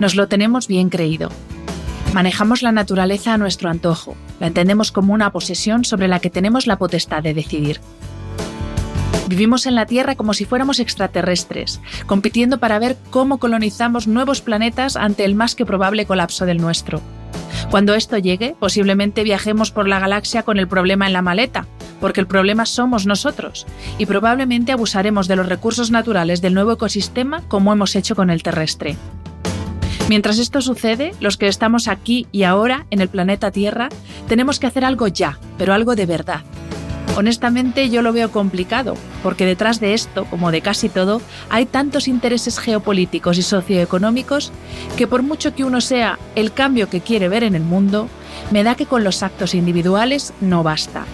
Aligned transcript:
nos 0.00 0.16
lo 0.16 0.26
tenemos 0.26 0.66
bien 0.66 0.88
creído. 0.88 1.30
Manejamos 2.12 2.62
la 2.62 2.72
naturaleza 2.72 3.34
a 3.34 3.38
nuestro 3.38 3.70
antojo, 3.70 4.16
la 4.40 4.48
entendemos 4.48 4.90
como 4.90 5.14
una 5.14 5.30
posesión 5.30 5.84
sobre 5.84 6.08
la 6.08 6.18
que 6.18 6.30
tenemos 6.30 6.66
la 6.66 6.76
potestad 6.76 7.22
de 7.22 7.34
decidir. 7.34 7.80
Vivimos 9.28 9.66
en 9.66 9.76
la 9.76 9.86
Tierra 9.86 10.16
como 10.16 10.34
si 10.34 10.44
fuéramos 10.44 10.80
extraterrestres, 10.80 11.80
compitiendo 12.06 12.58
para 12.58 12.80
ver 12.80 12.96
cómo 13.10 13.38
colonizamos 13.38 14.08
nuevos 14.08 14.40
planetas 14.40 14.96
ante 14.96 15.24
el 15.24 15.36
más 15.36 15.54
que 15.54 15.64
probable 15.64 16.04
colapso 16.04 16.46
del 16.46 16.58
nuestro. 16.58 17.00
Cuando 17.70 17.94
esto 17.94 18.18
llegue, 18.18 18.56
posiblemente 18.58 19.22
viajemos 19.22 19.70
por 19.70 19.86
la 19.86 20.00
galaxia 20.00 20.42
con 20.42 20.58
el 20.58 20.66
problema 20.66 21.06
en 21.06 21.12
la 21.12 21.22
maleta, 21.22 21.66
porque 22.00 22.20
el 22.20 22.26
problema 22.26 22.66
somos 22.66 23.06
nosotros, 23.06 23.66
y 23.98 24.06
probablemente 24.06 24.72
abusaremos 24.72 25.28
de 25.28 25.36
los 25.36 25.48
recursos 25.48 25.92
naturales 25.92 26.40
del 26.40 26.54
nuevo 26.54 26.72
ecosistema 26.72 27.42
como 27.46 27.72
hemos 27.72 27.94
hecho 27.94 28.16
con 28.16 28.30
el 28.30 28.42
terrestre. 28.42 28.96
Mientras 30.10 30.40
esto 30.40 30.60
sucede, 30.60 31.14
los 31.20 31.36
que 31.36 31.46
estamos 31.46 31.86
aquí 31.86 32.26
y 32.32 32.42
ahora 32.42 32.84
en 32.90 33.00
el 33.00 33.08
planeta 33.08 33.52
Tierra 33.52 33.88
tenemos 34.26 34.58
que 34.58 34.66
hacer 34.66 34.84
algo 34.84 35.06
ya, 35.06 35.38
pero 35.56 35.72
algo 35.72 35.94
de 35.94 36.04
verdad. 36.04 36.40
Honestamente 37.16 37.90
yo 37.90 38.02
lo 38.02 38.12
veo 38.12 38.32
complicado, 38.32 38.94
porque 39.22 39.46
detrás 39.46 39.78
de 39.78 39.94
esto, 39.94 40.24
como 40.24 40.50
de 40.50 40.62
casi 40.62 40.88
todo, 40.88 41.22
hay 41.48 41.64
tantos 41.64 42.08
intereses 42.08 42.58
geopolíticos 42.58 43.38
y 43.38 43.42
socioeconómicos 43.42 44.50
que 44.96 45.06
por 45.06 45.22
mucho 45.22 45.54
que 45.54 45.62
uno 45.62 45.80
sea 45.80 46.18
el 46.34 46.52
cambio 46.52 46.90
que 46.90 47.02
quiere 47.02 47.28
ver 47.28 47.44
en 47.44 47.54
el 47.54 47.62
mundo, 47.62 48.08
me 48.50 48.64
da 48.64 48.74
que 48.74 48.86
con 48.86 49.04
los 49.04 49.22
actos 49.22 49.54
individuales 49.54 50.32
no 50.40 50.64
basta. 50.64 51.04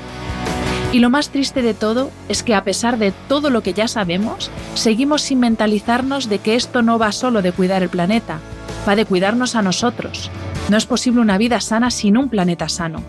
Y 0.94 1.00
lo 1.00 1.10
más 1.10 1.28
triste 1.28 1.60
de 1.60 1.74
todo 1.74 2.10
es 2.30 2.42
que 2.42 2.54
a 2.54 2.64
pesar 2.64 2.96
de 2.96 3.12
todo 3.28 3.50
lo 3.50 3.62
que 3.62 3.74
ya 3.74 3.88
sabemos, 3.88 4.50
seguimos 4.74 5.20
sin 5.20 5.40
mentalizarnos 5.40 6.30
de 6.30 6.38
que 6.38 6.54
esto 6.54 6.80
no 6.80 6.98
va 6.98 7.12
solo 7.12 7.42
de 7.42 7.52
cuidar 7.52 7.82
el 7.82 7.90
planeta, 7.90 8.40
va 8.86 8.96
de 8.96 9.04
cuidarnos 9.04 9.56
a 9.56 9.62
nosotros. 9.62 10.30
No 10.68 10.76
es 10.76 10.86
posible 10.86 11.20
una 11.20 11.38
vida 11.38 11.60
sana 11.60 11.90
sin 11.90 12.16
un 12.16 12.28
planeta 12.28 12.68
sano. 12.68 13.02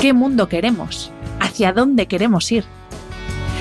¿Qué 0.00 0.12
mundo 0.12 0.48
queremos? 0.48 1.12
¿Hacia 1.40 1.72
dónde 1.72 2.06
queremos 2.06 2.50
ir? 2.52 2.64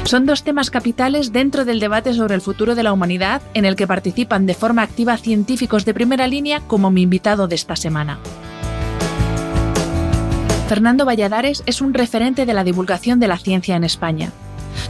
Son 0.06 0.26
dos 0.26 0.44
temas 0.44 0.72
capitales 0.72 1.32
dentro 1.32 1.66
del 1.66 1.80
debate 1.80 2.14
sobre 2.14 2.34
el 2.34 2.42
futuro 2.42 2.74
de 2.74 2.84
la 2.84 2.94
humanidad 2.94 3.42
en 3.54 3.66
el 3.66 3.76
que 3.76 3.86
participan 3.86 4.46
de 4.46 4.56
forma 4.56 4.82
activa 4.82 5.18
científicos 5.18 5.86
de 5.86 5.94
primera 5.94 6.28
línea 6.28 6.62
como 6.62 6.90
mi 6.90 7.04
invitado 7.04 7.48
de 7.48 7.56
esta 7.56 7.76
semana. 7.76 8.18
Fernando 10.68 11.06
Valladares 11.06 11.64
es 11.66 11.82
un 11.82 11.94
referente 11.94 12.46
de 12.46 12.54
la 12.54 12.64
divulgación 12.64 13.20
de 13.20 13.28
la 13.28 13.38
ciencia 13.38 13.76
en 13.76 13.84
España. 13.84 14.32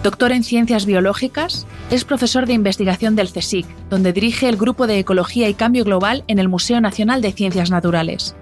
Doctor 0.03 0.31
en 0.31 0.43
Ciencias 0.43 0.85
Biológicas, 0.85 1.67
es 1.91 2.05
profesor 2.05 2.45
de 2.45 2.53
investigación 2.53 3.15
del 3.15 3.31
CSIC, 3.31 3.65
donde 3.89 4.13
dirige 4.13 4.47
el 4.47 4.57
Grupo 4.57 4.87
de 4.87 4.99
Ecología 4.99 5.49
y 5.49 5.53
Cambio 5.53 5.83
Global 5.83 6.23
en 6.27 6.39
el 6.39 6.47
Museo 6.47 6.79
Nacional 6.79 7.21
de 7.21 7.31
Ciencias 7.31 7.69
Naturales. 7.69 8.35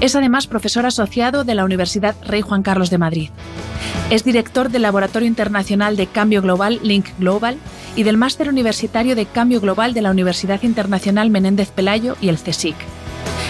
Es 0.00 0.14
además 0.16 0.46
profesor 0.46 0.86
asociado 0.86 1.44
de 1.44 1.54
la 1.54 1.64
Universidad 1.64 2.14
Rey 2.26 2.42
Juan 2.42 2.62
Carlos 2.62 2.90
de 2.90 2.98
Madrid. 2.98 3.30
Es 4.10 4.24
director 4.24 4.68
del 4.68 4.82
Laboratorio 4.82 5.28
Internacional 5.28 5.96
de 5.96 6.06
Cambio 6.06 6.42
Global 6.42 6.80
Link 6.82 7.06
Global 7.18 7.56
y 7.96 8.02
del 8.02 8.16
Máster 8.16 8.48
Universitario 8.48 9.16
de 9.16 9.26
Cambio 9.26 9.60
Global 9.60 9.94
de 9.94 10.02
la 10.02 10.10
Universidad 10.10 10.62
Internacional 10.62 11.30
Menéndez 11.30 11.70
Pelayo 11.70 12.16
y 12.20 12.28
el 12.28 12.36
CSIC. 12.36 12.76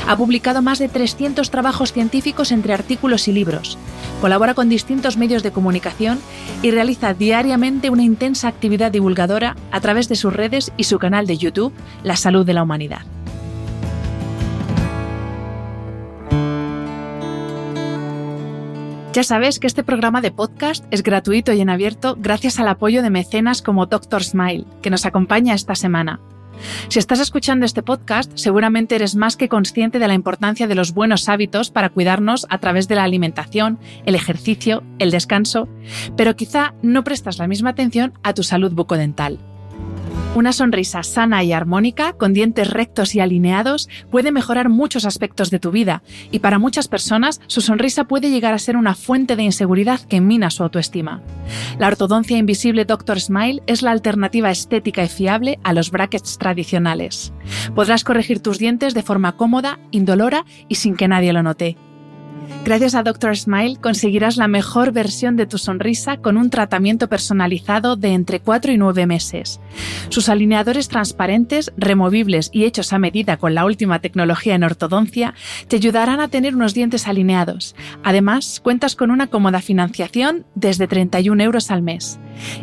Ha 0.06 0.16
publicado 0.16 0.60
más 0.60 0.78
de 0.78 0.88
300 0.88 1.50
trabajos 1.50 1.92
científicos 1.92 2.53
entre 2.53 2.75
artículos 2.75 3.26
y 3.26 3.32
libros. 3.32 3.78
Colabora 4.20 4.53
con 4.53 4.69
distintos 4.69 5.16
medios 5.16 5.42
de 5.42 5.50
comunicación 5.50 6.19
y 6.62 6.70
realiza 6.70 7.15
diariamente 7.15 7.88
una 7.88 8.03
intensa 8.03 8.48
actividad 8.48 8.93
divulgadora 8.93 9.56
a 9.70 9.81
través 9.81 10.09
de 10.09 10.16
sus 10.16 10.32
redes 10.32 10.72
y 10.76 10.84
su 10.84 10.98
canal 10.98 11.26
de 11.26 11.38
YouTube, 11.38 11.72
La 12.03 12.16
Salud 12.16 12.44
de 12.44 12.53
la 12.53 12.62
Humanidad. 12.62 13.00
Ya 19.14 19.22
sabes 19.22 19.60
que 19.60 19.69
este 19.69 19.84
programa 19.84 20.20
de 20.20 20.32
podcast 20.32 20.84
es 20.91 21.04
gratuito 21.04 21.53
y 21.53 21.60
en 21.60 21.70
abierto 21.70 22.16
gracias 22.19 22.59
al 22.59 22.66
apoyo 22.66 23.00
de 23.00 23.10
mecenas 23.10 23.62
como 23.62 23.87
Dr. 23.87 24.25
Smile, 24.25 24.66
que 24.82 24.91
nos 24.91 25.06
acompaña 25.06 25.54
esta 25.54 25.76
semana. 25.76 26.20
Si 26.88 26.98
estás 26.98 27.20
escuchando 27.20 27.66
este 27.66 27.82
podcast, 27.82 28.31
seguramente 28.34 28.94
eres 28.94 29.15
más 29.15 29.37
que 29.37 29.48
consciente 29.48 29.98
de 29.98 30.09
la 30.09 30.15
importancia 30.15 30.66
de 30.66 30.75
los 30.75 30.92
buenos 30.92 31.28
hábitos 31.28 31.70
para 31.70 31.91
cuidarnos 31.91 32.47
a 32.50 32.59
través 32.59 32.88
de 32.88 32.94
la 32.94 33.04
alimentación, 33.04 33.78
el 34.06 34.15
ejercicio, 34.15 34.82
el 34.98 35.10
descanso, 35.10 35.69
pero 36.16 36.37
quizá 36.37 36.75
no 36.82 37.04
prestas 37.04 37.38
la 37.38 37.48
misma 37.48 37.70
atención 37.70 38.12
a 38.22 38.34
tu 38.34 38.43
salud 38.43 38.72
bucodental. 38.72 39.38
Una 40.34 40.52
sonrisa 40.52 41.02
sana 41.04 41.44
y 41.44 41.52
armónica, 41.52 42.14
con 42.14 42.32
dientes 42.32 42.69
rectos 42.69 43.14
y 43.14 43.20
alineados, 43.20 43.88
puede 44.10 44.32
mejorar 44.32 44.69
muchos 44.69 45.04
aspectos 45.04 45.50
de 45.50 45.60
tu 45.60 45.70
vida, 45.70 46.02
y 46.32 46.41
para 46.41 46.58
muchas 46.58 46.88
personas 46.88 47.41
su 47.47 47.60
sonrisa 47.60 48.04
puede 48.04 48.30
llegar 48.30 48.52
a 48.52 48.58
ser 48.58 48.76
una 48.76 48.94
fuente 48.94 49.36
de 49.36 49.44
inseguridad 49.44 50.00
que 50.00 50.20
mina 50.20 50.50
su 50.50 50.64
autoestima. 50.64 51.22
La 51.78 51.86
ortodoncia 51.86 52.36
invisible 52.36 52.84
Dr. 52.84 53.20
Smile 53.20 53.62
es 53.66 53.82
la 53.82 53.92
alternativa 53.92 54.50
estética 54.50 55.05
y 55.05 55.08
fiable 55.08 55.58
a 55.62 55.72
los 55.72 55.90
brackets 55.90 56.37
tradicionales. 56.38 57.32
Podrás 57.75 58.02
corregir 58.02 58.40
tus 58.40 58.58
dientes 58.58 58.94
de 58.94 59.02
forma 59.02 59.37
cómoda, 59.37 59.78
indolora 59.93 60.44
y 60.69 60.75
sin 60.75 60.96
que 60.96 61.06
nadie 61.06 61.32
lo 61.32 61.43
note. 61.43 61.76
Gracias 62.64 62.94
a 62.94 63.02
Dr. 63.02 63.37
Smile 63.37 63.76
conseguirás 63.79 64.38
la 64.38 64.49
mejor 64.49 64.91
versión 64.91 65.37
de 65.37 65.46
tu 65.46 65.58
sonrisa 65.58 66.17
con 66.17 66.38
un 66.38 66.49
tratamiento 66.49 67.08
personalizado 67.08 67.96
de 67.96 68.14
entre 68.14 68.41
4 68.41 68.73
y 68.73 68.79
9 68.79 69.06
meses. 69.06 69.61
Sus 70.08 70.31
alineadores 70.31 70.88
transparentes, 70.88 71.73
removibles 71.76 72.49
y 72.52 72.64
hechos 72.64 72.94
a 72.94 72.99
medida 72.99 73.37
con 73.37 73.55
la 73.55 73.67
última 73.67 73.99
tecnología 73.99 74.55
en 74.55 74.64
ortodoncia 74.64 75.35
te 75.69 75.76
ayudarán 75.76 76.20
a 76.20 76.29
tener 76.29 76.55
unos 76.56 76.73
dientes 76.73 77.06
alineados. 77.06 77.76
Además, 78.02 78.61
cuentas 78.62 78.97
con 78.97 79.11
una 79.11 79.26
cómoda 79.26 79.61
financiación 79.61 80.47
desde 80.55 80.87
31 80.87 81.43
euros 81.43 81.70
al 81.70 81.82
mes. 81.82 82.19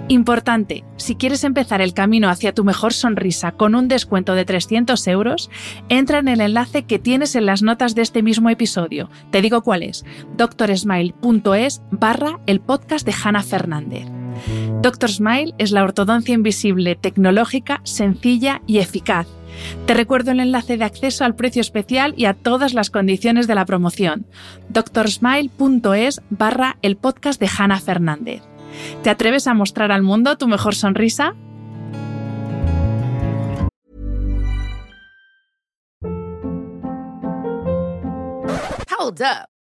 Importante, 0.07 0.83
si 0.97 1.15
quieres 1.15 1.43
empezar 1.43 1.79
el 1.79 1.93
camino 1.93 2.29
hacia 2.29 2.53
tu 2.53 2.63
mejor 2.63 2.93
sonrisa 2.93 3.53
con 3.53 3.75
un 3.75 3.87
descuento 3.87 4.35
de 4.35 4.45
300 4.45 5.07
euros, 5.07 5.49
entra 5.89 6.19
en 6.19 6.27
el 6.27 6.41
enlace 6.41 6.83
que 6.83 6.99
tienes 6.99 7.35
en 7.35 7.45
las 7.45 7.61
notas 7.61 7.95
de 7.95 8.01
este 8.01 8.21
mismo 8.21 8.49
episodio. 8.49 9.09
Te 9.31 9.41
digo 9.41 9.61
cuál 9.61 9.70
es, 9.75 10.05
doctorsmile.es 10.37 11.81
barra 11.91 12.39
el 12.45 12.59
podcast 12.59 13.05
de 13.05 13.13
Hanna 13.23 13.43
Fernández. 13.43 14.05
Dr. 14.81 15.09
Smile 15.09 15.53
es 15.57 15.71
la 15.71 15.83
ortodoncia 15.83 16.33
invisible, 16.33 16.95
tecnológica, 16.95 17.81
sencilla 17.83 18.61
y 18.67 18.79
eficaz. 18.79 19.27
Te 19.85 19.93
recuerdo 19.93 20.31
el 20.31 20.39
enlace 20.39 20.77
de 20.77 20.85
acceso 20.85 21.23
al 21.25 21.35
precio 21.35 21.61
especial 21.61 22.13
y 22.17 22.25
a 22.25 22.33
todas 22.33 22.73
las 22.73 22.89
condiciones 22.89 23.47
de 23.47 23.55
la 23.55 23.65
promoción. 23.65 24.25
doctorsmile.es 24.69 26.21
barra 26.29 26.77
el 26.81 26.97
podcast 26.97 27.39
de 27.39 27.49
Hanna 27.55 27.79
Fernández. 27.79 28.41
¿Te 29.03 29.09
atreves 29.09 29.47
a 29.47 29.53
mostrar 29.53 29.91
al 29.91 30.03
mundo 30.03 30.37
tu 30.37 30.47
mejor 30.47 30.75
sonrisa? 30.75 31.35
Hold 39.01 39.21
up. 39.21 39.60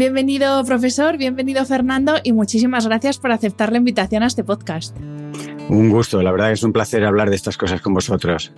Bienvenido, 0.00 0.64
profesor, 0.64 1.18
bienvenido, 1.18 1.62
Fernando, 1.66 2.14
y 2.22 2.32
muchísimas 2.32 2.86
gracias 2.86 3.18
por 3.18 3.32
aceptar 3.32 3.70
la 3.70 3.76
invitación 3.76 4.22
a 4.22 4.28
este 4.28 4.42
podcast. 4.42 4.96
Un 5.68 5.90
gusto, 5.90 6.22
la 6.22 6.32
verdad 6.32 6.52
es 6.52 6.62
un 6.62 6.72
placer 6.72 7.04
hablar 7.04 7.28
de 7.28 7.36
estas 7.36 7.58
cosas 7.58 7.82
con 7.82 7.92
vosotros. 7.92 8.50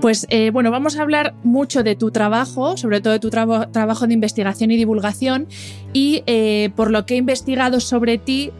Pues 0.00 0.26
eh, 0.28 0.50
bueno, 0.50 0.72
vamos 0.72 0.98
a 0.98 1.02
hablar 1.02 1.34
mucho 1.44 1.84
de 1.84 1.94
tu 1.94 2.10
trabajo, 2.10 2.76
sobre 2.76 3.00
todo 3.00 3.12
de 3.12 3.20
tu 3.20 3.30
trabajo 3.30 4.08
de 4.08 4.14
investigación 4.14 4.72
y 4.72 4.76
divulgación, 4.76 5.46
y 5.92 6.24
eh, 6.26 6.70
por 6.74 6.90
lo 6.90 7.06
que 7.06 7.14
he 7.14 7.18
investigado 7.18 7.78
sobre 7.78 8.18
ti, 8.18 8.50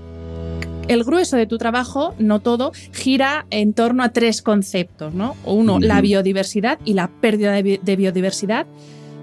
el 0.86 1.02
grueso 1.02 1.36
de 1.36 1.48
tu 1.48 1.58
trabajo, 1.58 2.14
no 2.20 2.38
todo, 2.38 2.70
gira 2.92 3.46
en 3.50 3.72
torno 3.72 4.04
a 4.04 4.10
tres 4.10 4.42
conceptos, 4.42 5.12
¿no? 5.12 5.34
Uno, 5.44 5.80
la 5.80 6.00
biodiversidad 6.00 6.78
y 6.84 6.94
la 6.94 7.08
pérdida 7.08 7.60
de 7.60 7.96
biodiversidad 7.96 8.68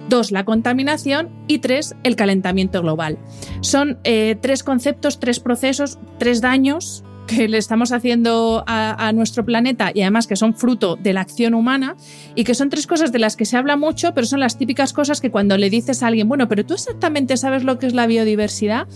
dos, 0.10 0.32
la 0.32 0.46
contaminación 0.46 1.30
y 1.48 1.60
tres, 1.60 1.96
el 2.04 2.16
calentamiento 2.16 2.82
global. 2.82 3.18
Son 3.62 4.00
eh, 4.04 4.38
tres 4.42 4.64
conceptos, 4.64 5.20
tres 5.20 5.40
procesos, 5.40 6.00
tres 6.18 6.42
daños 6.42 7.04
que 7.30 7.48
le 7.48 7.60
estamos 7.60 7.92
haciendo 7.92 8.64
a, 8.66 9.12
nuestro 9.14 9.46
planeta 9.46 9.92
y 9.94 10.02
además 10.02 10.26
que 10.26 10.36
son 10.36 10.56
fruto 10.56 10.96
de 10.96 11.14
la 11.14 11.22
acción 11.22 11.54
humana 11.54 11.96
y 12.34 12.44
que 12.44 12.56
son 12.56 12.70
tres 12.70 12.88
cosas 12.88 13.12
de 13.12 13.20
las 13.20 13.36
que 13.36 13.46
se 13.46 13.56
habla 13.56 13.78
mucho, 13.78 14.16
pero 14.16 14.26
son 14.26 14.40
las 14.40 14.58
típicas 14.58 14.94
cosas 14.94 15.22
que 15.22 15.30
cuando 15.30 15.56
le 15.58 15.70
dices 15.70 16.02
a 16.02 16.08
alguien, 16.08 16.28
bueno, 16.28 16.48
pero 16.48 16.66
tú 16.66 16.74
exactamente 16.74 17.38
sabes 17.38 17.64
lo 17.64 17.78
que 17.78 17.86
es 17.86 17.94
la 17.94 18.08
biodiversidad, 18.08 18.88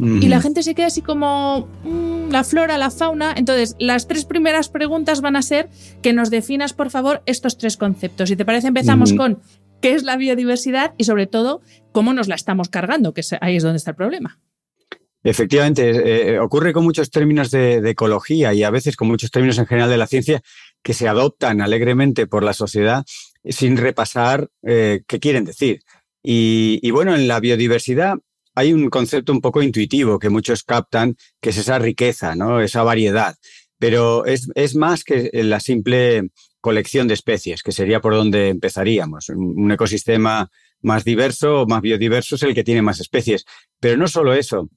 y 0.00 0.28
la 0.28 0.40
gente 0.40 0.62
se 0.62 0.74
queda 0.74 0.86
así 0.86 1.02
como 1.02 1.68
mm, 1.84 2.30
la 2.30 2.42
flora, 2.42 2.78
la 2.78 2.90
fauna. 2.90 3.34
Entonces, 3.36 3.76
las 3.78 4.08
tres 4.08 4.24
primeras 4.24 4.70
preguntas 4.70 5.20
van 5.20 5.36
a 5.36 5.42
ser 5.42 5.68
que 6.00 6.14
nos 6.14 6.30
definas, 6.30 6.72
por 6.72 6.88
favor, 6.88 7.22
estos 7.26 7.58
tres 7.58 7.76
conceptos. 7.76 8.30
Si 8.30 8.36
te 8.36 8.46
parece, 8.46 8.68
empezamos 8.68 9.12
con 9.12 9.40
qué 9.80 9.94
es 9.94 10.02
la 10.02 10.16
biodiversidad 10.16 10.94
y 10.98 11.04
sobre 11.04 11.26
todo 11.26 11.62
cómo 11.92 12.12
nos 12.12 12.28
la 12.28 12.34
estamos 12.34 12.68
cargando, 12.68 13.14
que 13.14 13.22
ahí 13.40 13.56
es 13.56 13.62
donde 13.62 13.78
está 13.78 13.92
el 13.92 13.96
problema. 13.96 14.38
Efectivamente, 15.22 16.32
eh, 16.32 16.38
ocurre 16.38 16.72
con 16.72 16.84
muchos 16.84 17.10
términos 17.10 17.50
de, 17.50 17.76
ecología 17.90 18.54
y 18.54 18.62
a 18.62 18.70
veces 18.70 18.96
con 18.96 19.08
muchos 19.08 19.30
términos 19.30 19.58
en 19.58 19.66
general 19.66 19.90
de 19.90 19.98
la 19.98 20.06
ciencia 20.06 20.40
que 20.82 20.94
se 20.94 21.08
adoptan 21.08 21.60
alegremente 21.60 22.26
por 22.26 22.42
la 22.42 22.54
sociedad 22.54 23.04
sin 23.44 23.76
repasar 23.76 24.48
eh, 24.62 25.02
qué 25.06 25.20
quieren 25.20 25.44
decir. 25.44 25.82
Y, 26.22 26.90
bueno, 26.90 27.14
en 27.14 27.28
la 27.28 27.40
biodiversidad 27.40 28.16
hay 28.54 28.72
un 28.72 28.90
concepto 28.90 29.32
un 29.32 29.40
poco 29.40 29.62
intuitivo 29.62 30.18
que 30.18 30.28
muchos 30.28 30.64
captan, 30.64 31.16
que 31.40 31.50
es 31.50 31.56
esa 31.56 31.78
riqueza, 31.78 32.34
¿no? 32.34 32.60
esa 32.60 32.82
variedad. 32.82 33.36
Pero 33.78 34.26
es 34.26 34.76
más 34.76 35.04
que 35.04 35.30
la 35.32 35.60
simple 35.60 36.30
colección 36.60 37.08
de 37.08 37.14
especies, 37.14 37.62
que 37.62 37.72
sería 37.72 38.00
por 38.00 38.14
donde 38.14 38.48
empezaríamos. 38.48 39.28
Un 39.30 39.70
ecosistema 39.72 40.50
más 40.82 41.04
diverso 41.04 41.62
o 41.62 41.66
más 41.66 41.80
biodiverso 41.82 42.36
es 42.36 42.42
el 42.42 42.54
que 42.54 42.64
tiene 42.64 42.82
más 42.82 43.00
especies. 43.00 43.44
Pero 43.80 43.96
no 43.96 44.08
solo 44.08 44.34
eso. 44.34 44.68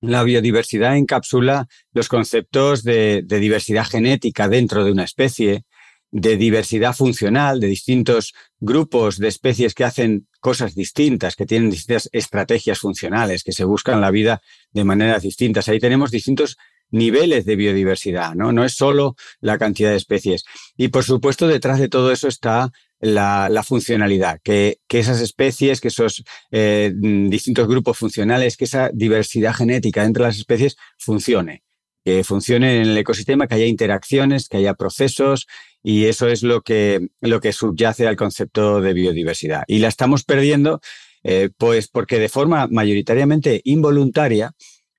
La 0.00 0.22
biodiversidad 0.22 0.96
encapsula 0.96 1.66
los 1.92 2.08
conceptos 2.08 2.82
de, 2.82 3.24
diversidad 3.26 3.86
genética 3.86 4.48
dentro 4.48 4.84
de 4.84 4.92
una 4.92 5.04
especie, 5.04 5.64
de 6.10 6.36
diversidad 6.36 6.94
funcional, 6.94 7.58
de 7.58 7.68
distintos 7.68 8.34
grupos 8.60 9.18
de 9.18 9.28
especies 9.28 9.74
que 9.74 9.84
hacen 9.84 10.28
cosas 10.40 10.74
distintas, 10.74 11.36
que 11.36 11.46
tienen 11.46 11.70
distintas 11.70 12.08
estrategias 12.12 12.78
funcionales, 12.78 13.42
que 13.42 13.52
se 13.52 13.64
buscan 13.64 14.00
la 14.00 14.10
vida 14.10 14.42
de 14.72 14.84
maneras 14.84 15.22
distintas. 15.22 15.68
Ahí 15.68 15.80
tenemos 15.80 16.10
distintos 16.10 16.58
niveles 16.94 17.44
de 17.44 17.56
biodiversidad, 17.56 18.34
¿no? 18.34 18.52
No 18.52 18.64
es 18.64 18.74
solo 18.74 19.16
la 19.40 19.58
cantidad 19.58 19.90
de 19.90 19.96
especies. 19.96 20.44
Y 20.76 20.88
por 20.88 21.04
supuesto, 21.04 21.48
detrás 21.48 21.78
de 21.80 21.88
todo 21.88 22.12
eso 22.12 22.28
está 22.28 22.70
la, 23.00 23.62
funcionalidad, 23.66 24.40
que, 24.42 24.78
esas 24.88 25.20
especies, 25.20 25.80
que 25.80 25.88
esos 25.88 26.22
eh, 26.52 26.92
distintos 26.94 27.66
grupos 27.66 27.98
funcionales, 27.98 28.56
que 28.56 28.64
esa 28.64 28.90
diversidad 28.94 29.54
genética 29.54 30.04
entre 30.04 30.22
las 30.22 30.38
especies 30.38 30.76
funcione, 30.96 31.64
que 32.04 32.22
funcione 32.22 32.76
en 32.76 32.88
el 32.90 32.96
ecosistema, 32.96 33.46
que 33.46 33.56
haya 33.56 33.66
interacciones, 33.66 34.48
que 34.48 34.58
haya 34.58 34.74
procesos, 34.74 35.46
y 35.82 36.06
eso 36.06 36.28
es 36.28 36.42
lo 36.42 36.62
que, 36.62 37.08
lo 37.20 37.40
que 37.40 37.52
subyace 37.52 38.06
al 38.06 38.16
concepto 38.16 38.80
de 38.80 38.94
biodiversidad. 38.94 39.64
Y 39.66 39.78
la 39.80 39.88
estamos 39.88 40.22
perdiendo, 40.22 40.80
eh, 41.24 41.50
pues 41.58 41.88
porque 41.88 42.18
de 42.18 42.28
forma 42.28 42.68
mayoritariamente 42.68 43.60
involuntaria, 43.64 44.52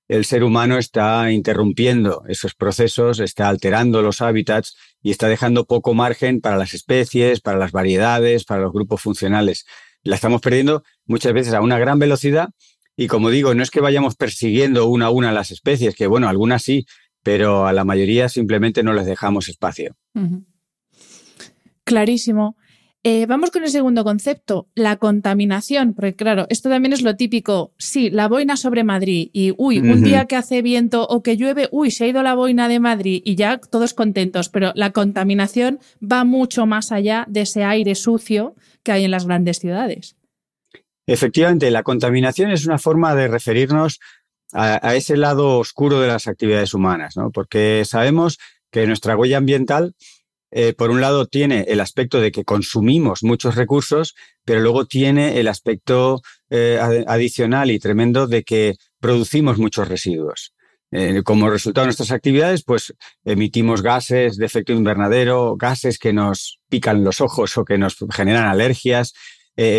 el 0.08 0.24
ser 0.24 0.44
humano 0.44 0.78
está 0.78 1.30
interrumpiendo 1.32 2.22
esos 2.28 2.54
procesos, 2.54 3.18
está 3.20 3.48
alterando 3.48 4.02
los 4.02 4.20
hábitats 4.22 4.76
y 5.02 5.10
está 5.10 5.28
dejando 5.28 5.64
poco 5.64 5.94
margen 5.94 6.40
para 6.40 6.56
las 6.56 6.74
especies, 6.74 7.40
para 7.40 7.58
las 7.58 7.72
variedades, 7.72 8.44
para 8.44 8.62
los 8.62 8.72
grupos 8.72 9.02
funcionales. 9.02 9.66
La 10.02 10.14
estamos 10.14 10.40
perdiendo 10.40 10.84
muchas 11.04 11.32
veces 11.32 11.54
a 11.54 11.60
una 11.60 11.78
gran 11.78 11.98
velocidad 11.98 12.50
y 12.96 13.08
como 13.08 13.30
digo, 13.30 13.54
no 13.54 13.62
es 13.62 13.70
que 13.70 13.80
vayamos 13.80 14.16
persiguiendo 14.16 14.86
una 14.88 15.06
a 15.06 15.10
una 15.10 15.32
las 15.32 15.50
especies, 15.50 15.94
que 15.94 16.06
bueno, 16.06 16.28
algunas 16.28 16.62
sí, 16.62 16.86
pero 17.22 17.66
a 17.66 17.72
la 17.72 17.84
mayoría 17.84 18.28
simplemente 18.28 18.82
no 18.82 18.94
les 18.94 19.04
dejamos 19.04 19.48
espacio. 19.48 19.96
Clarísimo. 21.84 22.56
Eh, 23.08 23.24
vamos 23.26 23.52
con 23.52 23.62
el 23.62 23.70
segundo 23.70 24.02
concepto, 24.02 24.66
la 24.74 24.96
contaminación, 24.96 25.94
porque 25.94 26.16
claro, 26.16 26.46
esto 26.48 26.68
también 26.68 26.92
es 26.92 27.02
lo 27.02 27.14
típico, 27.14 27.72
sí, 27.78 28.10
la 28.10 28.26
boina 28.26 28.56
sobre 28.56 28.82
Madrid 28.82 29.30
y, 29.32 29.54
uy, 29.58 29.78
un 29.78 30.02
día 30.02 30.24
que 30.24 30.34
hace 30.34 30.60
viento 30.60 31.06
o 31.06 31.22
que 31.22 31.36
llueve, 31.36 31.68
uy, 31.70 31.92
se 31.92 32.02
ha 32.02 32.08
ido 32.08 32.24
la 32.24 32.34
boina 32.34 32.66
de 32.66 32.80
Madrid 32.80 33.22
y 33.24 33.36
ya 33.36 33.58
todos 33.58 33.94
contentos, 33.94 34.48
pero 34.48 34.72
la 34.74 34.90
contaminación 34.90 35.78
va 36.02 36.24
mucho 36.24 36.66
más 36.66 36.90
allá 36.90 37.24
de 37.28 37.42
ese 37.42 37.62
aire 37.62 37.94
sucio 37.94 38.56
que 38.82 38.90
hay 38.90 39.04
en 39.04 39.12
las 39.12 39.24
grandes 39.24 39.60
ciudades. 39.60 40.16
Efectivamente, 41.06 41.70
la 41.70 41.84
contaminación 41.84 42.50
es 42.50 42.66
una 42.66 42.78
forma 42.78 43.14
de 43.14 43.28
referirnos 43.28 44.00
a, 44.52 44.84
a 44.84 44.96
ese 44.96 45.16
lado 45.16 45.60
oscuro 45.60 46.00
de 46.00 46.08
las 46.08 46.26
actividades 46.26 46.74
humanas, 46.74 47.16
¿no? 47.16 47.30
porque 47.30 47.84
sabemos 47.84 48.40
que 48.72 48.84
nuestra 48.88 49.16
huella 49.16 49.38
ambiental 49.38 49.94
eh, 50.58 50.72
por 50.72 50.90
un 50.90 51.02
lado, 51.02 51.26
tiene 51.26 51.66
el 51.68 51.80
aspecto 51.80 52.18
de 52.18 52.32
que 52.32 52.42
consumimos 52.42 53.22
muchos 53.22 53.56
recursos, 53.56 54.14
pero 54.42 54.60
luego 54.60 54.86
tiene 54.86 55.38
el 55.38 55.48
aspecto 55.48 56.22
eh, 56.48 57.04
adicional 57.06 57.70
y 57.70 57.78
tremendo 57.78 58.26
de 58.26 58.42
que 58.42 58.76
producimos 58.98 59.58
muchos 59.58 59.86
residuos. 59.86 60.54
Eh, 60.92 61.20
como 61.24 61.50
resultado 61.50 61.82
de 61.82 61.88
nuestras 61.88 62.10
actividades, 62.10 62.64
pues 62.64 62.94
emitimos 63.26 63.82
gases 63.82 64.38
de 64.38 64.46
efecto 64.46 64.72
invernadero, 64.72 65.56
gases 65.58 65.98
que 65.98 66.14
nos 66.14 66.58
pican 66.70 67.04
los 67.04 67.20
ojos 67.20 67.58
o 67.58 67.66
que 67.66 67.76
nos 67.76 67.98
generan 68.10 68.46
alergias, 68.46 69.12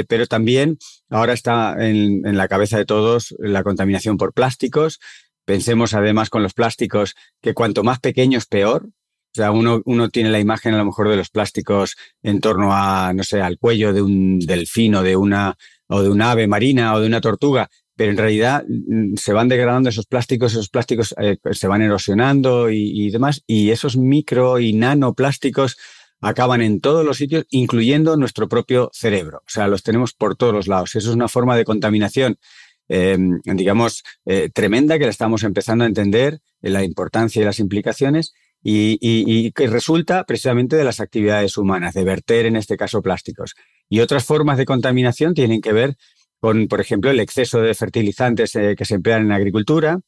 pero 0.07 0.27
también 0.27 0.77
ahora 1.10 1.34
está 1.34 1.75
en, 1.79 2.25
en 2.25 2.38
la 2.38 2.48
cabeza 2.48 2.77
de 2.77 2.86
todos 2.86 3.36
la 3.39 3.63
contaminación 3.63 4.17
por 4.17 4.31
plásticos. 4.31 5.00
Pensemos 5.43 5.96
además 5.96 6.29
con 6.29 6.43
los 6.43 6.53
plásticos 6.53 7.15
que 7.41 7.55
cuanto 7.55 7.84
más 7.84 8.00
pequeños 8.00 8.46
peor, 8.46 8.89
o 9.38 9.39
sea, 9.39 9.51
uno, 9.51 9.84
uno, 9.86 10.10
tiene 10.10 10.32
la 10.32 10.39
imagen 10.39 10.74
a 10.74 10.79
lo 10.79 10.86
mejor 10.86 11.10
de 11.10 11.15
los 11.15 11.29
plásticos 11.29 11.96
en 12.24 12.41
torno 12.41 12.74
a, 12.74 13.13
no 13.13 13.22
sé, 13.22 13.39
al 13.39 13.60
cuello 13.60 13.94
de 13.94 14.01
un 14.01 14.39
delfino, 14.39 15.03
de 15.03 15.15
una, 15.15 15.56
o 15.86 16.01
de 16.01 16.10
una 16.10 16.32
ave 16.32 16.48
marina 16.48 16.96
o 16.96 17.00
de 17.00 17.06
una 17.06 17.22
tortuga, 17.22 17.70
pero 17.96 18.10
en 18.10 18.17
realidad 18.17 18.65
mm, 18.67 19.13
se 19.15 19.34
van 19.34 19.48
degradando 19.48 19.89
esos 19.89 20.08
plásticos, 20.08 20.53
esos 20.53 20.70
plásticos 20.70 21.13
eh, 21.20 21.38
se 21.51 21.67
van 21.67 21.84
erosionando 21.84 22.72
y, 22.72 23.12
demás, 23.12 23.44
y 23.46 23.70
esos 23.70 23.96
micro 23.96 24.60
y 24.60 24.74
nanoplásticos 24.74 25.77
acaban 26.20 26.63
en 26.63 26.82
todos 26.82 27.06
los 27.06 27.17
sitios, 27.17 27.46
incluyendo 27.51 28.17
nuestro 28.17 28.50
propio 28.50 28.89
cerebro. 28.91 29.44
O 29.46 29.50
sea, 29.50 29.67
los 29.67 29.84
tenemos 29.84 30.13
por 30.13 30.36
todos 30.36 30.51
los 30.51 30.67
lados. 30.67 30.96
Eso 30.96 31.10
es 31.10 31.15
una 31.15 31.27
forma 31.27 31.56
de 31.56 31.63
contaminación, 31.63 32.39
eh, 32.89 33.20
digamos, 33.44 34.03
eh, 34.25 34.50
tremenda 34.51 34.98
que 34.98 35.06
la 35.06 35.12
estamos 35.12 35.44
empezando 35.44 35.84
a 35.84 35.88
entender, 35.88 36.39
la 36.60 36.84
importancia 36.84 37.39
y 37.39 37.46
las 37.46 37.60
implicaciones 37.60 38.34
y, 38.63 39.51
que 39.51 39.67
resulta 39.67 40.23
precisamente 40.25 40.75
de 40.75 40.83
las 40.83 40.99
actividades 40.99 41.57
humanas, 41.57 41.93
de 41.93 42.03
verter 42.03 42.45
en 42.45 42.55
este 42.55 42.77
caso 42.77 43.01
plásticos. 43.01 43.55
Y 43.89 43.99
otras 43.99 44.25
formas 44.25 44.57
de 44.57 44.65
contaminación 44.65 45.33
tienen 45.33 45.61
que 45.61 45.73
ver 45.73 45.95
con, 46.39 46.67
por 46.67 46.81
ejemplo, 46.81 47.09
el 47.09 47.19
exceso 47.19 47.61
de 47.61 47.73
fertilizantes 47.73 48.55
eh, 48.55 48.75
que 48.77 48.85
se 48.85 48.95
emplean 48.95 49.23
en 49.23 49.29
la 49.29 49.35
agricultura 49.35 49.99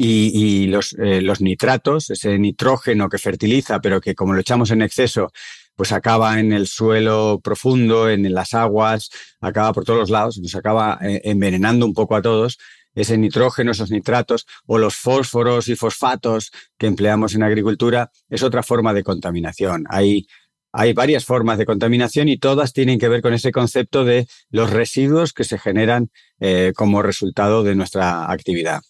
y, 0.00 0.66
los, 0.68 0.94
eh, 0.98 1.20
los 1.22 1.40
nitratos, 1.40 2.10
ese 2.10 2.38
nitrógeno 2.38 3.08
que 3.08 3.18
fertiliza, 3.18 3.80
pero 3.80 4.00
que 4.00 4.14
como 4.14 4.32
lo 4.32 4.40
echamos 4.40 4.70
en 4.70 4.82
exceso, 4.82 5.32
pues 5.74 5.92
acaba 5.92 6.38
en 6.38 6.52
el 6.52 6.66
suelo 6.68 7.40
profundo, 7.42 8.08
en 8.08 8.32
las 8.32 8.54
aguas, 8.54 9.10
acaba 9.40 9.72
por 9.72 9.84
todos 9.84 9.98
los 9.98 10.10
lados, 10.10 10.38
nos 10.38 10.54
acaba 10.54 10.98
eh, 11.02 11.20
envenenando 11.24 11.84
un 11.84 11.94
poco 11.94 12.14
a 12.14 12.22
todos 12.22 12.58
ese 12.98 13.16
nitrógeno, 13.16 13.70
esos 13.70 13.90
nitratos, 13.90 14.46
o 14.66 14.78
los 14.78 14.96
fósforos 14.96 15.68
y 15.68 15.76
fosfatos 15.76 16.50
que 16.76 16.86
empleamos 16.86 17.34
en 17.34 17.42
agricultura, 17.42 18.10
es 18.28 18.42
otra 18.42 18.62
forma 18.62 18.92
de 18.92 19.04
contaminación. 19.04 19.84
Hay, 19.88 20.26
hay 20.72 20.92
varias 20.92 21.24
formas 21.24 21.58
de 21.58 21.66
contaminación 21.66 22.28
y 22.28 22.38
todas 22.38 22.72
tienen 22.72 22.98
que 22.98 23.08
ver 23.08 23.22
con 23.22 23.32
ese 23.34 23.52
concepto 23.52 24.04
de 24.04 24.26
los 24.50 24.70
residuos 24.70 25.32
que 25.32 25.44
se 25.44 25.58
generan 25.58 26.10
eh, 26.40 26.72
como 26.76 27.02
resultado 27.02 27.62
de 27.62 27.74
nuestra 27.74 28.30
actividad. 28.30 28.82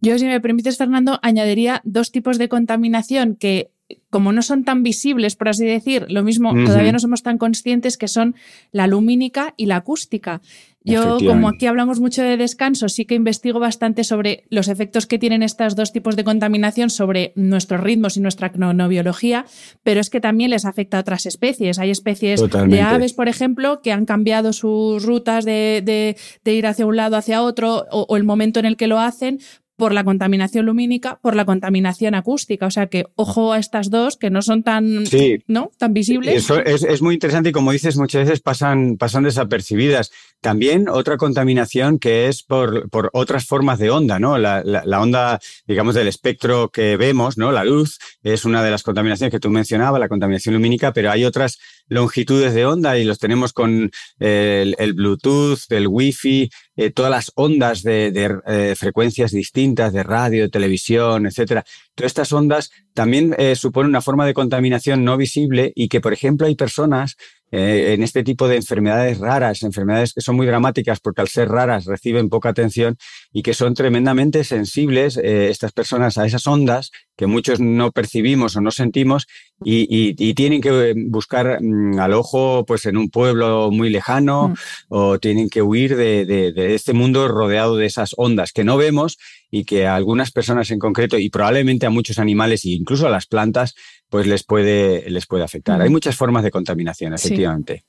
Yo, 0.00 0.18
si 0.18 0.26
me 0.26 0.40
permites, 0.40 0.76
Fernando, 0.76 1.20
añadiría 1.22 1.80
dos 1.84 2.10
tipos 2.10 2.38
de 2.38 2.48
contaminación 2.48 3.36
que 3.36 3.70
como 4.10 4.32
no 4.32 4.42
son 4.42 4.64
tan 4.64 4.82
visibles, 4.82 5.36
por 5.36 5.48
así 5.48 5.64
decir, 5.64 6.06
lo 6.08 6.22
mismo, 6.22 6.52
todavía 6.66 6.92
no 6.92 6.98
somos 6.98 7.22
tan 7.22 7.38
conscientes 7.38 7.96
que 7.96 8.08
son 8.08 8.34
la 8.70 8.86
lumínica 8.86 9.54
y 9.56 9.66
la 9.66 9.76
acústica. 9.76 10.40
Yo, 10.84 11.18
como 11.24 11.48
aquí 11.48 11.66
hablamos 11.66 12.00
mucho 12.00 12.22
de 12.22 12.36
descanso, 12.36 12.88
sí 12.88 13.04
que 13.04 13.14
investigo 13.14 13.60
bastante 13.60 14.02
sobre 14.04 14.44
los 14.50 14.68
efectos 14.68 15.06
que 15.06 15.18
tienen 15.18 15.42
estos 15.42 15.76
dos 15.76 15.92
tipos 15.92 16.16
de 16.16 16.24
contaminación 16.24 16.90
sobre 16.90 17.32
nuestros 17.36 17.80
ritmos 17.80 18.16
y 18.16 18.20
nuestra 18.20 18.50
cronobiología, 18.50 19.46
pero 19.82 20.00
es 20.00 20.10
que 20.10 20.20
también 20.20 20.50
les 20.50 20.64
afecta 20.64 20.96
a 20.96 21.00
otras 21.00 21.26
especies. 21.26 21.78
Hay 21.78 21.90
especies 21.90 22.42
de 22.42 22.80
aves, 22.80 23.12
por 23.12 23.28
ejemplo, 23.28 23.80
que 23.80 23.92
han 23.92 24.06
cambiado 24.06 24.52
sus 24.52 25.04
rutas 25.04 25.44
de, 25.44 26.16
ir 26.44 26.66
hacia 26.66 26.86
un 26.86 26.96
lado, 26.96 27.16
hacia 27.16 27.42
otro, 27.42 27.86
o, 27.90 28.16
el 28.16 28.24
momento 28.24 28.58
en 28.58 28.66
el 28.66 28.76
que 28.76 28.88
lo 28.88 28.98
hacen, 28.98 29.38
por 29.82 29.92
la 29.92 30.04
contaminación 30.04 30.66
lumínica, 30.66 31.18
por 31.20 31.34
la 31.34 31.44
contaminación 31.44 32.14
acústica. 32.14 32.66
O 32.66 32.70
sea 32.70 32.86
que 32.86 33.06
ojo 33.16 33.52
a 33.52 33.58
estas 33.58 33.90
dos 33.90 34.16
que 34.16 34.30
no 34.30 34.40
son 34.40 34.62
tan, 34.62 35.02
¿no? 35.48 35.72
tan 35.76 35.92
visibles. 35.92 36.36
Eso 36.36 36.60
es, 36.60 37.02
muy 37.02 37.14
interesante 37.14 37.48
y 37.48 37.52
como 37.52 37.72
dices, 37.72 37.96
muchas 37.96 38.26
veces 38.26 38.40
pasan, 38.40 38.96
pasan 38.96 39.24
desapercibidas. 39.24 40.12
También 40.40 40.88
otra 40.88 41.16
contaminación 41.16 41.98
que 41.98 42.28
es 42.28 42.44
por, 42.44 42.90
por 42.90 43.10
otras 43.12 43.44
formas 43.44 43.80
de 43.80 43.90
onda, 43.90 44.20
¿no? 44.20 44.38
La, 44.38 44.62
la, 44.62 45.00
onda, 45.00 45.40
digamos, 45.66 45.96
del 45.96 46.06
espectro 46.06 46.68
que 46.68 46.96
vemos, 46.96 47.36
¿no? 47.36 47.50
La 47.50 47.64
luz 47.64 47.98
es 48.22 48.44
una 48.44 48.62
de 48.62 48.70
las 48.70 48.84
contaminaciones 48.84 49.32
que 49.32 49.40
tú 49.40 49.50
mencionabas, 49.50 49.98
la 49.98 50.08
contaminación 50.08 50.54
lumínica, 50.54 50.92
pero 50.92 51.10
hay 51.10 51.24
otras 51.24 51.58
longitudes 51.88 52.54
de 52.54 52.66
onda 52.66 52.98
y 52.98 53.04
los 53.04 53.18
tenemos 53.18 53.52
con 53.52 53.90
el, 54.18 54.92
Bluetooth, 54.94 55.60
el 55.70 55.88
Wi-Fi, 55.88 56.50
eh, 56.76 56.90
todas 56.90 57.10
las 57.10 57.32
ondas 57.34 57.82
de, 57.82 58.12
eh, 58.46 58.74
frecuencias 58.76 59.30
distintas 59.32 59.92
de 59.92 60.02
radio, 60.02 60.50
televisión, 60.50 61.26
etcétera. 61.26 61.64
Todas 61.94 62.10
estas 62.10 62.32
ondas 62.32 62.70
también 62.94 63.34
eh, 63.38 63.56
suponen 63.56 63.90
una 63.90 64.00
forma 64.00 64.26
de 64.26 64.34
contaminación 64.34 65.04
no 65.04 65.16
visible 65.16 65.72
y 65.74 65.88
que, 65.88 66.00
por 66.00 66.12
ejemplo, 66.12 66.46
hay 66.46 66.54
personas 66.54 67.16
eh, 67.50 67.92
en 67.92 68.02
este 68.02 68.24
tipo 68.24 68.48
de 68.48 68.56
enfermedades 68.56 69.18
raras, 69.18 69.62
enfermedades 69.62 70.14
que 70.14 70.22
son 70.22 70.36
muy 70.36 70.46
dramáticas 70.46 71.00
porque 71.00 71.20
al 71.20 71.28
ser 71.28 71.50
raras 71.50 71.84
reciben 71.84 72.30
poca 72.30 72.48
atención 72.48 72.96
y 73.32 73.42
que 73.42 73.54
son 73.54 73.74
tremendamente 73.74 74.44
sensibles 74.44 75.16
eh, 75.16 75.48
estas 75.50 75.72
personas 75.72 76.18
a 76.18 76.26
esas 76.26 76.46
ondas 76.46 76.90
que 77.16 77.26
muchos 77.26 77.60
no 77.60 77.92
percibimos 77.92 78.56
o 78.56 78.60
no 78.60 78.70
sentimos 78.70 79.26
y, 79.64 80.12
tienen 80.34 80.60
que 80.60 80.94
buscar 81.08 81.58
mm, 81.60 81.98
al 81.98 82.14
ojo 82.14 82.64
pues 82.66 82.86
en 82.86 82.96
un 82.96 83.10
pueblo 83.10 83.70
muy 83.70 83.90
lejano 83.90 84.48
mm. 84.48 84.54
o 84.88 85.18
tienen 85.18 85.48
que 85.48 85.62
huir 85.62 85.96
de, 85.96 86.24
de 86.24 86.74
este 86.74 86.92
mundo 86.92 87.28
rodeado 87.28 87.76
de 87.76 87.86
esas 87.86 88.10
ondas 88.16 88.52
que 88.52 88.64
no 88.64 88.76
vemos 88.76 89.18
y 89.50 89.64
que 89.64 89.86
a 89.86 89.94
algunas 89.94 90.32
personas 90.32 90.70
en 90.70 90.78
concreto 90.78 91.18
y 91.18 91.28
probablemente 91.28 91.86
a 91.86 91.90
muchos 91.90 92.18
animales 92.18 92.64
e 92.64 92.70
incluso 92.70 93.06
a 93.06 93.10
las 93.10 93.26
plantas 93.26 93.74
pues 94.12 94.26
les 94.26 94.44
puede, 94.44 95.08
les 95.08 95.26
puede 95.26 95.42
afectar. 95.42 95.80
Hay 95.80 95.88
muchas 95.88 96.16
formas 96.16 96.44
de 96.44 96.50
contaminación, 96.50 97.14
efectivamente. 97.14 97.84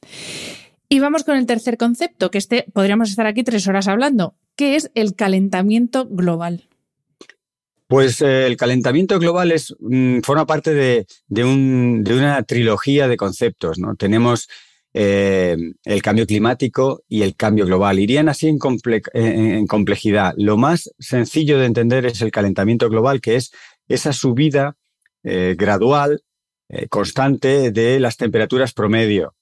Y 0.87 0.99
vamos 0.99 1.25
con 1.25 1.35
el 1.35 1.45
tercer 1.45 1.77
concepto, 1.77 2.31
que 2.31 2.37
este 2.37 2.65
podríamos 2.71 3.09
estar 3.09 3.25
aquí 3.25 3.43
tres 3.43 3.67
horas 3.67 3.89
hablando, 3.89 4.35
que 4.55 4.75
es 4.75 4.91
el 4.95 5.15
calentamiento 5.15 6.07
global. 6.07 6.67
Pues 7.87 8.21
eh, 8.21 8.47
el 8.47 8.57
calentamiento 8.57 9.19
global 9.19 9.51
es, 9.51 9.75
mm, 9.79 10.21
forma 10.21 10.47
parte 10.47 10.73
de, 10.73 11.05
una 11.43 12.41
trilogía 12.43 13.07
de 13.07 13.17
conceptos. 13.17 13.77
¿no? 13.77 13.95
Tenemos 13.95 14.49
eh, 14.95 15.55
el 15.85 16.01
cambio 16.01 16.25
climático 16.25 17.03
y 17.07 17.21
el 17.21 17.35
cambio 17.35 17.65
global. 17.65 17.99
Irían 17.99 18.29
así 18.29 18.47
en, 18.47 18.57
complejidad. 19.67 20.33
Lo 20.37 20.57
más 20.57 20.91
sencillo 20.97 21.59
de 21.59 21.65
entender 21.65 22.05
es 22.07 22.21
el 22.21 22.31
calentamiento 22.31 22.89
global, 22.89 23.21
que 23.21 23.35
es 23.35 23.51
esa 23.87 24.11
subida 24.11 24.75
eh, 25.23 25.55
gradual, 25.57 26.23
constante 26.89 27.69
de 27.69 27.99
las 27.99 28.17
temperaturas 28.17 28.73
promedio. 28.73 29.35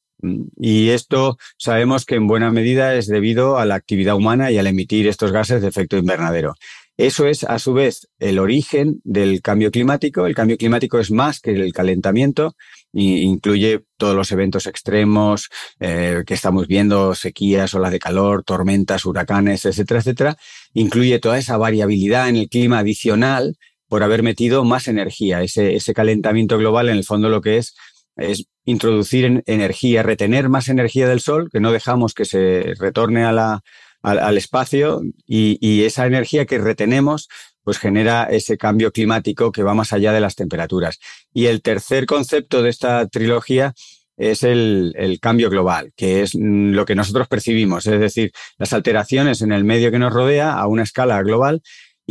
Y 0.60 0.90
esto 0.90 1.38
sabemos 1.58 2.06
que 2.06 2.16
en 2.16 2.28
buena 2.28 2.52
medida 2.52 2.96
es 2.96 3.08
debido 3.08 3.58
a 3.58 3.66
la 3.66 3.76
actividad 3.76 4.16
humana 4.16 4.52
y 4.52 4.58
al 4.58 4.68
emitir 4.68 5.08
estos 5.08 5.32
gases 5.32 5.62
de 5.62 5.68
efecto 5.68 5.98
invernadero. 5.98 6.56
Eso 6.98 7.26
es, 7.26 7.44
a 7.44 7.58
su 7.58 7.74
vez, 7.74 8.10
el 8.20 8.38
origen 8.38 9.02
del 9.04 9.42
cambio 9.42 9.72
climático. 9.72 10.28
El 10.28 10.36
cambio 10.36 10.58
climático 10.58 11.00
es 11.00 11.10
más 11.10 11.40
que 11.40 11.52
el 11.52 11.74
calentamiento 11.74 12.56
e 12.94 13.02
incluye 13.02 13.82
todos 13.98 14.16
los 14.16 14.32
eventos 14.32 14.68
extremos 14.68 15.50
eh, 15.80 16.24
que 16.28 16.34
estamos 16.34 16.68
viendo, 16.68 17.16
sequías, 17.16 17.74
olas 17.74 17.92
de 17.92 18.00
calor, 18.00 18.44
tormentas, 18.44 19.06
huracanes, 19.06 19.66
etcétera, 19.66 20.02
etcétera. 20.02 20.38
Incluye 20.74 21.18
toda 21.20 21.40
esa 21.40 21.58
variabilidad 21.58 22.30
en 22.30 22.36
el 22.36 22.50
clima 22.50 22.80
adicional 22.80 23.58
por 23.88 24.04
haber 24.04 24.22
metido 24.22 24.64
más 24.64 24.88
energía. 24.88 25.42
Ese 25.42 25.94
calentamiento 25.94 26.58
global, 26.58 26.90
en 26.90 26.98
el 26.98 27.04
fondo, 27.04 27.30
lo 27.30 27.42
que 27.42 27.58
es 27.58 27.76
es 28.22 28.46
introducir 28.66 29.44
energía, 29.46 30.04
retener 30.04 30.50
más 30.50 30.70
energía 30.70 31.08
del 31.08 31.20
Sol, 31.20 31.50
que 31.52 31.60
no 31.60 31.72
dejamos 31.72 32.14
que 32.14 32.26
se 32.26 32.74
retorne 32.80 33.24
a 33.26 33.32
la, 33.32 33.62
al, 34.02 34.38
espacio 34.38 35.02
y, 35.28 35.58
y, 35.62 35.84
esa 35.84 36.06
energía 36.06 36.46
que 36.46 36.58
retenemos 36.58 37.28
pues 37.64 37.78
genera 37.78 38.24
ese 38.24 38.58
cambio 38.58 38.92
climático 38.92 39.52
que 39.52 39.64
va 39.64 39.74
más 39.74 39.94
allá 39.94 40.12
de 40.12 40.20
las 40.20 40.36
temperaturas. 40.36 41.00
Y 41.34 41.46
el 41.46 41.62
tercer 41.62 42.06
concepto 42.06 42.64
de 42.64 42.70
esta 42.70 43.08
trilogía 43.08 43.74
es 44.18 44.44
el, 44.44 44.94
el, 44.98 45.20
cambio 45.20 45.50
global, 45.50 45.94
que 45.96 46.22
es 46.22 46.36
mm, 46.36 46.72
lo 46.72 46.86
que 46.86 46.96
nosotros 46.96 47.28
percibimos, 47.28 47.88
es 47.88 48.00
decir, 48.00 48.32
las 48.58 48.74
alteraciones 48.74 49.42
en 49.42 49.52
el 49.52 49.64
medio 49.64 49.92
que 49.92 50.00
nos 50.00 50.14
rodea 50.14 50.54
a 50.54 50.68
una 50.68 50.84
escala 50.84 51.22
global 51.24 51.62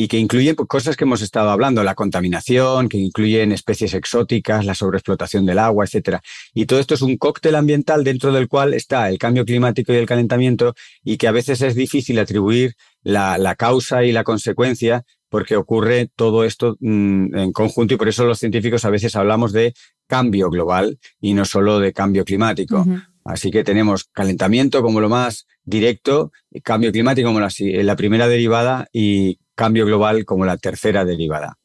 y 0.02 0.08
que 0.08 0.16
incluyen 0.16 0.56
pues, 0.56 0.66
cosas 0.66 0.96
que 0.96 1.04
hemos 1.04 1.20
estado 1.20 1.50
hablando, 1.50 1.84
la 1.84 1.94
contaminación, 1.94 2.88
que 2.88 2.96
incluyen 2.96 3.52
especies 3.52 3.92
exóticas, 3.92 4.64
la 4.64 4.74
sobreexplotación 4.74 5.44
del 5.44 5.58
agua, 5.58 5.84
etcétera. 5.84 6.22
Y 6.54 6.64
todo 6.64 6.80
esto 6.80 6.94
es 6.94 7.02
un 7.02 7.18
cóctel 7.18 7.54
ambiental 7.54 8.02
dentro 8.02 8.32
del 8.32 8.48
cual 8.48 8.72
está 8.72 9.10
el 9.10 9.18
cambio 9.18 9.44
climático 9.44 9.92
y 9.92 9.96
el 9.96 10.06
calentamiento 10.06 10.72
y 11.04 11.18
que 11.18 11.28
a 11.28 11.32
veces 11.32 11.60
es 11.60 11.74
difícil 11.74 12.18
atribuir 12.18 12.76
la, 13.02 13.36
la 13.36 13.56
causa 13.56 14.02
y 14.02 14.10
la 14.10 14.24
consecuencia 14.24 15.04
porque 15.28 15.56
ocurre 15.56 16.08
todo 16.16 16.44
esto 16.44 16.78
mm, 16.80 17.36
en 17.36 17.52
conjunto 17.52 17.92
y 17.92 17.96
por 17.98 18.08
eso 18.08 18.24
los 18.24 18.38
científicos 18.38 18.86
a 18.86 18.90
veces 18.90 19.14
hablamos 19.16 19.52
de 19.52 19.74
cambio 20.06 20.48
global 20.48 20.98
y 21.20 21.34
no 21.34 21.44
solo 21.44 21.78
de 21.78 21.92
cambio 21.92 22.24
climático. 22.24 22.86
Así 23.30 23.50
que 23.50 23.64
tenemos 23.64 24.04
calentamiento 24.04 24.82
como 24.82 25.00
lo 25.00 25.08
más 25.08 25.46
directo, 25.64 26.32
cambio 26.62 26.92
climático 26.92 27.28
como 27.28 27.40
la, 27.40 27.50
la 27.58 27.96
primera 27.96 28.28
derivada 28.28 28.88
y 28.92 29.38
cambio 29.54 29.84
global 29.84 30.24
como 30.24 30.46
la 30.46 30.56
tercera 30.56 31.04
derivada. 31.04 31.58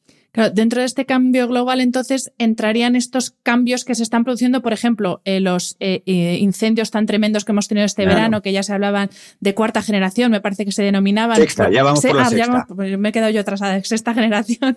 dentro 0.54 0.82
de 0.82 0.86
este 0.86 1.06
cambio 1.06 1.48
global, 1.48 1.80
entonces, 1.80 2.34
entrarían 2.38 2.98
estos 2.98 3.32
cambios 3.42 3.86
que 3.86 3.96
se 3.96 4.04
están 4.04 4.26
produciendo, 4.26 4.62
por 4.62 4.74
ejemplo, 4.74 5.22
eh, 5.24 5.40
los 5.40 5.78
eh, 5.80 6.04
eh, 6.06 6.38
incendios 6.42 6.92
tan 6.92 7.06
tremendos 7.06 7.46
que 7.46 7.54
hemos 7.54 7.70
tenido 7.70 7.86
este 7.86 8.06
verano, 8.06 8.42
que 8.42 8.52
ya 8.52 8.64
se 8.64 8.74
hablaban 8.74 9.10
de 9.40 9.54
cuarta 9.54 9.82
generación, 9.82 10.30
me 10.30 10.42
parece 10.42 10.66
que 10.66 10.74
se 10.74 10.84
denominaban. 10.84 11.38
Sexta, 11.38 11.72
ya 11.72 11.84
vamos 11.84 12.02
por 12.02 12.16
la 12.16 12.28
ah, 12.28 12.66
pues 12.68 13.00
me 13.00 13.10
he 13.10 13.12
quedado 13.14 13.32
yo 13.32 13.40
atrasada, 13.40 13.82
sexta 13.82 14.14
generación. 14.14 14.76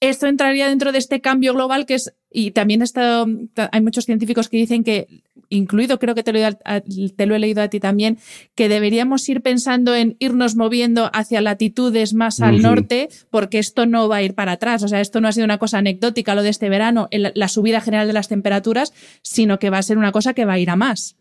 Esto 0.00 0.26
entraría 0.26 0.68
dentro 0.68 0.92
de 0.92 0.98
este 0.98 1.20
cambio 1.20 1.52
global 1.52 1.84
que 1.84 1.94
es, 1.94 2.14
y 2.30 2.52
también 2.52 2.80
esto, 2.80 3.26
hay 3.70 3.80
muchos 3.82 4.06
científicos 4.06 4.48
que 4.48 4.56
dicen 4.56 4.82
que 4.82 5.22
incluido, 5.56 5.98
creo 5.98 6.14
que 6.14 6.22
te 6.22 6.32
lo, 6.32 7.34
he 7.34 7.38
leído 7.38 7.62
a 7.62 7.68
ti 7.68 7.80
también, 7.80 8.18
que 8.54 8.68
deberíamos 8.68 9.28
ir 9.28 9.42
pensando 9.42 9.94
en 9.94 10.16
irnos 10.18 10.56
moviendo 10.56 11.10
hacia 11.12 11.40
latitudes 11.40 12.14
más 12.14 12.40
al 12.40 12.62
norte, 12.62 13.08
porque 13.30 13.58
esto 13.58 13.86
no 13.86 14.08
va 14.08 14.16
a 14.16 14.22
ir 14.22 14.34
para 14.34 14.52
atrás. 14.52 14.82
O 14.82 14.88
sea, 14.88 15.00
esto 15.00 15.20
no 15.20 15.28
ha 15.28 15.32
sido 15.32 15.44
una 15.44 15.58
cosa 15.58 15.78
anecdótica 15.78 16.34
lo 16.34 16.42
de 16.42 16.50
este 16.50 16.68
verano, 16.68 17.08
la 17.10 17.48
subida 17.48 17.80
general 17.80 18.06
de 18.06 18.12
las 18.12 18.28
temperaturas, 18.28 18.92
sino 19.22 19.58
que 19.58 19.70
va 19.70 19.78
a 19.78 19.82
ser 19.82 19.98
una 19.98 20.12
cosa 20.12 20.34
que 20.34 20.44
va 20.44 20.54
a 20.54 20.58
ir 20.58 20.70
a 20.70 20.76
más. 20.76 21.16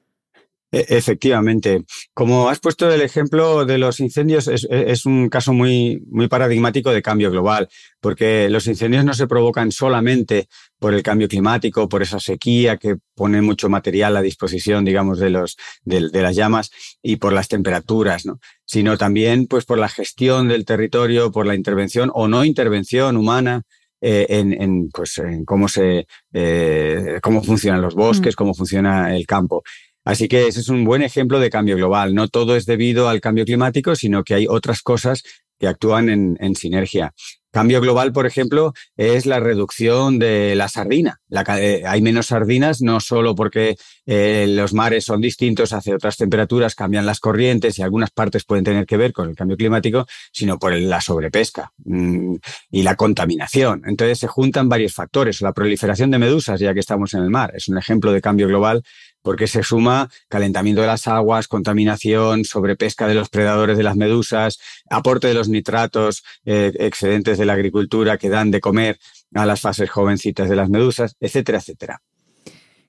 E, 0.74 0.86
efectivamente. 0.90 1.86
Como 2.16 2.50
has 2.50 2.60
puesto 2.60 2.92
el 2.92 3.02
ejemplo 3.02 3.64
de 3.64 3.78
los 3.78 4.00
incendios, 4.00 4.48
es, 4.48 5.06
un 5.06 5.30
caso 5.30 5.54
muy, 5.54 6.02
muy 6.10 6.28
paradigmático 6.28 6.92
de 6.92 7.04
cambio 7.04 7.30
global, 7.30 7.70
porque 8.02 8.50
los 8.50 8.66
incendios 8.66 9.06
no 9.06 9.14
se 9.14 9.28
provocan 9.28 9.72
solamente 9.72 10.48
por 10.80 10.96
el 10.96 11.04
cambio 11.04 11.28
climático, 11.28 11.88
por 11.88 12.02
esa 12.02 12.20
sequía 12.20 12.78
que 12.78 12.96
pone 13.16 13.42
mucho 13.44 13.70
material 13.70 14.18
a 14.18 14.24
disposición, 14.24 14.84
digamos, 14.84 15.20
de, 15.20 15.30
los, 15.30 15.58
de, 15.84 16.10
las 16.10 16.36
llamas 16.36 16.72
y 17.04 17.18
por 17.18 17.34
las 17.34 17.48
temperaturas, 17.48 18.26
¿no? 18.26 18.40
sino 18.66 18.98
también 18.98 19.46
pues, 19.46 19.66
por 19.66 19.78
la 19.78 19.90
gestión 19.90 20.48
del 20.48 20.66
territorio, 20.66 21.32
por 21.32 21.46
la 21.46 21.54
intervención 21.54 22.10
o 22.16 22.28
no 22.28 22.44
intervención 22.44 23.16
humana 23.16 23.62
eh, 24.02 24.26
en, 24.30 24.90
pues, 24.90 25.20
en 25.20 25.46
cómo, 25.46 25.70
se, 25.70 26.08
eh, 26.34 27.20
cómo 27.22 27.44
funcionan 27.44 27.82
los 27.82 27.96
bosques, 27.96 28.34
mm. 28.34 28.38
cómo 28.38 28.54
funciona 28.54 29.16
el 29.16 29.26
campo. 29.26 29.64
Así 30.06 30.28
que 30.28 30.48
ese 30.48 30.60
es 30.60 30.70
un 30.70 30.84
buen 30.84 31.02
ejemplo 31.02 31.40
de 31.40 31.50
cambio 31.50 31.76
global. 31.78 32.14
No 32.14 32.28
todo 32.28 32.56
es 32.56 32.66
debido 32.66 33.10
al 33.10 33.22
cambio 33.22 33.46
climático, 33.46 33.96
sino 33.96 34.24
que 34.24 34.36
hay 34.36 34.48
otras 34.50 34.82
cosas 34.82 35.24
que 35.60 35.68
actúan 35.68 36.10
en, 36.10 36.56
sinergia. 36.56 37.14
Cambio 37.50 37.80
global, 37.80 38.12
por 38.12 38.26
ejemplo, 38.26 38.74
es 38.98 39.26
la 39.26 39.40
reducción 39.40 40.20
de 40.20 40.56
la 40.56 40.68
sardina. 40.68 41.22
Eh, 41.58 41.84
hay 41.88 42.02
menos 42.02 42.28
sardinas 42.28 42.82
no 42.82 43.00
solo 43.00 43.34
porque 43.34 43.78
eh, 44.06 44.46
los 44.50 44.74
mares 44.74 45.06
son 45.06 45.22
distintos 45.22 45.72
hace 45.72 45.94
otras 45.94 46.18
temperaturas, 46.18 46.76
cambian 46.76 47.06
las 47.06 47.20
corrientes 47.20 47.80
y 47.80 47.82
algunas 47.82 48.10
partes 48.10 48.44
pueden 48.44 48.66
tener 48.66 48.86
que 48.86 48.98
ver 48.98 49.14
con 49.14 49.30
el 49.30 49.36
cambio 49.36 49.56
climático, 49.56 50.06
sino 50.34 50.60
por 50.60 50.74
la 50.74 51.00
sobrepesca 51.00 51.72
mm, 51.86 52.36
y 52.72 52.82
la 52.82 52.96
contaminación. 52.96 53.84
Entonces 53.86 54.20
se 54.20 54.28
juntan 54.28 54.68
varios 54.68 54.94
factores. 54.94 55.42
La 55.42 55.54
proliferación 55.54 56.12
de 56.12 56.20
medusas, 56.20 56.60
ya 56.60 56.74
que 56.74 56.82
estamos 56.82 57.14
en 57.14 57.22
el 57.22 57.30
mar, 57.30 57.54
es 57.56 57.70
un 57.70 57.78
ejemplo 57.78 58.12
de 58.12 58.20
cambio 58.20 58.48
global 58.48 58.84
porque 59.24 59.48
se 59.48 59.64
suma 59.64 60.12
calentamiento 60.28 60.82
de 60.82 60.88
las 60.88 61.08
aguas, 61.08 61.48
contaminación, 61.48 62.46
sobrepesca 62.46 63.08
de 63.08 63.16
los 63.16 63.30
predadores 63.30 63.78
de 63.78 63.84
las 63.84 63.96
medusas, 63.96 64.60
aporte 64.90 65.28
de 65.28 65.34
los 65.34 65.50
nitratos 65.50 66.24
eh, 66.46 66.72
excedentes 66.78 67.40
de 67.40 67.46
la 67.46 67.54
agricultura 67.54 68.20
que 68.20 68.30
dan 68.30 68.52
de 68.52 68.60
comer 68.60 69.00
a 69.34 69.48
las 69.48 69.62
fases 69.62 69.90
jovencitas 69.90 70.48
de 70.48 70.56
las 70.56 70.70
medusas, 70.70 71.16
etcétera, 71.20 71.58
etcétera. 71.58 72.02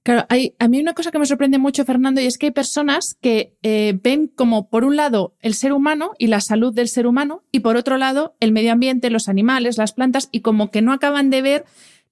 Claro, 0.05 0.27
hay, 0.29 0.55
a 0.59 0.69
mí 0.69 0.79
una 0.81 0.93
cosa 0.93 1.11
que 1.11 1.19
me 1.19 1.25
sorprende 1.25 1.57
mucho, 1.57 1.83
Fernando, 1.87 2.21
y 2.21 2.27
es 2.27 2.37
que 2.37 2.47
hay 2.47 2.53
personas 2.53 3.17
que 3.23 3.57
eh, 3.63 3.99
ven 4.03 4.29
como, 4.29 4.69
por 4.69 4.85
un 4.85 4.97
lado, 4.97 5.35
el 5.41 5.55
ser 5.55 5.73
humano 5.73 6.11
y 6.19 6.27
la 6.27 6.43
salud 6.43 6.75
del 6.75 6.89
ser 6.89 7.07
humano, 7.07 7.43
y 7.51 7.61
por 7.61 7.79
otro 7.79 7.97
lado, 7.97 8.37
el 8.39 8.53
medio 8.53 8.73
ambiente, 8.73 9.09
los 9.09 9.31
animales, 9.31 9.79
las 9.79 9.93
plantas, 9.93 10.29
y 10.31 10.41
como 10.41 10.71
que 10.71 10.83
no 10.83 10.93
acaban 10.93 11.31
de 11.31 11.41
ver 11.41 11.65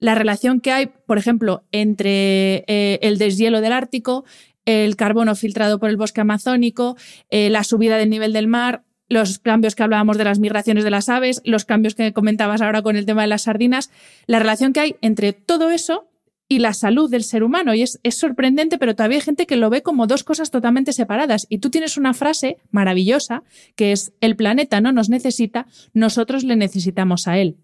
la 0.03 0.15
relación 0.15 0.59
que 0.59 0.73
hay, 0.73 0.87
por 0.87 1.17
ejemplo, 1.17 1.63
entre 1.71 2.65
eh, 2.67 2.99
el 3.01 3.17
deshielo 3.17 3.61
del 3.61 3.71
Ártico, 3.71 4.25
el 4.65 4.97
carbono 4.97 5.33
filtrado 5.33 5.79
por 5.79 5.89
el 5.89 5.95
bosque 5.95 6.19
amazónico, 6.19 6.97
eh, 7.29 7.49
la 7.49 7.63
subida 7.63 7.95
del 7.95 8.09
nivel 8.09 8.33
del 8.33 8.47
mar, 8.47 8.83
los 9.07 9.39
cambios 9.39 9.75
que 9.75 9.83
hablábamos 9.83 10.17
de 10.17 10.25
las 10.25 10.39
migraciones 10.39 10.83
de 10.83 10.89
las 10.89 11.07
aves, 11.07 11.41
los 11.45 11.63
cambios 11.63 11.95
que 11.95 12.11
comentabas 12.11 12.61
ahora 12.61 12.81
con 12.81 12.97
el 12.97 13.05
tema 13.05 13.21
de 13.21 13.29
las 13.29 13.43
sardinas, 13.43 13.91
la 14.27 14.39
relación 14.39 14.73
que 14.73 14.81
hay 14.81 14.95
entre 14.99 15.31
todo 15.31 15.69
eso 15.69 16.09
y 16.49 16.59
la 16.59 16.73
salud 16.73 17.09
del 17.09 17.23
ser 17.23 17.41
humano. 17.41 17.73
Y 17.73 17.81
es, 17.81 18.01
es, 18.03 18.17
sorprendente, 18.17 18.77
pero 18.77 18.95
todavía 18.95 19.19
hay 19.19 19.23
gente 19.23 19.45
que 19.45 19.55
lo 19.55 19.69
ve 19.69 19.83
como 19.83 20.05
dos 20.05 20.25
cosas 20.25 20.51
totalmente 20.51 20.91
separadas. 20.91 21.47
Y 21.47 21.59
tú 21.59 21.69
tienes 21.69 21.95
una 21.95 22.13
frase 22.13 22.57
maravillosa 22.71 23.43
que 23.77 23.93
es, 23.93 24.11
el 24.19 24.35
planeta 24.35 24.81
no 24.81 24.91
nos 24.91 25.07
necesita, 25.07 25.65
nosotros 25.93 26.43
le 26.43 26.57
necesitamos 26.57 27.29
a 27.29 27.37
él. 27.37 27.55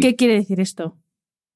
¿Qué 0.00 0.16
quiere 0.16 0.34
decir 0.34 0.58
esto? 0.58 0.96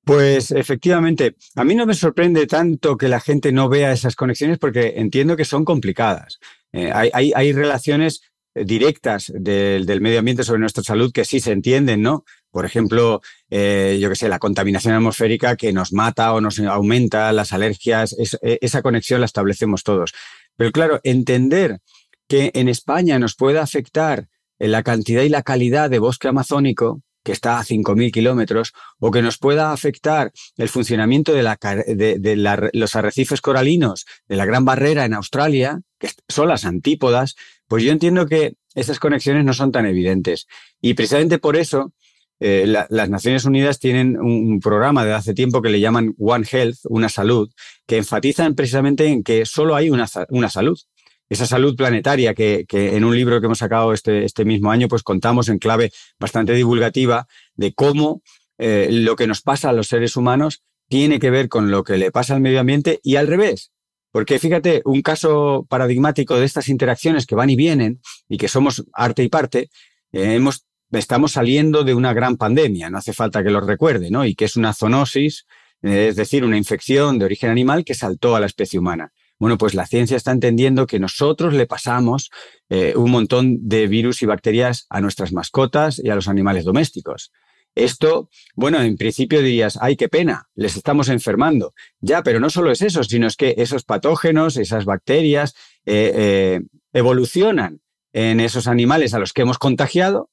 Pues 0.08 0.52
efectivamente, 0.52 1.36
a 1.54 1.64
mí 1.64 1.74
no 1.74 1.84
me 1.84 1.92
sorprende 1.92 2.46
tanto 2.46 2.96
que 2.96 3.08
la 3.08 3.20
gente 3.20 3.52
no 3.52 3.68
vea 3.68 3.92
esas 3.92 4.16
conexiones 4.16 4.56
porque 4.56 4.94
entiendo 4.96 5.36
que 5.36 5.44
son 5.44 5.66
complicadas. 5.66 6.38
Eh, 6.72 6.90
hay, 6.94 7.52
relaciones 7.52 8.22
directas 8.54 9.30
del, 9.34 10.00
medio 10.00 10.20
ambiente 10.20 10.44
sobre 10.44 10.60
nuestra 10.60 10.82
salud 10.82 11.12
que 11.12 11.26
sí 11.26 11.40
se 11.40 11.52
entienden, 11.52 12.00
¿no? 12.00 12.24
Por 12.50 12.64
ejemplo, 12.64 13.20
eh, 13.50 13.98
yo 14.00 14.08
qué 14.08 14.16
sé, 14.16 14.30
la 14.30 14.38
contaminación 14.38 14.94
atmosférica 14.94 15.56
que 15.56 15.74
nos 15.74 15.92
mata 15.92 16.32
o 16.32 16.40
nos 16.40 16.58
aumenta, 16.58 17.30
las 17.34 17.52
alergias, 17.52 18.16
e, 18.42 18.58
esa 18.62 18.80
conexión 18.80 19.20
la 19.20 19.26
establecemos 19.26 19.82
todos. 19.82 20.14
Pero 20.56 20.72
claro, 20.72 21.00
entender 21.04 21.80
que 22.26 22.50
en 22.54 22.70
España 22.70 23.18
nos 23.18 23.36
puede 23.36 23.58
afectar 23.58 24.26
la 24.58 24.82
cantidad 24.82 25.20
y 25.20 25.28
la 25.28 25.42
calidad 25.42 25.90
de 25.90 25.98
bosque 25.98 26.28
amazónico, 26.28 27.02
que 27.28 27.32
está 27.32 27.58
a 27.58 27.62
5.000 27.62 28.10
kilómetros, 28.10 28.72
o 29.00 29.10
que 29.10 29.20
nos 29.20 29.36
pueda 29.36 29.70
afectar 29.70 30.32
el 30.56 30.70
funcionamiento 30.70 31.34
de, 31.34 32.70
los 32.72 32.96
arrecifes 32.96 33.42
coralinos 33.42 34.06
de 34.28 34.36
la 34.36 34.46
Gran 34.46 34.64
Barrera 34.64 35.04
en 35.04 35.12
Australia, 35.12 35.82
que 35.98 36.08
son 36.26 36.48
las 36.48 36.64
antípodas, 36.64 37.36
pues 37.66 37.84
yo 37.84 37.92
entiendo 37.92 38.24
que 38.24 38.54
esas 38.74 38.98
conexiones 38.98 39.44
no 39.44 39.52
son 39.52 39.72
tan 39.72 39.84
evidentes. 39.84 40.46
Y 40.80 40.94
precisamente 40.94 41.38
por 41.38 41.58
eso 41.58 41.92
eh, 42.40 42.64
las 42.66 43.10
Naciones 43.10 43.44
Unidas 43.44 43.78
tienen 43.78 44.18
un, 44.18 44.58
programa 44.58 45.04
de 45.04 45.12
hace 45.12 45.34
tiempo 45.34 45.60
que 45.60 45.68
le 45.68 45.80
llaman 45.80 46.14
One 46.18 46.46
Health, 46.50 46.78
una 46.84 47.10
salud, 47.10 47.50
que 47.86 47.98
enfatizan 47.98 48.54
precisamente 48.54 49.06
en 49.06 49.22
que 49.22 49.44
solo 49.44 49.76
hay 49.76 49.90
una, 49.90 50.08
una 50.30 50.48
salud 50.48 50.80
esa 51.28 51.46
salud 51.46 51.76
planetaria 51.76 52.34
que, 52.34 52.66
en 52.70 53.04
un 53.04 53.14
libro 53.14 53.40
que 53.40 53.46
hemos 53.46 53.58
sacado 53.58 53.92
este, 53.92 54.24
este 54.24 54.44
mismo 54.44 54.70
año, 54.70 54.88
pues 54.88 55.02
contamos 55.02 55.48
en 55.48 55.58
clave 55.58 55.92
bastante 56.18 56.54
divulgativa 56.54 57.26
de 57.54 57.74
cómo 57.74 58.22
eh, 58.58 58.88
lo 58.90 59.16
que 59.16 59.26
nos 59.26 59.42
pasa 59.42 59.70
a 59.70 59.72
los 59.72 59.88
seres 59.88 60.16
humanos 60.16 60.62
tiene 60.88 61.18
que 61.18 61.30
ver 61.30 61.48
con 61.48 61.70
lo 61.70 61.84
que 61.84 61.98
le 61.98 62.10
pasa 62.10 62.34
al 62.34 62.40
medio 62.40 62.60
ambiente 62.60 63.00
y 63.02 63.16
al 63.16 63.26
revés. 63.26 63.72
Porque 64.10 64.38
fíjate, 64.38 64.82
un 64.84 65.02
caso 65.02 65.66
paradigmático 65.68 66.36
de 66.36 66.46
estas 66.46 66.68
interacciones 66.68 67.26
que 67.26 67.34
van 67.34 67.50
y 67.50 67.56
vienen 67.56 68.00
y 68.28 68.38
que 68.38 68.48
somos 68.48 68.84
arte 68.94 69.22
y 69.22 69.28
parte, 69.28 69.70
eh, 70.12 70.34
hemos, 70.34 70.66
estamos 70.90 71.32
saliendo 71.32 71.84
de 71.84 71.94
una 71.94 72.14
gran 72.14 72.36
pandemia, 72.36 72.88
no 72.88 72.98
hace 72.98 73.12
falta 73.12 73.44
que 73.44 73.50
lo 73.50 73.60
recuerde, 73.60 74.10
¿no? 74.10 74.24
Y 74.24 74.34
que 74.34 74.46
es 74.46 74.56
una 74.56 74.72
zoonosis, 74.72 75.46
eh, 75.82 76.08
es 76.08 76.16
decir, 76.16 76.44
una 76.44 76.56
infección 76.56 77.18
de 77.18 77.26
origen 77.26 77.50
animal 77.50 77.84
que 77.84 77.94
saltó 77.94 78.34
a 78.34 78.40
la 78.40 78.46
especie 78.46 78.78
humana. 78.78 79.12
Bueno, 79.38 79.56
pues 79.56 79.74
la 79.74 79.86
ciencia 79.86 80.16
está 80.16 80.32
entendiendo 80.32 80.86
que 80.86 80.98
nosotros 80.98 81.54
le 81.54 81.66
pasamos 81.66 82.30
eh, 82.68 82.94
un 82.96 83.10
montón 83.10 83.68
de 83.68 83.86
virus 83.86 84.22
y 84.22 84.26
bacterias 84.26 84.86
a 84.90 85.00
nuestras 85.00 85.32
mascotas 85.32 86.00
y 86.02 86.10
a 86.10 86.14
los 86.14 86.28
animales 86.28 86.64
domésticos. 86.64 87.32
Esto, 87.74 88.28
bueno, 88.56 88.82
en 88.82 88.96
principio 88.96 89.40
dirías, 89.40 89.78
ay, 89.80 89.94
qué 89.94 90.08
pena, 90.08 90.48
les 90.56 90.76
estamos 90.76 91.08
enfermando. 91.08 91.74
Ya, 92.00 92.24
pero 92.24 92.40
no 92.40 92.50
solo 92.50 92.72
es 92.72 92.82
eso, 92.82 93.04
sino 93.04 93.28
es 93.28 93.36
que 93.36 93.54
esos 93.58 93.84
patógenos, 93.84 94.56
esas 94.56 94.84
bacterias, 94.84 95.54
eh, 95.86 96.12
eh, 96.14 96.60
evolucionan 96.92 97.80
en 98.12 98.40
esos 98.40 98.66
animales 98.66 99.14
a 99.14 99.20
los 99.20 99.32
que 99.32 99.42
hemos 99.42 99.58
contagiado 99.58 100.30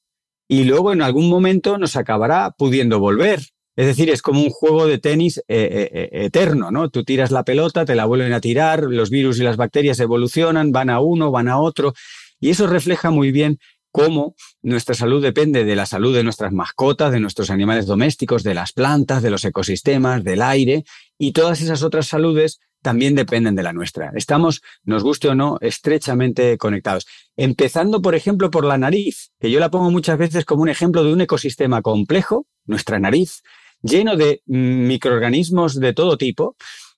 y 0.47 0.63
luego 0.63 0.91
en 0.93 1.03
algún 1.03 1.29
momento 1.29 1.77
nos 1.77 1.95
acabará 1.95 2.51
pudiendo 2.57 2.99
volver. 2.99 3.41
Es 3.75 3.85
decir, 3.87 4.09
es 4.09 4.21
como 4.21 4.41
un 4.41 4.49
juego 4.49 4.87
de 4.87 4.99
tenis 4.99 5.37
eh, 5.37 5.43
eh, 5.49 5.89
eh, 5.91 6.25
eterno, 6.25 6.71
¿no? 6.71 6.89
Tú 6.89 7.03
tiras 7.03 7.31
la 7.31 7.43
pelota, 7.43 7.85
te 7.85 7.95
la 7.95 8.05
vuelven 8.05 8.31
a 8.31 8.39
tirar, 8.39 8.83
los 8.83 9.09
virus 9.09 9.39
y 9.39 9.43
las 9.43 9.57
bacterias 9.57 9.99
evolucionan, 9.99 10.71
van 10.71 10.89
a 10.89 11.01
uno, 11.01 11.31
van 11.31 11.49
a 11.49 11.59
otro, 11.59 11.93
y 12.39 12.51
eso 12.51 12.67
refleja 12.67 13.11
muy 13.11 13.31
bien 13.31 13.59
cómo 13.91 14.35
nuestra 14.61 14.93
salud 14.93 15.21
depende 15.21 15.63
de 15.63 15.75
la 15.75 15.85
salud 15.85 16.13
de 16.13 16.23
nuestras 16.23 16.51
mascotas, 16.51 17.11
de 17.11 17.19
nuestros 17.19 17.49
animales 17.49 17.85
domésticos, 17.85 18.43
de 18.43 18.53
las 18.53 18.73
plantas, 18.73 19.23
de 19.23 19.29
los 19.29 19.45
ecosistemas, 19.45 20.23
del 20.23 20.41
aire, 20.41 20.83
y 21.17 21.31
todas 21.31 21.61
esas 21.61 21.83
otras 21.83 22.07
saludes 22.07 22.59
también 22.81 23.15
dependen 23.15 23.55
de 23.55 23.63
la 23.63 23.73
nuestra. 23.73 24.11
Estamos, 24.15 24.61
nos 24.83 25.01
guste 25.01 25.27
o 25.29 25.33
no, 25.33 25.57
estrechamente 25.59 26.57
conectados. 26.57 27.07
Empezando, 27.35 28.01
por 28.01 28.15
ejemplo, 28.15 28.51
por 28.51 28.63
la 28.63 28.77
nariz, 28.77 29.31
que 29.39 29.49
yo 29.49 29.59
la 29.59 29.71
pongo 29.71 29.89
muchas 29.91 30.17
veces 30.17 30.45
como 30.45 30.61
un 30.61 30.69
ejemplo 30.69 31.03
de 31.03 31.11
un 31.11 31.21
ecosistema 31.21 31.81
complejo, 31.81 32.45
nuestra 32.65 32.99
nariz, 32.99 33.41
lleno 33.81 34.15
de 34.15 34.41
microorganismos 34.45 35.79
de 35.79 35.93
todo 35.93 36.17
tipo, 36.17 36.55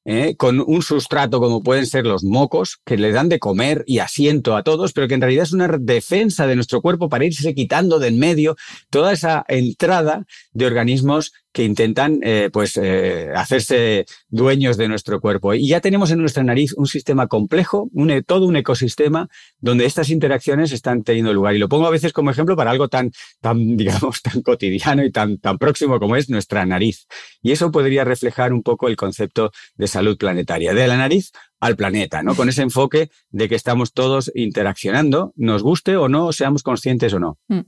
¿eh? 0.08 0.36
con 0.38 0.62
un 0.62 0.82
sustrato 0.82 1.40
como 1.40 1.62
pueden 1.62 1.86
ser 1.86 2.06
los 2.06 2.24
mocos, 2.24 2.80
que 2.86 2.98
le 2.98 3.12
dan 3.12 3.30
de 3.30 3.40
comer 3.40 3.84
y 3.86 4.00
asiento 4.00 4.56
a 4.56 4.64
todos, 4.64 4.94
pero 4.94 5.08
que 5.08 5.14
en 5.14 5.22
realidad 5.22 5.44
es 5.44 5.54
una 5.54 5.68
defensa 5.80 6.48
de 6.48 6.56
nuestro 6.56 6.82
cuerpo 6.82 7.10
para 7.10 7.26
irse 7.26 7.54
quitando 7.54 8.00
de 8.00 8.08
en 8.08 8.20
medio 8.20 8.56
toda 8.90 9.12
esa 9.12 9.46
entrada 9.50 10.26
de 10.54 10.66
organismos 10.66 11.34
que 11.58 11.64
intentan 11.64 12.20
eh, 12.22 12.52
pues, 12.54 12.78
eh, 12.78 13.32
hacerse 13.36 14.06
dueños 14.30 14.78
de 14.78 14.88
nuestro 14.88 15.20
cuerpo. 15.20 15.56
Y 15.56 15.68
ya 15.68 15.82
tenemos 15.82 16.12
en 16.12 16.20
nuestra 16.20 16.44
nariz 16.44 16.72
un 16.78 16.86
sistema 16.86 17.26
complejo, 17.26 17.90
un, 17.94 18.24
todo 18.28 18.46
un 18.46 18.58
ecosistema 18.58 19.28
donde 19.60 19.86
estas 19.86 20.12
interacciones 20.12 20.72
están 20.72 21.02
teniendo 21.02 21.34
lugar. 21.34 21.56
Y 21.56 21.58
lo 21.58 21.68
pongo 21.68 21.88
a 21.88 21.90
veces 21.90 22.14
como 22.14 22.30
ejemplo 22.30 22.56
para 22.56 22.70
algo 22.70 22.90
tan, 22.90 23.10
tan 23.42 23.58
digamos, 23.76 24.22
tan 24.22 24.44
cotidiano 24.44 25.04
y 25.04 25.12
tan, 25.12 25.40
tan 25.40 25.58
próximo 25.58 26.00
como 26.00 26.16
es 26.16 26.30
nuestra 26.30 26.64
nariz. 26.68 27.08
Y 27.42 27.54
eso 27.54 27.72
podría 27.72 28.04
reflejar 28.04 28.54
un 28.54 28.62
poco 28.62 28.88
el 28.88 28.96
concepto 28.96 29.50
de 29.78 29.88
salud 29.88 30.16
planetaria, 30.16 30.76
de 30.76 30.88
la 30.88 30.96
nariz 30.96 31.32
al 31.60 31.76
planeta, 31.76 32.22
¿no? 32.22 32.36
Con 32.36 32.50
ese 32.50 32.62
enfoque 32.62 33.10
de 33.32 33.50
que 33.50 33.56
estamos 33.56 33.94
todos 33.94 34.32
interaccionando, 34.36 35.34
nos 35.36 35.64
guste 35.64 35.98
o 35.98 36.08
no, 36.08 36.32
seamos 36.34 36.62
conscientes 36.62 37.16
o 37.16 37.20
no. 37.20 37.40
Mm. 37.48 37.62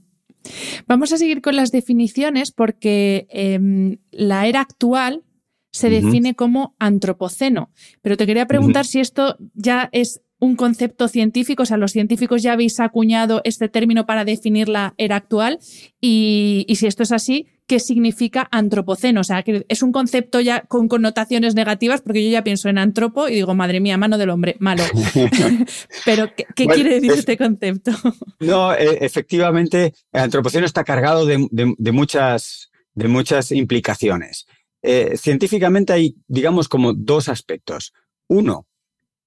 Vamos 0.86 1.12
a 1.12 1.18
seguir 1.18 1.42
con 1.42 1.56
las 1.56 1.70
definiciones 1.70 2.52
porque 2.52 3.26
em, 3.30 3.98
la 4.10 4.46
era 4.46 4.60
actual 4.60 5.24
se 5.72 5.88
define 5.88 6.34
como 6.34 6.74
antropoceno. 6.78 7.70
Pero 8.02 8.16
te 8.16 8.26
quería 8.26 8.46
preguntar 8.46 8.86
si 8.86 9.00
esto 9.00 9.36
ya 9.54 9.88
es 9.92 10.20
un 10.40 10.56
concepto 10.56 11.06
científico, 11.06 11.62
o 11.62 11.66
sea, 11.66 11.76
los 11.76 11.92
científicos 11.92 12.42
ya 12.42 12.54
habéis 12.54 12.80
acuñado 12.80 13.42
este 13.44 13.68
término 13.68 14.06
para 14.06 14.24
definir 14.24 14.68
la 14.68 14.94
era 14.96 15.16
actual 15.16 15.58
y, 16.00 16.66
si 16.74 16.86
esto 16.86 17.02
es 17.02 17.12
así, 17.12 17.46
¿qué 17.70 17.78
significa 17.78 18.48
antropoceno? 18.50 19.20
O 19.20 19.24
sea, 19.24 19.44
que 19.44 19.64
es 19.68 19.84
un 19.84 19.92
concepto 19.92 20.40
ya 20.40 20.62
con 20.62 20.88
connotaciones 20.88 21.54
negativas 21.54 22.00
porque 22.00 22.24
yo 22.24 22.28
ya 22.28 22.42
pienso 22.42 22.68
en 22.68 22.78
antropo 22.78 23.28
y 23.28 23.34
digo, 23.36 23.54
madre 23.54 23.78
mía, 23.78 23.96
mano 23.96 24.18
del 24.18 24.30
hombre, 24.30 24.56
malo. 24.58 24.82
Pero, 26.04 26.34
¿qué, 26.34 26.66
quiere 26.66 26.94
decir 26.94 27.12
este 27.12 27.38
concepto? 27.38 27.92
no, 28.40 28.74
e, 28.74 29.04
efectivamente, 29.04 29.94
el 30.10 30.20
antropoceno 30.20 30.66
está 30.66 30.82
cargado 30.82 31.24
de, 31.26 31.92
muchas, 31.92 32.72
de 32.92 33.06
muchas 33.06 33.52
implicaciones. 33.52 34.46
Eh, 34.82 35.16
científicamente 35.16 35.92
hay, 35.92 36.16
digamos, 36.26 36.68
como 36.68 36.92
dos 36.92 37.28
aspectos. 37.28 37.92
Uno, 38.26 38.66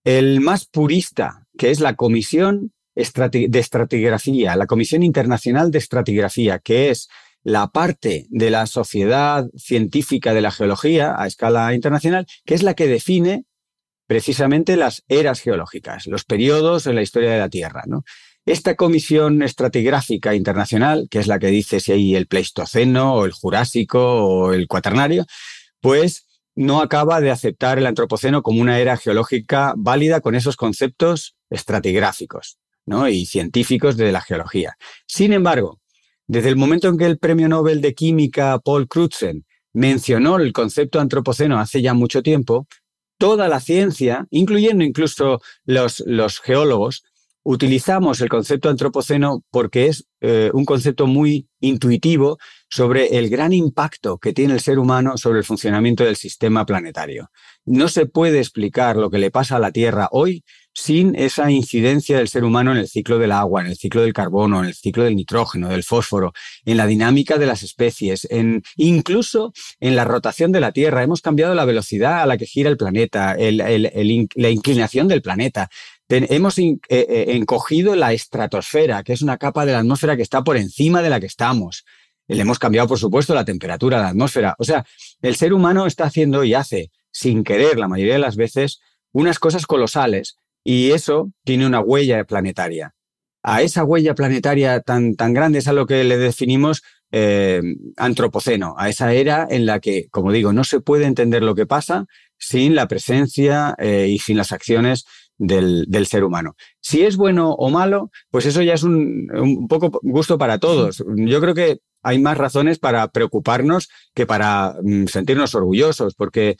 el 0.03 0.41
más 0.41 0.65
purista, 0.65 1.47
que 1.57 1.71
es 1.71 1.79
la 1.79 1.95
Comisión 1.95 2.73
de 2.93 3.59
Estratigrafía, 3.59 4.57
la 4.57 4.67
Comisión 4.67 5.01
Internacional 5.01 5.71
de 5.71 5.77
Estratigrafía, 5.77 6.59
que 6.59 6.89
es 6.89 7.07
la 7.43 7.67
parte 7.67 8.27
de 8.29 8.49
la 8.49 8.65
sociedad 8.65 9.47
científica 9.55 10.33
de 10.33 10.41
la 10.41 10.51
geología 10.51 11.15
a 11.17 11.27
escala 11.27 11.73
internacional, 11.73 12.25
que 12.45 12.53
es 12.55 12.63
la 12.63 12.73
que 12.73 12.87
define 12.87 13.45
precisamente 14.07 14.77
las 14.77 15.03
eras 15.07 15.41
geológicas, 15.41 16.07
los 16.07 16.23
periodos 16.23 16.87
en 16.87 16.95
la 16.95 17.01
historia 17.01 17.31
de 17.31 17.39
la 17.39 17.49
Tierra. 17.49 17.83
Esta 18.45 18.75
comisión 18.75 19.41
estratigráfica 19.41 20.35
internacional, 20.35 21.07
que 21.09 21.19
es 21.19 21.27
la 21.27 21.39
que 21.39 21.47
dice 21.47 21.79
si 21.79 21.93
hay 21.93 22.15
el 22.15 22.27
Pleistoceno 22.27 23.15
o 23.15 23.25
el 23.25 23.31
Jurásico 23.31 24.25
o 24.25 24.53
el 24.53 24.67
Cuaternario, 24.67 25.25
pues 25.79 26.27
no 26.55 26.81
acaba 26.81 27.21
de 27.21 27.31
aceptar 27.31 27.77
el 27.77 27.85
Antropoceno 27.85 28.43
como 28.43 28.61
una 28.61 28.79
era 28.79 28.97
geológica 28.97 29.73
válida 29.75 30.21
con 30.21 30.35
esos 30.35 30.55
conceptos 30.55 31.35
estratigráficos 31.49 32.59
¿no? 32.85 33.07
y 33.07 33.25
científicos 33.25 33.97
de 33.97 34.11
la 34.11 34.21
geología. 34.21 34.77
Sin 35.07 35.33
embargo, 35.33 35.79
desde 36.27 36.49
el 36.49 36.55
momento 36.55 36.87
en 36.87 36.97
que 36.97 37.05
el 37.05 37.17
premio 37.17 37.49
Nobel 37.49 37.81
de 37.81 37.93
Química 37.93 38.59
Paul 38.59 38.87
Crutzen 38.87 39.45
mencionó 39.73 40.37
el 40.37 40.53
concepto 40.53 40.99
antropoceno 40.99 41.59
hace 41.59 41.81
ya 41.81 41.93
mucho 41.93 42.21
tiempo, 42.21 42.67
toda 43.17 43.47
la 43.47 43.59
ciencia, 43.59 44.27
incluyendo 44.29 44.83
incluso 44.83 45.41
los, 45.65 46.39
geólogos, 46.41 47.03
utilizamos 47.43 48.21
el 48.21 48.29
concepto 48.29 48.69
antropoceno 48.69 49.43
porque 49.49 49.87
es 49.87 50.05
eh, 50.21 50.49
un 50.53 50.65
concepto 50.65 51.07
muy 51.07 51.47
intuitivo 51.59 52.37
sobre 52.69 53.17
el 53.17 53.29
gran 53.29 53.51
impacto 53.51 54.17
que 54.17 54.33
tiene 54.33 54.53
el 54.53 54.61
ser 54.61 54.79
humano 54.79 55.17
sobre 55.17 55.39
el 55.39 55.45
funcionamiento 55.45 56.03
del 56.03 56.15
sistema 56.15 56.65
planetario. 56.65 57.29
No 57.65 57.87
se 57.87 58.05
puede 58.05 58.39
explicar 58.39 58.95
lo 58.95 59.09
que 59.09 59.19
le 59.19 59.31
pasa 59.31 59.57
a 59.57 59.59
la 59.59 59.71
Tierra 59.71 60.07
hoy 60.11 60.43
sin 60.73 61.15
esa 61.15 61.51
incidencia 61.51 62.17
del 62.17 62.27
ser 62.27 62.43
humano 62.43 62.71
en 62.71 62.77
el 62.77 62.87
ciclo 62.87 63.19
del 63.19 63.31
agua, 63.31 63.61
en 63.61 63.67
el 63.67 63.77
ciclo 63.77 64.01
del 64.01 64.13
carbono, 64.13 64.59
en 64.59 64.65
el 64.65 64.73
ciclo 64.73 65.03
del 65.03 65.15
nitrógeno, 65.15 65.69
del 65.69 65.83
fósforo, 65.83 66.33
en 66.65 66.77
la 66.77 66.87
dinámica 66.87 67.37
de 67.37 67.45
las 67.45 67.63
especies, 67.63 68.27
en 68.29 68.63
incluso 68.75 69.53
en 69.79 69.95
la 69.95 70.05
rotación 70.05 70.51
de 70.51 70.59
la 70.59 70.71
Tierra. 70.71 71.03
Hemos 71.03 71.21
cambiado 71.21 71.55
la 71.55 71.65
velocidad 71.65 72.21
a 72.21 72.25
la 72.25 72.37
que 72.37 72.45
gira 72.45 72.69
el 72.69 72.77
planeta, 72.77 73.35
la 73.37 74.49
inclinación 74.49 75.07
del 75.07 75.21
planeta 75.21 75.69
hemos 76.09 76.57
eh, 76.59 76.79
eh, 76.89 77.25
encogido 77.29 77.95
la 77.95 78.13
estratosfera, 78.13 79.03
que 79.03 79.13
es 79.13 79.21
una 79.21 79.37
capa 79.37 79.65
de 79.65 79.73
la 79.73 79.79
atmósfera 79.79 80.15
que 80.15 80.21
está 80.21 80.43
por 80.43 80.57
encima 80.57 81.01
de 81.01 81.09
la 81.09 81.19
que 81.19 81.25
estamos. 81.25 81.85
Le 82.27 82.41
hemos 82.41 82.59
cambiado, 82.59 82.87
por 82.87 82.99
supuesto, 82.99 83.33
la 83.33 83.45
temperatura 83.45 83.97
de 83.97 84.03
la 84.03 84.09
atmósfera. 84.09 84.55
O 84.57 84.63
sea, 84.63 84.85
el 85.21 85.35
ser 85.35 85.53
humano 85.53 85.85
está 85.85 86.05
haciendo 86.05 86.43
y 86.43 86.53
hace, 86.53 86.91
sin 87.11 87.43
querer 87.43 87.77
la 87.77 87.87
mayoría 87.87 88.13
de 88.13 88.19
las 88.19 88.35
veces, 88.35 88.79
unas 89.11 89.39
cosas 89.39 89.65
colosales 89.65 90.37
y 90.63 90.91
eso 90.91 91.31
tiene 91.43 91.65
una 91.65 91.81
huella 91.81 92.23
planetaria. 92.23 92.93
A 93.43 93.61
esa 93.61 93.83
huella 93.83 94.15
planetaria 94.15 94.79
tan, 94.79 95.15
tan 95.15 95.33
grande 95.33 95.59
es 95.59 95.67
a 95.67 95.73
lo 95.73 95.85
que 95.85 96.03
le 96.03 96.17
definimos 96.17 96.81
eh, 97.11 97.61
antropoceno, 97.97 98.75
a 98.77 98.89
esa 98.89 99.13
era 99.13 99.45
en 99.49 99.65
la 99.65 99.79
que, 99.79 100.07
como 100.09 100.31
digo, 100.31 100.53
no 100.53 100.63
se 100.63 100.79
puede 100.79 101.05
entender 101.05 101.43
lo 101.43 101.53
que 101.53 101.65
pasa 101.65 102.05
sin 102.37 102.75
la 102.75 102.87
presencia 102.87 103.75
y 103.79 104.19
sin 104.19 104.35
las 104.35 104.51
acciones 104.51 105.05
del, 105.37 106.07
ser 106.07 106.23
humano. 106.23 106.55
Si 106.79 107.03
es 107.03 107.17
bueno 107.17 107.51
o 107.53 107.69
malo, 107.69 108.11
pues 108.29 108.45
eso 108.45 108.61
ya 108.61 108.73
es 108.73 108.83
un, 108.83 109.67
poco 109.67 109.99
gusto 110.01 110.37
para 110.37 110.59
todos. 110.59 111.03
Yo 111.15 111.41
creo 111.41 111.53
que 111.53 111.79
hay 112.01 112.19
más 112.19 112.37
razones 112.37 112.79
para 112.79 113.07
preocuparnos 113.09 113.89
que 114.13 114.25
para 114.25 114.75
mm, 114.83 115.05
sentirnos 115.05 115.55
orgullosos, 115.55 116.15
porque 116.15 116.57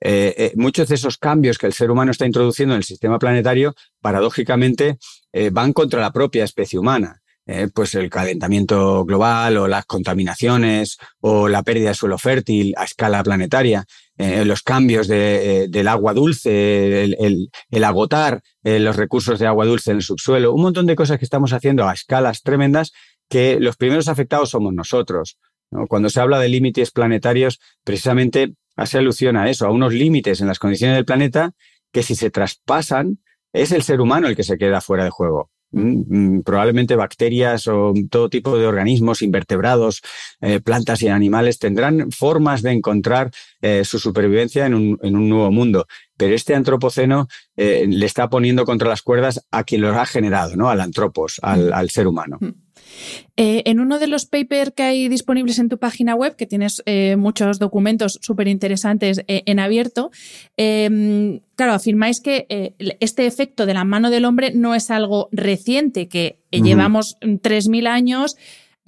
eh, 0.00 0.34
eh, 0.36 0.52
muchos 0.56 0.88
de 0.88 0.94
esos 0.94 1.16
cambios 1.16 1.58
que 1.58 1.66
el 1.66 1.72
ser 1.72 1.90
humano 1.90 2.10
está 2.10 2.26
introduciendo 2.26 2.74
en 2.74 2.78
el 2.78 2.84
sistema 2.84 3.18
planetario, 3.18 3.74
paradójicamente, 4.00 4.98
eh, 5.32 5.50
van 5.50 5.72
contra 5.72 6.00
la 6.00 6.12
propia 6.12 6.44
especie 6.44 6.78
humana. 6.78 7.22
pues 7.74 7.94
el 7.94 8.10
calentamiento 8.10 9.04
global 9.04 9.56
o 9.56 9.68
las 9.68 9.86
contaminaciones 9.86 10.98
o 11.20 11.46
la 11.46 11.62
pérdida 11.62 11.90
de 11.90 11.94
suelo 11.94 12.18
fértil 12.18 12.74
a 12.76 12.82
escala 12.82 13.22
planetaria. 13.22 13.86
Los 14.18 14.62
cambios 14.62 15.08
eh, 15.10 15.66
del 15.68 15.86
agua 15.86 16.12
dulce, 16.12 17.04
el, 17.04 17.84
agotar 17.84 18.42
los 18.64 18.96
recursos 18.96 19.38
de 19.38 19.46
agua 19.46 19.64
dulce 19.64 19.92
en 19.92 19.98
el 19.98 20.02
subsuelo, 20.02 20.54
un 20.54 20.62
montón 20.62 20.86
de 20.86 20.96
cosas 20.96 21.20
que 21.20 21.24
estamos 21.24 21.52
haciendo 21.52 21.86
a 21.86 21.92
escalas 21.92 22.42
tremendas 22.42 22.90
que 23.28 23.60
los 23.60 23.76
primeros 23.76 24.08
afectados 24.08 24.50
somos 24.50 24.74
nosotros. 24.74 25.38
Cuando 25.88 26.10
se 26.10 26.20
habla 26.20 26.40
de 26.40 26.48
límites 26.48 26.90
planetarios, 26.90 27.60
precisamente 27.84 28.54
hace 28.76 28.98
alusión 28.98 29.36
a 29.36 29.50
eso, 29.50 29.66
a 29.66 29.70
unos 29.70 29.92
límites 29.92 30.40
en 30.40 30.46
las 30.46 30.58
condiciones 30.58 30.96
del 30.96 31.04
planeta 31.04 31.52
que 31.92 32.02
si 32.02 32.14
se 32.14 32.30
traspasan, 32.30 33.18
es 33.52 33.72
el 33.72 33.82
ser 33.82 34.00
humano 34.00 34.28
el 34.28 34.36
que 34.36 34.42
se 34.42 34.58
queda 34.58 34.80
fuera 34.80 35.04
de 35.04 35.10
juego. 35.10 35.50
Mm, 35.72 36.36
mm, 36.36 36.42
probablemente 36.42 36.94
bacterias 36.94 37.66
o 37.66 37.92
todo 38.08 38.28
tipo 38.28 38.56
de 38.56 38.66
organismos, 38.66 39.22
invertebrados, 39.22 40.00
eh, 40.40 40.60
plantas 40.60 41.02
y 41.02 41.08
animales 41.08 41.58
tendrán 41.58 42.12
formas 42.12 42.62
de 42.62 42.70
encontrar 42.72 43.30
eh, 43.60 43.84
su 43.84 43.98
supervivencia 43.98 44.66
en 44.66 44.74
un, 44.74 44.98
nuevo 45.02 45.50
mundo. 45.50 45.86
Pero 46.16 46.34
este 46.34 46.54
antropoceno 46.54 47.28
eh, 47.56 47.86
le 47.88 48.06
está 48.06 48.28
poniendo 48.30 48.64
contra 48.64 48.88
las 48.88 49.02
cuerdas 49.02 49.44
a 49.50 49.64
quien 49.64 49.80
lo 49.80 49.88
ha 49.88 50.06
generado, 50.06 50.56
¿no? 50.56 50.70
Al 50.70 50.80
antropos, 50.80 51.40
al, 51.42 51.72
al 51.72 51.90
ser 51.90 52.06
humano. 52.06 52.38
Eh, 53.36 53.62
en 53.66 53.80
uno 53.80 53.98
de 53.98 54.06
los 54.06 54.26
papers 54.26 54.72
que 54.74 54.82
hay 54.82 55.08
disponibles 55.08 55.58
en 55.58 55.68
tu 55.68 55.78
página 55.78 56.14
web, 56.14 56.36
que 56.36 56.46
tienes 56.46 56.82
eh, 56.86 57.16
muchos 57.16 57.58
documentos 57.58 58.18
súper 58.22 58.48
interesantes 58.48 59.22
eh, 59.28 59.42
en 59.46 59.58
abierto, 59.58 60.10
em, 60.56 61.40
claro, 61.54 61.72
afirmáis 61.72 62.20
que 62.20 62.46
este 63.00 63.26
efecto 63.26 63.66
de 63.66 63.74
la 63.74 63.84
mano 63.84 64.10
del 64.10 64.24
hombre 64.24 64.52
no 64.54 64.74
es 64.74 64.90
algo 64.90 65.28
reciente, 65.32 66.08
que 66.08 66.38
llevamos 66.50 67.16
3.000 67.20 67.86
años 67.86 68.36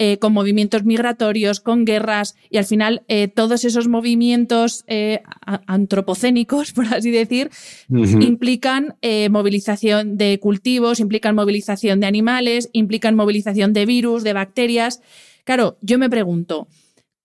eh, 0.01 0.17
con 0.17 0.31
movimientos 0.31 0.85
migratorios, 0.85 1.59
con 1.59 1.83
guerras, 1.83 2.37
y 2.49 2.55
al 2.57 2.63
final 2.63 3.03
eh, 3.09 3.27
todos 3.27 3.65
esos 3.65 3.89
movimientos 3.89 4.85
eh, 4.87 5.23
antropocénicos, 5.67 6.71
por 6.73 6.85
así 6.85 7.11
decir, 7.11 7.49
implican 7.89 8.95
movilización 9.29 10.15
de 10.15 10.39
cultivos, 10.39 11.01
implican 11.01 11.35
movilización 11.35 11.99
de 11.99 12.07
animales, 12.07 12.69
implican 12.71 13.17
movilización 13.17 13.73
de 13.73 13.85
virus, 13.85 14.23
de 14.23 14.31
bacterias. 14.31 15.01
Claro, 15.43 15.77
yo 15.81 15.99
me 15.99 16.09
pregunto, 16.09 16.69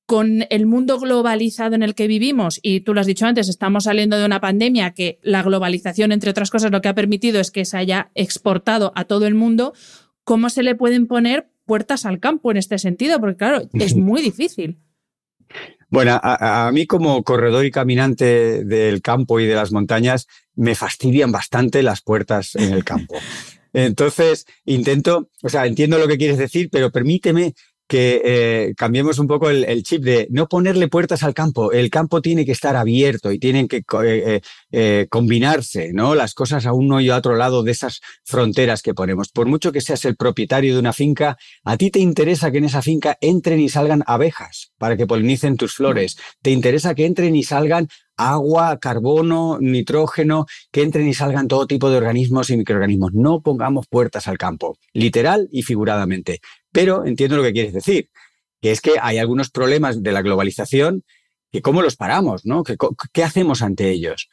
con 0.06 0.44
el 0.50 0.66
mundo 0.66 0.98
globalizado 0.98 1.76
en 1.76 1.84
el 1.84 1.94
que 1.94 2.08
vivimos, 2.08 2.58
y 2.60 2.80
tú 2.80 2.92
lo 2.92 3.00
has 3.00 3.06
dicho 3.06 3.26
antes, 3.26 3.48
estamos 3.48 3.84
saliendo 3.84 4.18
de 4.18 4.26
una 4.26 4.40
pandemia 4.40 4.94
que 4.94 5.20
la 5.22 5.44
globalización, 5.44 6.10
entre 6.10 6.30
otras 6.30 6.50
cosas, 6.50 6.72
lo 6.72 6.80
que 6.80 6.88
ha 6.88 6.94
permitido 6.94 7.40
es 7.40 7.52
que 7.52 7.64
se 7.64 7.78
haya 7.78 8.10
exportado 8.16 8.92
a 8.96 9.04
todo 9.04 9.28
el 9.28 9.34
mundo, 9.34 9.74
¿cómo 10.24 10.50
se 10.50 10.64
le 10.64 10.74
pueden 10.74 11.06
poner 11.06 11.53
puertas 11.64 12.06
al 12.06 12.20
campo 12.20 12.50
en 12.50 12.56
este 12.56 12.78
sentido, 12.78 13.20
porque 13.20 13.36
claro, 13.36 13.68
es 13.74 13.96
muy 13.96 14.22
difícil. 14.22 14.78
Bueno, 15.88 16.18
a, 16.22 16.70
mí 16.72 16.86
como 16.86 17.22
corredor 17.22 17.64
y 17.64 17.70
caminante 17.70 18.64
del 18.64 19.00
campo 19.00 19.38
y 19.38 19.46
de 19.46 19.54
las 19.54 19.70
montañas 19.70 20.26
me 20.56 20.74
fastidian 20.74 21.30
bastante 21.30 21.82
las 21.82 22.02
puertas 22.02 22.56
en 22.56 22.72
el 22.72 22.84
campo. 22.84 23.14
Entonces, 23.72 24.46
intento, 24.64 25.30
o 25.42 25.48
sea, 25.48 25.66
entiendo 25.66 25.98
lo 25.98 26.08
que 26.08 26.18
quieres 26.18 26.38
decir, 26.38 26.68
pero 26.70 26.90
permíteme 26.90 27.54
que 27.86 28.22
eh, 28.24 28.74
cambiemos 28.76 29.18
un 29.18 29.26
poco 29.26 29.50
el, 29.50 29.82
chip 29.82 30.02
de 30.02 30.26
no 30.30 30.48
ponerle 30.48 30.88
puertas 30.88 31.22
al 31.22 31.34
campo. 31.34 31.72
El 31.72 31.90
campo 31.90 32.22
tiene 32.22 32.46
que 32.46 32.52
estar 32.52 32.76
abierto 32.76 33.30
y 33.30 33.38
tienen 33.38 33.68
que 33.68 33.82
eh, 34.04 34.40
eh, 34.72 35.06
combinarse, 35.10 35.92
¿no? 35.92 36.14
Las 36.14 36.34
cosas 36.34 36.66
a 36.66 36.72
uno 36.72 37.00
y 37.00 37.10
a 37.10 37.16
otro 37.16 37.36
lado 37.36 37.62
de 37.62 37.72
esas 37.72 38.00
fronteras 38.24 38.82
que 38.82 38.94
ponemos. 38.94 39.28
Por 39.28 39.46
mucho 39.46 39.72
que 39.72 39.80
seas 39.80 40.04
el 40.04 40.16
propietario 40.16 40.74
de 40.74 40.80
una 40.80 40.92
finca, 40.92 41.36
a 41.64 41.76
ti 41.76 41.90
te 41.90 41.98
interesa 41.98 42.50
que 42.50 42.58
en 42.58 42.64
esa 42.64 42.82
finca 42.82 43.18
entren 43.20 43.60
y 43.60 43.68
salgan 43.68 44.02
abejas 44.06 44.72
para 44.78 44.96
que 44.96 45.06
polinicen 45.06 45.56
tus 45.56 45.74
flores. 45.74 46.16
Te 46.42 46.50
interesa 46.50 46.94
que 46.94 47.06
entren 47.06 47.36
y 47.36 47.42
salgan 47.42 47.88
agua, 48.16 48.78
carbono, 48.78 49.58
nitrógeno, 49.60 50.46
que 50.70 50.82
entren 50.82 51.08
y 51.08 51.14
salgan 51.14 51.48
todo 51.48 51.66
tipo 51.66 51.90
de 51.90 51.96
organismos 51.96 52.50
y 52.50 52.56
microorganismos. 52.56 53.12
No 53.12 53.40
pongamos 53.40 53.86
puertas 53.88 54.28
al 54.28 54.38
campo, 54.38 54.78
literal 54.92 55.48
y 55.50 55.62
figuradamente. 55.62 56.40
Pero 56.74 57.06
entiendo 57.06 57.36
lo 57.36 57.44
que 57.44 57.52
quieres 57.52 57.72
decir, 57.72 58.08
que 58.60 58.72
es 58.72 58.80
que 58.80 58.94
hay 59.00 59.18
algunos 59.18 59.48
problemas 59.48 60.02
de 60.02 60.10
la 60.10 60.22
globalización 60.22 61.04
que 61.52 61.62
cómo 61.62 61.82
los 61.82 61.94
paramos, 61.94 62.44
¿no? 62.44 62.64
¿Qué, 62.64 63.22
hacemos 63.22 63.62
ante 63.62 63.90
ellos? 63.90 64.28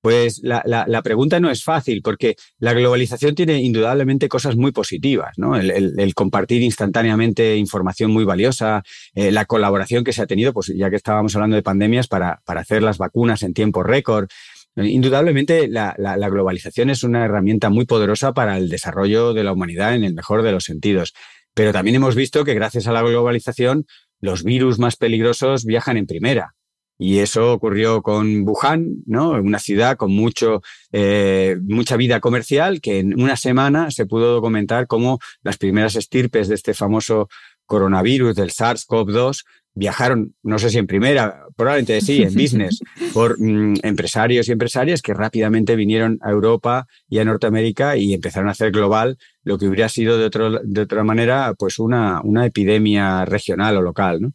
Pues 0.00 0.40
la, 0.42 1.02
pregunta 1.04 1.38
no 1.38 1.50
es 1.50 1.62
fácil, 1.62 2.00
porque 2.00 2.36
la 2.58 2.72
globalización 2.72 3.34
tiene 3.34 3.60
indudablemente 3.60 4.30
cosas 4.30 4.56
muy 4.56 4.72
positivas, 4.72 5.34
¿no? 5.36 5.54
El, 5.54 6.14
compartir 6.14 6.62
instantáneamente 6.62 7.56
información 7.56 8.10
muy 8.10 8.24
valiosa, 8.24 8.82
eh, 9.14 9.30
la 9.30 9.44
colaboración 9.44 10.02
que 10.02 10.14
se 10.14 10.22
ha 10.22 10.26
tenido, 10.26 10.54
pues 10.54 10.72
ya 10.74 10.88
que 10.88 10.96
estábamos 10.96 11.36
hablando 11.36 11.56
de 11.56 11.62
pandemias, 11.62 12.08
para, 12.08 12.40
para 12.46 12.62
hacer 12.62 12.82
las 12.82 12.96
vacunas 12.96 13.42
en 13.42 13.52
tiempo 13.52 13.82
récord. 13.82 14.28
Indudablemente, 14.76 15.68
la, 15.68 15.94
la, 15.98 16.28
globalización 16.30 16.88
es 16.88 17.04
una 17.04 17.26
herramienta 17.26 17.68
muy 17.68 17.84
poderosa 17.84 18.32
para 18.32 18.56
el 18.56 18.70
desarrollo 18.70 19.34
de 19.34 19.44
la 19.44 19.52
humanidad 19.52 19.94
en 19.94 20.04
el 20.04 20.14
mejor 20.14 20.42
de 20.42 20.52
los 20.52 20.64
sentidos. 20.64 21.12
Pero 21.54 21.72
también 21.72 21.96
hemos 21.96 22.14
visto 22.14 22.44
que 22.44 22.54
gracias 22.54 22.86
a 22.86 22.92
la 22.92 23.02
globalización, 23.02 23.86
los 24.20 24.44
virus 24.44 24.78
más 24.78 24.96
peligrosos 24.96 25.64
viajan 25.64 25.96
en 25.96 26.06
primera. 26.06 26.54
Y 26.98 27.18
eso 27.18 27.52
ocurrió 27.52 28.00
con 28.00 28.46
Wuhan, 28.46 29.02
¿no? 29.06 29.30
Una 29.30 29.58
ciudad 29.58 29.96
con 29.96 30.12
mucho, 30.12 30.62
eh, 30.92 31.56
mucha 31.62 31.96
vida 31.96 32.20
comercial, 32.20 32.80
que 32.80 33.00
en 33.00 33.20
una 33.20 33.36
semana 33.36 33.90
se 33.90 34.06
pudo 34.06 34.32
documentar 34.32 34.86
cómo 34.86 35.18
las 35.42 35.58
primeras 35.58 35.96
estirpes 35.96 36.46
de 36.46 36.54
este 36.54 36.74
famoso 36.74 37.28
coronavirus, 37.66 38.36
del 38.36 38.50
SARS-CoV-2, 38.50 39.44
viajaron, 39.74 40.34
no 40.42 40.58
sé 40.58 40.70
si 40.70 40.78
en 40.78 40.86
primera, 40.86 41.46
probablemente 41.56 42.00
sí, 42.00 42.22
en 42.22 42.34
business, 42.34 42.80
por 43.14 43.40
mm, 43.40 43.76
empresarios 43.82 44.48
y 44.48 44.52
empresarias 44.52 45.02
que 45.02 45.14
rápidamente 45.14 45.76
vinieron 45.76 46.18
a 46.22 46.30
Europa 46.30 46.86
y 47.08 47.18
a 47.18 47.24
Norteamérica 47.24 47.96
y 47.96 48.12
empezaron 48.12 48.48
a 48.48 48.52
hacer 48.52 48.70
global 48.70 49.18
lo 49.44 49.58
que 49.58 49.66
hubiera 49.66 49.88
sido 49.88 50.18
de, 50.18 50.26
otro, 50.26 50.60
de 50.62 50.80
otra 50.80 51.04
manera, 51.04 51.54
pues 51.58 51.78
una, 51.78 52.20
una 52.22 52.46
epidemia 52.46 53.24
regional 53.24 53.76
o 53.76 53.82
local. 53.82 54.20
¿no? 54.20 54.32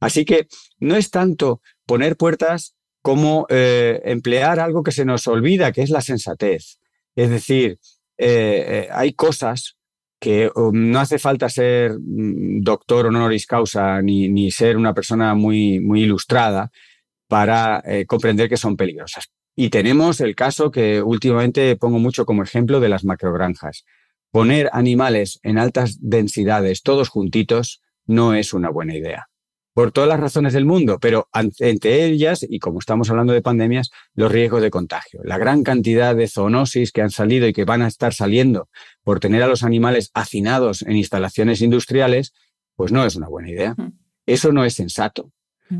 Así 0.00 0.24
que 0.24 0.48
no 0.78 0.96
es 0.96 1.10
tanto 1.10 1.62
poner 1.86 2.16
puertas 2.16 2.74
como 3.00 3.46
eh, 3.48 4.00
emplear 4.04 4.60
algo 4.60 4.82
que 4.82 4.92
se 4.92 5.04
nos 5.04 5.26
olvida, 5.26 5.72
que 5.72 5.82
es 5.82 5.90
la 5.90 6.00
sensatez. 6.00 6.78
Es 7.14 7.30
decir, 7.30 7.78
eh, 8.16 8.86
eh, 8.86 8.88
hay 8.92 9.12
cosas 9.12 9.76
que 10.24 10.50
um, 10.54 10.72
no 10.90 11.00
hace 11.00 11.18
falta 11.18 11.50
ser 11.50 11.98
mm, 12.00 12.62
doctor 12.62 13.06
honoris 13.06 13.46
causa 13.46 14.00
ni, 14.00 14.30
ni 14.30 14.50
ser 14.50 14.78
una 14.78 14.94
persona 14.94 15.34
muy, 15.34 15.80
muy 15.80 16.04
ilustrada 16.04 16.70
para 17.28 17.82
comprender 18.06 18.48
que 18.48 18.56
son 18.56 18.76
peligrosas. 18.76 19.24
Y 19.56 19.68
tenemos 19.68 20.20
el 20.20 20.34
caso 20.34 20.70
que 20.70 21.02
últimamente 21.02 21.76
pongo 21.76 21.98
mucho 21.98 22.24
como 22.26 22.42
ejemplo 22.42 22.80
de 22.80 22.88
las 22.88 23.04
macrogranjas. 23.04 23.84
Poner 24.30 24.70
animales 24.72 25.40
en 25.42 25.58
altas 25.58 25.98
densidades, 26.00 26.82
todos 26.82 27.08
juntitos, 27.08 27.82
no 28.06 28.34
es 28.34 28.52
una 28.52 28.70
buena 28.70 28.94
idea 28.94 29.28
por 29.74 29.90
todas 29.90 30.08
las 30.08 30.20
razones 30.20 30.52
del 30.52 30.64
mundo, 30.64 30.98
pero 31.00 31.28
entre 31.58 32.04
ellas, 32.04 32.46
y 32.48 32.60
como 32.60 32.78
estamos 32.78 33.10
hablando 33.10 33.32
de 33.32 33.42
pandemias, 33.42 33.90
los 34.14 34.30
riesgos 34.30 34.62
de 34.62 34.70
contagio. 34.70 35.20
La 35.24 35.36
gran 35.36 35.64
cantidad 35.64 36.14
de 36.14 36.28
zoonosis 36.28 36.92
que 36.92 37.02
han 37.02 37.10
salido 37.10 37.48
y 37.48 37.52
que 37.52 37.64
van 37.64 37.82
a 37.82 37.88
estar 37.88 38.14
saliendo 38.14 38.68
por 39.02 39.18
tener 39.18 39.42
a 39.42 39.48
los 39.48 39.64
animales 39.64 40.12
hacinados 40.14 40.82
en 40.82 40.96
instalaciones 40.96 41.60
industriales, 41.60 42.32
pues 42.76 42.92
no 42.92 43.04
es 43.04 43.16
una 43.16 43.28
buena 43.28 43.50
idea. 43.50 43.74
Eso 44.26 44.52
no 44.52 44.64
es 44.64 44.74
sensato. 44.74 45.32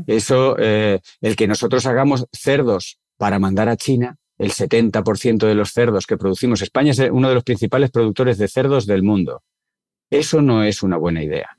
Eso, 0.07 0.57
eh, 0.59 0.99
el 1.21 1.37
que 1.37 1.47
nosotros 1.47 1.85
hagamos 1.85 2.27
cerdos 2.33 2.99
para 3.17 3.39
mandar 3.39 3.69
a 3.69 3.77
China, 3.77 4.17
el 4.37 4.51
70% 4.51 5.47
de 5.47 5.55
los 5.55 5.71
cerdos 5.71 6.05
que 6.05 6.17
producimos, 6.17 6.61
España 6.61 6.91
es 6.91 6.99
uno 6.99 7.29
de 7.29 7.35
los 7.35 7.45
principales 7.45 7.91
productores 7.91 8.37
de 8.37 8.49
cerdos 8.49 8.85
del 8.85 9.03
mundo. 9.03 9.41
Eso 10.09 10.41
no 10.41 10.63
es 10.63 10.83
una 10.83 10.97
buena 10.97 11.23
idea. 11.23 11.49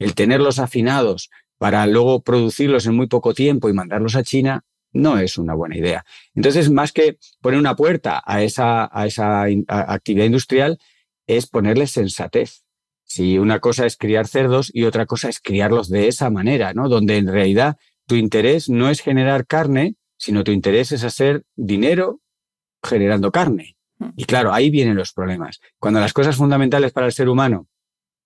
El 0.00 0.14
tenerlos 0.14 0.58
afinados 0.58 1.30
para 1.64 1.86
luego 1.86 2.20
producirlos 2.20 2.84
en 2.84 2.94
muy 2.94 3.06
poco 3.06 3.32
tiempo 3.32 3.70
y 3.70 3.72
mandarlos 3.72 4.16
a 4.16 4.22
China, 4.22 4.66
no 4.92 5.18
es 5.18 5.38
una 5.38 5.54
buena 5.54 5.78
idea. 5.78 6.04
Entonces, 6.34 6.70
más 6.70 6.92
que 6.92 7.16
poner 7.40 7.58
una 7.58 7.74
puerta 7.74 8.22
a 8.22 8.42
esa, 8.42 8.90
a 8.92 9.06
esa 9.06 9.44
actividad 9.68 10.26
industrial, 10.26 10.78
es 11.26 11.46
ponerle 11.46 11.86
sensatez. 11.86 12.64
Si 13.04 13.38
una 13.38 13.60
cosa 13.60 13.86
es 13.86 13.96
criar 13.96 14.26
cerdos 14.26 14.70
y 14.74 14.84
otra 14.84 15.06
cosa 15.06 15.30
es 15.30 15.40
criarlos 15.40 15.88
de 15.88 16.06
esa 16.06 16.28
manera, 16.28 16.74
¿no? 16.74 16.90
Donde 16.90 17.16
en 17.16 17.28
realidad 17.28 17.78
tu 18.06 18.16
interés 18.16 18.68
no 18.68 18.90
es 18.90 19.00
generar 19.00 19.46
carne, 19.46 19.96
sino 20.18 20.44
tu 20.44 20.52
interés 20.52 20.92
es 20.92 21.02
hacer 21.02 21.44
dinero 21.56 22.20
generando 22.82 23.32
carne. 23.32 23.78
Mm. 24.00 24.08
Y 24.16 24.24
claro, 24.26 24.52
ahí 24.52 24.68
vienen 24.68 24.96
los 24.96 25.14
problemas. 25.14 25.62
Cuando 25.78 25.98
las 25.98 26.12
cosas 26.12 26.36
fundamentales 26.36 26.92
para 26.92 27.06
el 27.06 27.12
ser 27.14 27.30
humano 27.30 27.68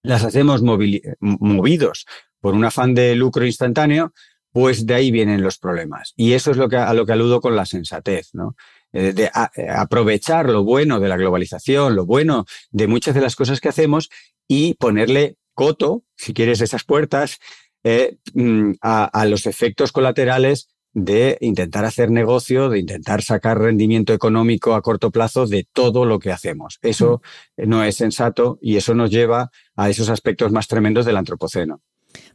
las 0.02 0.24
hacemos 0.24 0.60
movidos 0.62 2.06
por 2.40 2.54
un 2.54 2.64
afán 2.64 2.94
de 2.94 3.14
lucro 3.14 3.44
instantáneo, 3.44 4.12
pues 4.52 4.86
de 4.86 4.94
ahí 4.94 5.10
vienen 5.10 5.42
los 5.42 5.58
problemas. 5.58 6.14
Y 6.16 6.32
eso 6.32 6.50
es 6.50 6.56
lo 6.56 6.68
que, 6.68 6.76
a 6.76 6.92
lo 6.94 7.06
que 7.06 7.12
aludo 7.12 7.40
con 7.40 7.54
la 7.56 7.66
sensatez, 7.66 8.30
¿no? 8.32 8.56
Eh, 8.92 9.12
de 9.12 9.24
eh, 9.24 9.68
aprovechar 9.68 10.48
lo 10.48 10.64
bueno 10.64 10.98
de 10.98 11.08
la 11.08 11.18
globalización, 11.18 11.94
lo 11.94 12.06
bueno 12.06 12.46
de 12.70 12.86
muchas 12.86 13.14
de 13.14 13.20
las 13.20 13.36
cosas 13.36 13.60
que 13.60 13.68
hacemos 13.68 14.08
y 14.46 14.74
ponerle 14.74 15.36
coto, 15.52 16.04
si 16.16 16.32
quieres, 16.32 16.62
esas 16.62 16.84
puertas 16.84 17.38
eh, 17.84 18.16
mm, 18.32 18.72
a, 18.80 19.26
los 19.26 19.46
efectos 19.46 19.92
colaterales 19.92 20.68
de 20.94 21.36
intentar 21.42 21.84
hacer 21.84 22.10
negocio, 22.10 22.70
de 22.70 22.78
intentar 22.78 23.22
sacar 23.22 23.58
rendimiento 23.58 24.14
económico 24.14 24.74
a 24.74 24.80
corto 24.80 25.10
plazo 25.10 25.46
de 25.46 25.66
todo 25.70 26.06
lo 26.06 26.18
que 26.18 26.32
hacemos. 26.32 26.78
Eso 26.80 27.20
mm. 27.58 27.68
no 27.68 27.84
es 27.84 27.96
sensato 27.96 28.58
y 28.62 28.78
eso 28.78 28.94
nos 28.94 29.10
lleva 29.10 29.50
a 29.76 29.90
esos 29.90 30.08
aspectos 30.08 30.50
más 30.50 30.66
tremendos 30.66 31.04
del 31.04 31.18
antropoceno. 31.18 31.82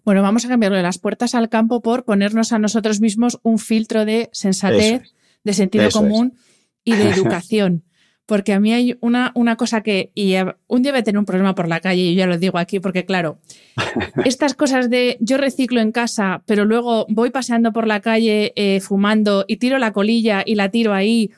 Bueno, 0.04 0.22
vamos 0.22 0.46
a 0.46 0.50
cambiarle 0.50 0.82
las 0.82 1.00
puertas 1.00 1.36
al 1.36 1.50
campo 1.50 1.82
por 1.82 2.04
ponernos 2.04 2.52
a 2.52 2.60
nosotros 2.60 3.00
mismos 3.00 3.40
un 3.44 3.60
filtro 3.60 4.06
de 4.06 4.30
sensatez, 4.34 5.14
de 5.44 5.54
sentido 5.54 5.90
común 5.92 6.38
y 6.84 6.96
de 6.96 7.10
educación. 7.10 7.84
Porque 8.26 8.54
a 8.54 8.60
mí 8.60 8.72
hay 8.72 8.98
una, 9.02 9.34
una 9.36 9.58
cosa 9.58 9.82
que, 9.82 10.12
y 10.16 10.36
un 10.68 10.82
día 10.82 10.94
voy 10.94 11.02
a 11.02 11.04
tener 11.04 11.20
un 11.20 11.26
problema 11.26 11.56
por 11.56 11.68
la 11.68 11.82
calle, 11.82 12.04
y 12.04 12.16
yo 12.16 12.20
ya 12.20 12.28
lo 12.28 12.38
digo 12.38 12.58
aquí, 12.58 12.80
porque 12.80 13.06
claro, 13.06 13.40
estas 14.26 14.54
cosas 14.54 14.90
de 14.90 15.18
yo 15.20 15.38
reciclo 15.38 15.82
en 15.82 15.92
casa, 15.92 16.42
pero 16.46 16.64
luego 16.64 17.06
voy 17.10 17.32
paseando 17.32 17.74
por 17.74 17.86
la 17.86 18.00
calle 18.00 18.54
eh, 18.56 18.80
fumando 18.80 19.44
y 19.48 19.58
tiro 19.58 19.78
la 19.78 19.92
colilla 19.92 20.42
y 20.46 20.56
la 20.56 20.70
tiro 20.70 20.94
ahí 20.94 21.32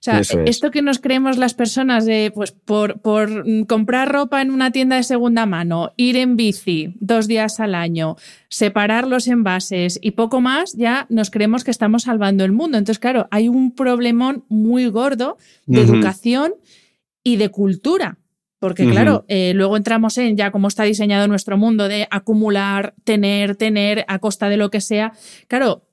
o 0.00 0.02
sea, 0.02 0.22
esto 0.46 0.70
que 0.70 0.80
nos 0.80 0.98
creemos 0.98 1.36
las 1.36 1.52
personas 1.52 2.06
de, 2.06 2.32
pues, 2.34 2.52
por, 2.52 3.00
por 3.00 3.44
comprar 3.66 4.10
ropa 4.10 4.40
en 4.40 4.50
una 4.50 4.70
tienda 4.70 4.96
de 4.96 5.02
segunda 5.02 5.44
mano, 5.44 5.92
ir 5.98 6.16
en 6.16 6.36
bici 6.36 6.94
dos 7.00 7.28
días 7.28 7.60
al 7.60 7.74
año, 7.74 8.16
separar 8.48 9.06
los 9.06 9.28
envases 9.28 9.98
y 10.00 10.12
poco 10.12 10.40
más, 10.40 10.72
ya 10.72 11.04
nos 11.10 11.30
creemos 11.30 11.64
que 11.64 11.70
estamos 11.70 12.04
salvando 12.04 12.46
el 12.46 12.52
mundo. 12.52 12.78
Entonces, 12.78 12.98
claro, 12.98 13.28
hay 13.30 13.48
un 13.50 13.74
problemón 13.74 14.46
muy 14.48 14.86
gordo 14.86 15.36
de 15.66 15.82
educación 15.82 16.54
y 17.22 17.36
de 17.36 17.50
cultura. 17.50 18.16
Porque, 18.58 18.86
claro, 18.86 19.24
eh, 19.28 19.52
luego 19.54 19.76
entramos 19.76 20.16
en 20.18 20.36
ya 20.36 20.50
cómo 20.50 20.68
está 20.68 20.84
diseñado 20.84 21.28
nuestro 21.28 21.58
mundo 21.58 21.88
de 21.88 22.08
acumular, 22.10 22.94
tener, 23.04 23.56
tener 23.56 24.04
a 24.06 24.18
costa 24.18 24.48
de 24.48 24.58
lo 24.58 24.70
que 24.70 24.82
sea. 24.82 25.12
Claro, 25.46 25.89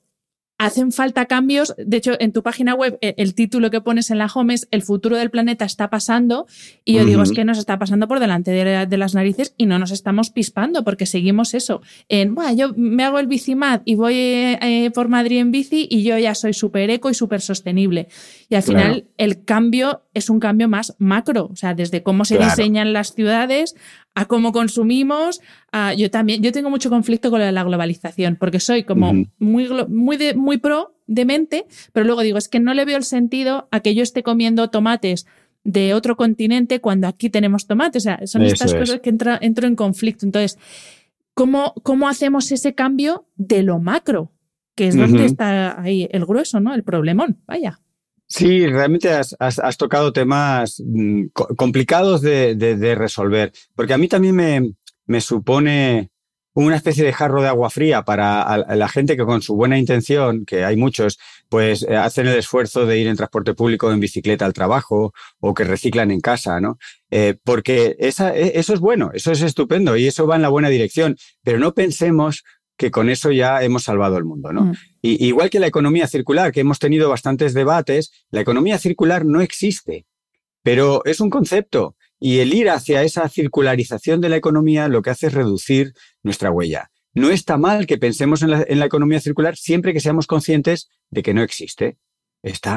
hacen 0.58 0.90
falta 0.92 1.26
cambios. 1.26 1.74
De 1.78 1.96
hecho, 1.96 2.14
en 2.18 2.32
tu 2.32 2.42
página 2.42 2.74
web, 2.74 2.98
eh, 3.00 3.14
el 3.16 3.34
título 3.34 3.70
que 3.70 3.80
pones 3.80 4.10
en 4.10 4.18
la 4.18 4.26
home 4.26 4.54
es 4.54 4.68
El 4.72 4.82
futuro 4.82 5.16
del 5.16 5.30
planeta 5.30 5.64
está 5.64 5.88
pasando. 5.88 6.46
Y 6.84 6.94
yo 6.94 7.04
digo, 7.04 7.22
es 7.22 7.32
que 7.32 7.44
nos 7.44 7.58
está 7.58 7.78
pasando 7.78 8.08
por 8.08 8.18
delante 8.18 8.50
de, 8.50 8.98
las 8.98 9.14
narices 9.14 9.54
y 9.56 9.66
no 9.66 9.78
nos 9.78 9.92
estamos 9.92 10.30
pispando 10.30 10.82
porque 10.82 11.06
seguimos 11.06 11.54
eso. 11.54 11.80
En, 12.08 12.34
bueno, 12.34 12.52
yo 12.54 12.74
me 12.76 13.04
hago 13.04 13.20
el 13.20 13.28
bicimad 13.28 13.82
y 13.84 13.94
voy 13.94 14.14
eh, 14.16 14.90
por 14.92 15.08
Madrid 15.08 15.38
en 15.38 15.52
bici 15.52 15.86
y 15.88 16.02
yo 16.02 16.18
ya 16.18 16.34
soy 16.34 16.52
súper 16.52 16.90
eco 16.90 17.08
y 17.08 17.14
súper 17.14 17.40
sostenible. 17.40 18.08
Y 18.48 18.56
al 18.56 18.62
final, 18.64 19.06
el 19.16 19.44
cambio 19.44 20.02
es 20.14 20.28
un 20.28 20.40
cambio 20.40 20.68
más 20.68 20.96
macro. 20.98 21.48
O 21.52 21.56
sea, 21.56 21.74
desde 21.74 22.02
cómo 22.02 22.24
se 22.24 22.38
diseñan 22.38 22.92
las 22.92 23.14
ciudades 23.14 23.76
a 24.18 24.24
cómo 24.24 24.50
consumimos. 24.50 25.40
yo 25.96 26.10
también, 26.10 26.42
yo 26.42 26.50
tengo 26.50 26.70
mucho 26.70 26.90
conflicto 26.90 27.30
con 27.30 27.40
la 27.40 27.62
globalización, 27.62 28.34
porque 28.34 28.58
soy 28.58 28.82
como 28.82 29.12
muy, 29.38 29.68
muy, 29.88 30.18
muy 30.34 30.58
pro 30.58 30.96
de 31.06 31.24
mente, 31.24 31.66
pero 31.92 32.04
luego 32.04 32.22
digo, 32.22 32.36
es 32.36 32.48
que 32.48 32.58
no 32.58 32.74
le 32.74 32.84
veo 32.84 32.96
el 32.96 33.04
sentido 33.04 33.68
a 33.70 33.78
que 33.78 33.94
yo 33.94 34.02
esté 34.02 34.24
comiendo 34.24 34.70
tomates 34.70 35.24
de 35.62 35.94
otro 35.94 36.16
continente 36.16 36.80
cuando 36.80 37.06
aquí 37.06 37.30
tenemos 37.30 37.68
tomates. 37.68 38.02
O 38.02 38.04
sea, 38.04 38.26
son 38.26 38.42
estas 38.42 38.74
cosas 38.74 38.98
que 39.00 39.10
entra, 39.10 39.38
entro 39.40 39.68
en 39.68 39.76
conflicto. 39.76 40.26
Entonces, 40.26 40.58
¿cómo, 41.34 41.74
¿cómo 41.84 42.08
hacemos 42.08 42.50
ese 42.50 42.74
cambio 42.74 43.28
de 43.36 43.62
lo 43.62 43.78
macro? 43.78 44.32
Que 44.74 44.88
es 44.88 44.96
donde 44.96 45.26
está 45.26 45.80
ahí 45.80 46.08
el 46.10 46.26
grueso, 46.26 46.58
¿no? 46.58 46.74
El 46.74 46.82
problemón, 46.82 47.38
vaya. 47.46 47.78
Sí, 48.30 48.66
realmente 48.66 49.10
has, 49.10 49.76
tocado 49.78 50.12
temas 50.12 50.82
mm, 50.84 51.28
complicados 51.56 52.20
de, 52.20 52.94
resolver, 52.94 53.52
porque 53.74 53.94
a 53.94 53.98
mí 53.98 54.06
también 54.06 54.76
me, 55.06 55.20
supone 55.22 56.10
una 56.52 56.76
especie 56.76 57.04
de 57.04 57.12
jarro 57.14 57.40
de 57.40 57.48
agua 57.48 57.70
fría 57.70 58.02
para 58.04 58.58
la 58.76 58.88
gente 58.88 59.16
que 59.16 59.24
con 59.24 59.40
su 59.40 59.54
buena 59.54 59.78
intención, 59.78 60.44
que 60.44 60.64
hay 60.64 60.76
muchos, 60.76 61.18
pues 61.48 61.82
eh, 61.84 61.96
hacen 61.96 62.26
el 62.26 62.36
esfuerzo 62.36 62.84
de 62.84 62.98
ir 62.98 63.06
en 63.06 63.16
transporte 63.16 63.54
público 63.54 63.90
en 63.90 64.00
bicicleta 64.00 64.44
al 64.44 64.52
trabajo 64.52 65.14
o 65.40 65.54
que 65.54 65.64
reciclan 65.64 66.10
en 66.10 66.20
casa, 66.20 66.60
¿no? 66.60 66.78
Eh, 67.10 67.36
porque 67.44 67.96
esa, 67.98 68.36
e, 68.36 68.58
eso 68.58 68.74
es 68.74 68.80
bueno, 68.80 69.10
eso 69.14 69.32
es 69.32 69.40
estupendo 69.40 69.96
y 69.96 70.06
eso 70.06 70.26
va 70.26 70.36
en 70.36 70.42
la 70.42 70.50
buena 70.50 70.68
dirección, 70.68 71.16
pero 71.42 71.58
no 71.58 71.72
pensemos 71.72 72.44
que 72.78 72.90
con 72.90 73.10
eso 73.10 73.32
ya 73.32 73.62
hemos 73.62 73.82
salvado 73.82 74.16
el 74.16 74.24
mundo, 74.24 74.52
¿no? 74.52 74.66
Mm. 74.66 74.72
Y, 75.02 75.26
igual 75.26 75.50
que 75.50 75.60
la 75.60 75.66
economía 75.66 76.06
circular, 76.06 76.52
que 76.52 76.60
hemos 76.60 76.78
tenido 76.78 77.10
bastantes 77.10 77.52
debates, 77.52 78.12
la 78.30 78.40
economía 78.40 78.78
circular 78.78 79.26
no 79.26 79.42
existe, 79.42 80.06
pero 80.62 81.04
es 81.04 81.20
un 81.20 81.28
concepto. 81.28 81.96
Y 82.20 82.38
el 82.38 82.54
ir 82.54 82.70
hacia 82.70 83.02
esa 83.02 83.28
circularización 83.28 84.20
de 84.20 84.28
la 84.28 84.36
economía 84.36 84.88
lo 84.88 85.02
que 85.02 85.10
hace 85.10 85.26
es 85.26 85.34
reducir 85.34 85.92
nuestra 86.22 86.50
huella. 86.50 86.90
No 87.14 87.30
está 87.30 87.58
mal 87.58 87.86
que 87.86 87.98
pensemos 87.98 88.42
en 88.42 88.50
la, 88.50 88.64
en 88.66 88.78
la 88.78 88.86
economía 88.86 89.20
circular 89.20 89.56
siempre 89.56 89.92
que 89.92 90.00
seamos 90.00 90.26
conscientes 90.26 90.88
de 91.10 91.22
que 91.22 91.34
no 91.34 91.42
existe. 91.42 91.98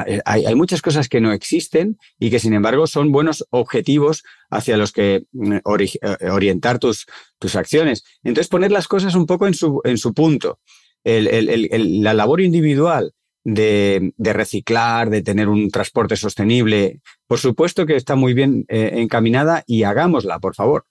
Eh, 0.06 0.20
hay, 0.24 0.54
muchas 0.54 0.82
cosas 0.82 1.08
que 1.08 1.20
no 1.20 1.32
existen 1.32 1.98
y 2.18 2.30
que, 2.30 2.38
sin 2.38 2.54
embargo, 2.54 2.86
son 2.86 3.12
buenos 3.12 3.46
objetivos 3.50 4.22
hacia 4.50 4.76
los 4.76 4.92
que 4.92 5.24
mm, 5.32 5.52
eh, 5.52 6.30
orientar 6.30 6.78
tus, 6.78 7.06
tus 7.38 7.56
acciones. 7.56 8.04
Entonces, 8.22 8.48
poner 8.48 8.72
las 8.72 8.88
cosas 8.88 9.14
un 9.14 9.26
poco 9.26 9.46
en 9.46 9.54
su, 9.54 9.80
en 9.84 9.98
su 9.98 10.14
punto. 10.14 10.60
La 11.04 12.14
labor 12.14 12.40
individual 12.40 13.12
de, 13.44 14.12
de, 14.16 14.32
reciclar, 14.32 15.10
de 15.10 15.22
tener 15.22 15.48
un 15.48 15.68
transporte 15.70 16.16
sostenible, 16.16 17.00
por 17.26 17.38
supuesto 17.38 17.86
que 17.86 17.96
está 17.96 18.14
muy 18.14 18.34
bien 18.34 18.64
eh, 18.68 18.90
encaminada 18.94 19.64
y 19.66 19.82
hagámosla, 19.82 20.38
por 20.38 20.54
favor. 20.54 20.86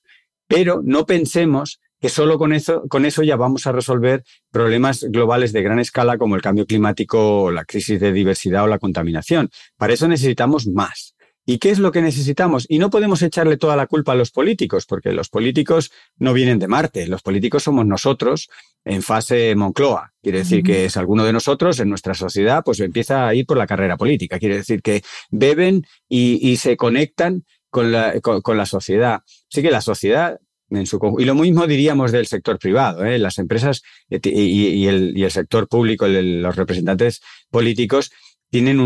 Pero 0.48 0.82
no 0.84 1.06
pensemos 1.06 1.80
que 2.02 2.10
solo 2.10 2.38
con 2.40 2.52
eso, 2.52 2.84
con 2.90 3.06
eso 3.06 3.22
ya 3.22 3.36
vamos 3.36 3.68
a 3.68 3.72
resolver 3.72 4.24
problemas 4.52 5.04
globales 5.04 5.54
de 5.54 5.62
gran 5.62 5.80
escala 5.80 6.18
como 6.18 6.36
el 6.36 6.42
cambio 6.42 6.66
climático, 6.66 7.52
la 7.52 7.64
crisis 7.64 8.00
de 8.00 8.12
diversidad 8.12 8.64
o 8.64 8.68
la 8.68 8.80
contaminación. 8.80 9.50
Para 9.78 9.94
eso 9.94 10.08
necesitamos 10.08 10.68
más. 10.68 11.16
¿Y 11.46 11.58
qué 11.58 11.72
es 11.72 11.80
lo 11.80 11.92
que 11.92 12.02
necesitamos? 12.02 12.66
Y 12.70 12.78
no 12.78 12.90
podemos 12.90 13.22
echarle 13.22 13.58
toda 13.58 13.76
la 13.76 13.88
culpa 13.88 14.12
a 14.12 14.16
los 14.16 14.32
políticos, 14.32 14.86
porque 14.86 15.12
los 15.12 15.30
políticos 15.30 15.92
no 16.18 16.34
vienen 16.34 16.60
de 16.60 16.68
Marte, 16.68 17.08
los 17.08 17.24
políticos 17.24 17.64
somos 17.64 17.86
nosotros 17.86 18.50
en 18.86 19.02
fase 19.02 19.56
Moncloa. 19.56 20.14
Quiere 20.22 20.40
decir 20.40 20.64
que 20.64 20.86
es 20.86 20.98
alguno 20.98 21.24
de 21.24 21.34
nosotros 21.34 21.80
en 21.80 21.90
nuestra 21.90 22.14
sociedad, 22.14 22.64
pues 22.64 22.80
empieza 22.80 23.28
a 23.28 23.34
ir 23.34 23.46
por 23.46 23.58
la 23.58 23.68
carrera 23.68 23.98
política. 23.98 24.38
Quiere 24.38 24.58
decir 24.58 24.82
que 24.82 25.02
beben 25.30 25.86
y, 26.08 26.48
y 26.48 26.58
se 26.58 26.78
conectan 26.78 27.44
con 27.70 27.92
la, 27.92 28.20
con, 28.22 28.42
con 28.42 28.58
la 28.58 28.66
sociedad. 28.66 29.22
Así 29.52 29.62
que 29.64 29.72
la 29.72 29.82
sociedad 29.82 30.40
y 30.72 31.26
lo 31.26 31.36
mismo 31.36 31.68
diríamos 31.68 32.12
del 32.12 32.28
sector 32.28 32.58
privado, 32.58 33.04
¿eh? 33.04 33.20
las 33.20 33.38
empresas 33.38 33.82
y, 34.10 34.30
y, 34.30 34.88
el, 34.88 35.32
sector 35.32 35.68
público, 35.68 36.08
los 36.08 36.56
representantes 36.56 37.22
políticos 37.50 38.12
tienen 38.50 38.80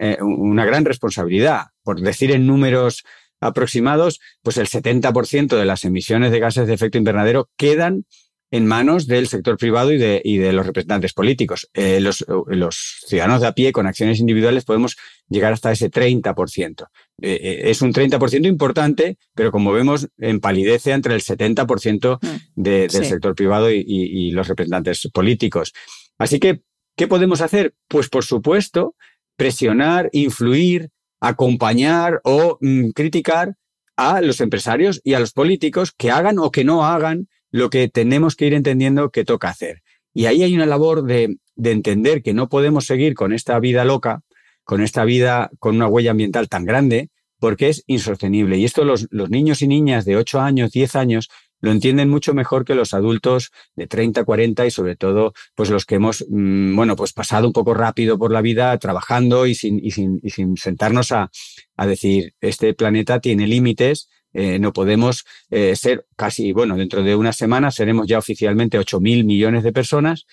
eh, 0.00 0.18
una 0.20 0.64
gran 0.64 0.84
responsabilidad. 0.84 1.66
Por 1.82 2.00
decir 2.00 2.30
en 2.30 2.46
números 2.46 3.04
aproximados, 3.40 4.20
pues 4.42 4.56
el 4.56 4.68
70% 4.68 5.56
de 5.56 5.64
las 5.64 5.84
emisiones 5.84 6.32
de 6.32 6.40
gases 6.40 6.66
de 6.66 6.74
efecto 6.74 6.98
invernadero 6.98 7.48
quedan 7.56 8.04
en 8.50 8.66
manos 8.66 9.06
del 9.06 9.26
sector 9.26 9.56
privado 9.56 9.92
y 9.92 9.98
de, 9.98 10.20
y 10.24 10.38
de 10.38 10.52
los 10.52 10.66
representantes 10.66 11.12
políticos. 11.12 11.68
Eh, 11.74 12.00
los, 12.00 12.24
los, 12.46 13.04
ciudadanos 13.06 13.40
de 13.40 13.46
a 13.48 13.52
pie 13.52 13.72
con 13.72 13.86
acciones 13.86 14.20
individuales 14.20 14.64
podemos 14.64 14.96
llegar 15.28 15.52
hasta 15.52 15.72
ese 15.72 15.90
30%. 15.90 16.86
Eh, 17.22 17.40
eh, 17.42 17.60
es 17.64 17.82
un 17.82 17.92
30% 17.92 18.46
importante, 18.46 19.18
pero 19.34 19.50
como 19.50 19.72
vemos, 19.72 20.08
empalidece 20.18 20.92
entre 20.92 21.14
el 21.14 21.22
70% 21.22 22.18
mm, 22.20 22.36
de, 22.54 22.88
del 22.88 23.04
sector 23.04 23.34
privado 23.34 23.70
y, 23.70 23.84
y, 23.86 24.28
y 24.28 24.30
los 24.30 24.46
representantes 24.46 25.08
políticos. 25.12 25.72
Así 26.18 26.38
que, 26.38 26.62
¿qué 26.96 27.08
podemos 27.08 27.40
hacer? 27.40 27.74
Pues, 27.88 28.08
por 28.08 28.24
supuesto, 28.24 28.94
presionar, 29.36 30.08
influir, 30.12 30.90
acompañar 31.20 32.20
o 32.24 32.58
mm, 32.60 32.90
criticar 32.90 33.56
a 33.96 34.20
los 34.20 34.40
empresarios 34.40 35.00
y 35.02 35.14
a 35.14 35.20
los 35.20 35.32
políticos 35.32 35.92
que 35.96 36.10
hagan 36.10 36.38
o 36.38 36.50
que 36.50 36.64
no 36.64 36.84
hagan 36.84 37.28
lo 37.56 37.70
que 37.70 37.88
tenemos 37.88 38.36
que 38.36 38.46
ir 38.46 38.54
entendiendo 38.54 39.10
que 39.10 39.24
toca 39.24 39.48
hacer. 39.48 39.82
Y 40.12 40.26
ahí 40.26 40.42
hay 40.42 40.54
una 40.54 40.66
labor 40.66 41.04
de, 41.04 41.38
de 41.56 41.72
entender 41.72 42.22
que 42.22 42.34
no 42.34 42.48
podemos 42.48 42.86
seguir 42.86 43.14
con 43.14 43.32
esta 43.32 43.58
vida 43.58 43.84
loca, 43.84 44.22
con 44.64 44.82
esta 44.82 45.04
vida 45.04 45.50
con 45.58 45.76
una 45.76 45.86
huella 45.86 46.10
ambiental 46.10 46.48
tan 46.48 46.64
grande, 46.64 47.10
porque 47.38 47.68
es 47.68 47.82
insostenible. 47.86 48.56
Y 48.58 48.64
esto 48.64 48.84
los, 48.84 49.06
los, 49.10 49.30
niños 49.30 49.62
y 49.62 49.68
niñas 49.68 50.04
de 50.04 50.16
8 50.16 50.40
años, 50.40 50.72
10 50.72 50.96
años, 50.96 51.28
lo 51.60 51.70
entienden 51.70 52.10
mucho 52.10 52.34
mejor 52.34 52.64
que 52.64 52.74
los 52.74 52.92
adultos 52.92 53.50
de 53.74 53.86
30, 53.86 54.24
40 54.24 54.66
y 54.66 54.70
sobre 54.70 54.96
todo, 54.96 55.32
pues 55.54 55.70
los 55.70 55.86
que 55.86 55.96
hemos, 55.96 56.24
mmm, 56.28 56.76
bueno, 56.76 56.96
pues 56.96 57.12
pasado 57.12 57.46
un 57.46 57.52
poco 57.52 57.74
rápido 57.74 58.18
por 58.18 58.32
la 58.32 58.42
vida 58.42 58.76
trabajando 58.78 59.46
y 59.46 59.54
sin, 59.54 59.82
y 59.82 59.90
sin, 59.90 60.20
y 60.22 60.30
sin 60.30 60.56
sentarnos 60.56 61.12
a, 61.12 61.30
a 61.76 61.86
decir, 61.86 62.34
este 62.40 62.74
planeta 62.74 63.20
tiene 63.20 63.46
límites, 63.46 64.08
eh, 64.38 64.58
no 64.58 64.74
podemos 64.74 65.24
eh, 65.50 65.74
ser 65.76 66.06
casi, 66.14 66.52
bueno, 66.52 66.76
dentro 66.76 67.02
de 67.02 67.16
unas 67.16 67.36
semanas 67.36 67.74
seremos 67.74 68.06
ya 68.06 68.18
oficialmente 68.18 68.78
8 68.78 69.00
mil 69.00 69.24
millones 69.24 69.62
de 69.64 69.72
personas 69.72 70.26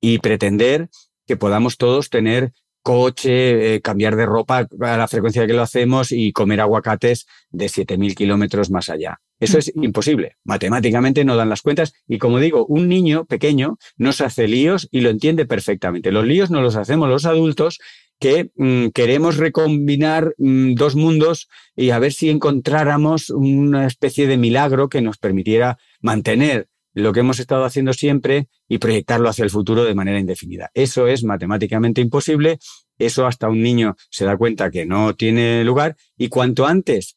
y 0.00 0.18
pretender 0.18 0.88
que 1.26 1.36
podamos 1.36 1.76
todos 1.76 2.10
tener 2.10 2.52
coche, 2.82 3.74
eh, 3.74 3.80
cambiar 3.80 4.14
de 4.14 4.24
ropa 4.24 4.68
a 4.80 4.96
la 4.96 5.08
frecuencia 5.08 5.48
que 5.48 5.52
lo 5.52 5.62
hacemos 5.62 6.12
y 6.12 6.30
comer 6.30 6.60
aguacates 6.60 7.26
de 7.50 7.66
7.000 7.66 8.14
kilómetros 8.14 8.70
más 8.70 8.88
allá. 8.88 9.20
Eso 9.40 9.58
es 9.58 9.72
imposible. 9.74 10.36
Matemáticamente 10.44 11.24
no 11.24 11.34
dan 11.34 11.48
las 11.48 11.62
cuentas 11.62 11.92
y 12.06 12.18
como 12.18 12.38
digo, 12.38 12.66
un 12.66 12.88
niño 12.88 13.24
pequeño 13.24 13.78
no 13.96 14.12
se 14.12 14.24
hace 14.24 14.46
líos 14.46 14.88
y 14.92 15.00
lo 15.00 15.10
entiende 15.10 15.44
perfectamente. 15.44 16.12
Los 16.12 16.24
líos 16.24 16.50
no 16.50 16.62
los 16.62 16.76
hacemos 16.76 17.08
los 17.08 17.26
adultos 17.26 17.80
que 18.20 18.50
mmm, 18.54 18.88
queremos 18.88 19.38
recombinar 19.38 20.34
mmm, 20.38 20.74
dos 20.74 20.94
mundos 20.94 21.48
y 21.74 21.90
a 21.90 21.98
ver 21.98 22.12
si 22.12 22.28
encontráramos 22.28 23.30
una 23.30 23.86
especie 23.86 24.26
de 24.26 24.36
milagro 24.36 24.88
que 24.88 25.00
nos 25.00 25.18
permitiera 25.18 25.78
mantener 26.00 26.68
lo 26.92 27.12
que 27.12 27.20
hemos 27.20 27.40
estado 27.40 27.64
haciendo 27.64 27.92
siempre 27.92 28.48
y 28.68 28.78
proyectarlo 28.78 29.28
hacia 29.28 29.44
el 29.44 29.50
futuro 29.50 29.84
de 29.84 29.94
manera 29.94 30.18
indefinida. 30.18 30.70
Eso 30.74 31.06
es 31.06 31.24
matemáticamente 31.24 32.00
imposible, 32.00 32.58
eso 32.98 33.26
hasta 33.26 33.48
un 33.48 33.62
niño 33.62 33.96
se 34.10 34.24
da 34.24 34.36
cuenta 34.36 34.70
que 34.70 34.86
no 34.86 35.14
tiene 35.14 35.64
lugar 35.64 35.96
y 36.16 36.28
cuanto 36.28 36.66
antes 36.66 37.16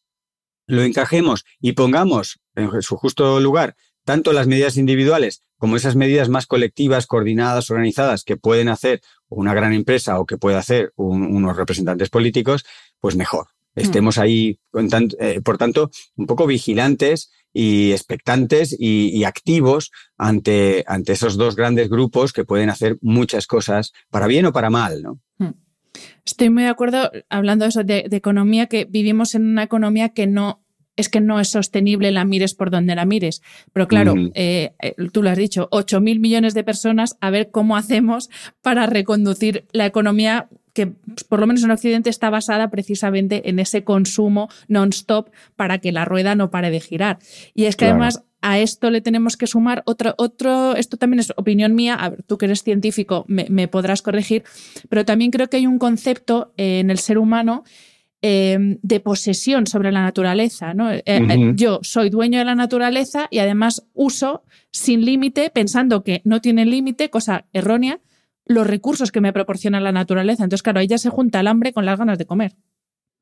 lo 0.68 0.84
encajemos 0.84 1.44
y 1.60 1.74
pongamos 1.74 2.39
en 2.56 2.82
su 2.82 2.96
justo 2.96 3.39
lugar 3.39 3.76
tanto 4.06 4.34
las 4.34 4.48
medidas 4.48 4.78
individuales 4.78 5.44
como 5.58 5.78
esas 5.78 5.96
medidas 5.96 6.30
más 6.30 6.46
colectivas, 6.46 7.08
coordinadas, 7.08 7.70
organizadas 7.70 8.24
que 8.24 8.36
pueden 8.38 8.68
hacer 8.68 9.02
una 9.36 9.54
gran 9.54 9.74
empresa 9.74 10.19
o 10.19 10.26
que 10.26 10.38
puede 10.38 10.58
hacer 10.58 10.93
un, 10.96 11.24
unos 11.24 11.58
representantes 11.58 12.10
políticos, 12.10 12.65
pues 13.00 13.15
mejor. 13.15 13.48
Estemos 13.76 14.19
ahí, 14.19 14.60
eh, 15.19 15.41
por 15.43 15.58
tanto, 15.58 15.89
un 16.15 16.28
poco 16.28 16.46
vigilantes 16.46 17.32
y 17.52 17.91
expectantes 17.91 18.76
y, 18.78 19.10
y, 19.17 19.24
activos 19.24 19.91
ante, 20.17 20.84
ante 20.88 21.13
esos 21.13 21.38
dos 21.38 21.56
grandes 21.56 21.89
grupos 21.89 22.34
que 22.34 22.46
pueden 22.46 22.69
hacer 22.69 22.98
muchas 23.02 23.48
cosas, 23.48 23.93
para 24.10 24.28
bien 24.28 24.46
o 24.46 24.54
para 24.54 24.69
mal, 24.69 25.02
¿no? 25.02 25.19
Hmm. 25.38 25.54
Estoy 26.26 26.50
muy 26.50 26.63
de 26.63 26.69
acuerdo 26.69 27.12
hablando 27.30 27.65
de 27.65 27.69
eso, 27.69 27.84
de, 27.84 28.06
de 28.10 28.17
economía, 28.17 28.67
que 28.67 28.86
vivimos 28.86 29.36
en 29.36 29.46
una 29.46 29.63
economía 29.63 30.10
que 30.10 30.26
no 30.26 30.62
es 30.95 31.10
que 31.10 31.21
no 31.21 31.39
es 31.39 31.49
sostenible 31.49 32.12
la 32.12 32.25
mires 32.25 32.53
por 32.53 32.69
donde 32.69 32.95
la 32.95 33.06
mires. 33.06 33.41
Pero 33.71 33.88
claro, 33.88 34.15
mm. 34.15 34.32
eh, 34.36 34.73
tú 35.12 35.23
lo 35.23 35.29
has 35.29 35.38
dicho, 35.38 35.67
8 35.71 36.01
mil 36.01 36.19
millones 36.19 36.53
de 36.53 36.63
personas, 36.63 37.17
a 37.19 37.29
ver 37.29 37.51
cómo 37.51 37.77
hacemos 37.77 38.29
para 38.62 38.86
reconducir 38.86 39.65
la 39.71 39.86
economía 39.86 40.47
que 40.73 40.88
por 41.29 41.39
lo 41.39 41.47
menos 41.47 41.63
en 41.63 41.71
Occidente 41.71 42.10
está 42.10 42.29
basada 42.29 42.71
precisamente 42.71 43.47
en 43.49 43.60
ese 43.60 43.84
consumo 43.84 44.49
non-stop 44.67 45.29
para 45.56 45.77
que 45.77 45.91
la 45.91 46.03
rueda 46.03 46.36
no 46.36 46.49
pare 46.49 46.71
de 46.71 46.79
girar. 46.79 47.19
Y 47.53 47.65
es 47.65 47.75
que 47.75 47.86
claro. 47.86 47.95
además 47.95 48.23
a 48.41 48.60
esto 48.60 48.89
le 48.89 49.01
tenemos 49.01 49.38
que 49.38 49.47
sumar 49.47 49.84
otro, 49.86 50.15
otro, 50.17 50.75
esto 50.75 50.97
también 50.97 51.19
es 51.19 51.32
opinión 51.38 51.75
mía, 51.75 51.95
a 51.95 52.10
ver, 52.10 52.23
tú 52.23 52.38
que 52.38 52.45
eres 52.45 52.63
científico 52.63 53.23
me, 53.27 53.45
me 53.49 53.67
podrás 53.67 54.01
corregir, 54.01 54.43
pero 54.89 55.06
también 55.06 55.32
creo 55.32 55.47
que 55.47 55.58
hay 55.58 55.67
un 55.67 55.79
concepto 55.79 56.53
eh, 56.58 56.79
en 56.79 56.89
el 56.89 56.97
ser 56.97 57.19
humano 57.19 57.63
eh, 58.25 58.57
de 58.81 58.99
posesión 59.01 59.67
sobre 59.67 59.91
la 59.91 60.01
naturaleza. 60.01 60.73
¿no? 60.73 60.89
Eh, 60.91 61.03
uh 61.05 61.25
-huh. 61.25 61.55
Yo 61.55 61.79
soy 61.83 62.09
dueño 62.09 62.39
de 62.39 62.45
la 62.45 62.55
naturaleza 62.55 63.27
y 63.29 63.39
además 63.39 63.86
uso 63.93 64.43
sin 64.71 65.03
límite, 65.03 65.49
pensando 65.49 66.03
que 66.03 66.21
no 66.23 66.39
tiene 66.39 66.65
límite, 66.65 67.09
cosa 67.09 67.45
errónea, 67.51 67.99
los 68.45 68.65
recursos 68.65 69.12
que 69.12 69.19
me 69.19 69.33
proporciona 69.33 69.81
la 69.81 69.91
naturaleza. 69.91 70.45
Entonces, 70.45 70.63
claro, 70.63 70.79
ahí 70.79 70.88
ya 70.88 70.97
se 70.97 71.09
junta 71.09 71.41
el 71.41 71.47
hambre 71.47 71.73
con 71.73 71.86
las 71.86 71.99
ganas 71.99 72.17
de 72.17 72.25
comer. 72.25 72.53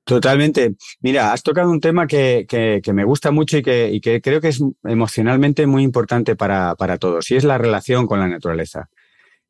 Totalmente. 0.05 0.75
Mira, 0.99 1.33
has 1.33 1.41
tocado 1.41 1.71
un 1.71 1.79
tema 1.79 2.05
que, 2.05 2.45
que, 2.47 2.81
que 2.83 2.93
me 2.93 3.03
gusta 3.03 3.31
mucho 3.31 3.57
y 3.57 3.63
que, 3.63 3.91
y 3.91 4.01
que, 4.01 4.21
creo 4.21 4.39
que 4.39 4.49
es 4.49 4.61
emocionalmente 4.83 5.65
muy 5.65 5.81
importante 5.81 6.35
para, 6.35 6.75
para 6.75 6.99
todos, 6.99 7.31
y 7.31 7.37
es 7.37 7.43
la 7.43 7.57
relación 7.57 8.05
con 8.05 8.19
la 8.19 8.27
naturaleza. 8.27 8.89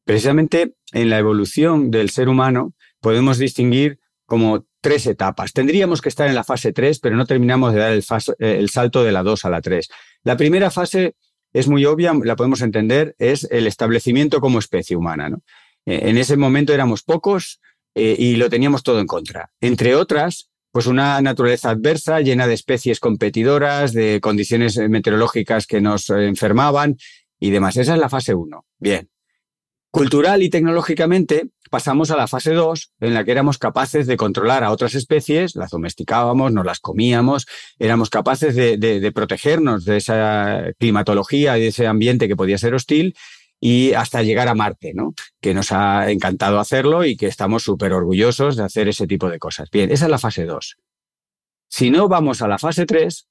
Precisamente 0.05 0.75
en 0.93 1.09
la 1.09 1.19
evolución 1.19 1.91
del 1.91 2.09
ser 2.09 2.29
humano 2.29 2.73
podemos 3.01 3.37
distinguir 3.37 3.99
como 4.25 4.65
tres 4.81 5.05
etapas. 5.05 5.53
Tendríamos 5.53 6.01
que 6.01 6.09
estar 6.09 6.27
en 6.27 6.35
la 6.35 6.43
fase 6.43 6.73
3, 6.73 6.99
pero 6.99 7.15
no 7.15 7.25
terminamos 7.25 7.73
de 7.73 7.79
dar 7.79 7.91
el, 7.93 8.03
eh, 8.39 8.67
salto 8.67 9.03
de 9.03 9.11
la 9.11 9.23
2 9.23 9.45
a 9.45 9.49
la 9.49 9.61
3. 9.61 9.87
La 10.23 10.35
primera 10.35 10.71
fase 10.71 11.15
es 11.53 11.67
muy 11.67 11.85
obvia, 11.85 12.13
la 12.23 12.35
podemos 12.35 12.61
entender, 12.61 13.15
es 13.19 13.47
el 13.51 13.67
establecimiento 13.67 14.41
como 14.41 14.59
especie 14.59 14.97
humana. 14.97 15.29
¿no? 15.29 15.41
Eh, 15.85 16.09
en 16.09 16.17
ese 16.17 16.35
momento 16.35 16.73
éramos 16.73 17.03
pocos 17.03 17.61
eh, 17.95 18.15
y 18.17 18.35
lo 18.35 18.49
teníamos 18.49 18.83
todo 18.83 18.99
en 18.99 19.07
contra. 19.07 19.51
Entre 19.61 19.95
otras, 19.95 20.49
pues 20.71 20.87
una 20.87 21.21
naturaleza 21.21 21.69
adversa, 21.69 22.21
llena 22.21 22.47
de 22.47 22.53
especies 22.53 22.99
competidoras, 22.99 23.93
de 23.93 24.19
condiciones 24.21 24.77
meteorológicas 24.77 25.67
que 25.67 25.81
nos 25.81 26.09
enfermaban 26.09 26.97
y 27.39 27.51
demás. 27.51 27.77
Esa 27.77 27.93
es 27.93 27.99
la 27.99 28.09
fase 28.09 28.33
1. 28.33 28.65
Bien. 28.79 29.09
Cultural 29.91 30.41
y 30.41 30.49
tecnológicamente 30.49 31.49
pasamos 31.69 32.11
a 32.11 32.17
la 32.17 32.27
fase 32.27 32.53
2, 32.53 32.93
en 33.01 33.13
la 33.13 33.25
que 33.25 33.31
éramos 33.31 33.57
capaces 33.57 34.07
de 34.07 34.15
controlar 34.15 34.63
a 34.63 34.71
otras 34.71 34.95
especies, 34.95 35.55
las 35.57 35.71
domesticábamos, 35.71 36.53
nos 36.53 36.65
las 36.65 36.79
comíamos, 36.79 37.45
éramos 37.77 38.09
capaces 38.09 38.55
de, 38.55 39.11
protegernos 39.13 39.83
de 39.83 39.97
esa 39.97 40.63
climatología 40.79 41.57
y 41.57 41.61
de 41.61 41.67
ese 41.67 41.87
ambiente 41.87 42.29
que 42.29 42.37
podía 42.37 42.57
ser 42.57 42.73
hostil 42.73 43.15
y 43.59 43.91
hasta 43.93 44.23
llegar 44.23 44.47
a 44.47 44.55
Marte, 44.55 44.93
¿no? 44.93 45.13
Que 45.41 45.53
nos 45.53 45.73
ha 45.73 46.09
encantado 46.09 46.59
hacerlo 46.59 47.03
y 47.03 47.17
que 47.17 47.27
estamos 47.27 47.63
súper 47.63 47.91
orgullosos 47.91 48.55
de 48.55 48.63
hacer 48.63 48.87
ese 48.87 49.07
tipo 49.07 49.29
de 49.29 49.39
cosas. 49.39 49.69
Bien, 49.71 49.91
esa 49.91 50.05
es 50.05 50.11
la 50.11 50.19
fase 50.19 50.45
2. 50.45 50.77
Si 51.69 51.89
no 51.89 52.07
vamos 52.07 52.41
a 52.41 52.47
la 52.47 52.57
fase 52.57 52.85
3, 52.85 53.27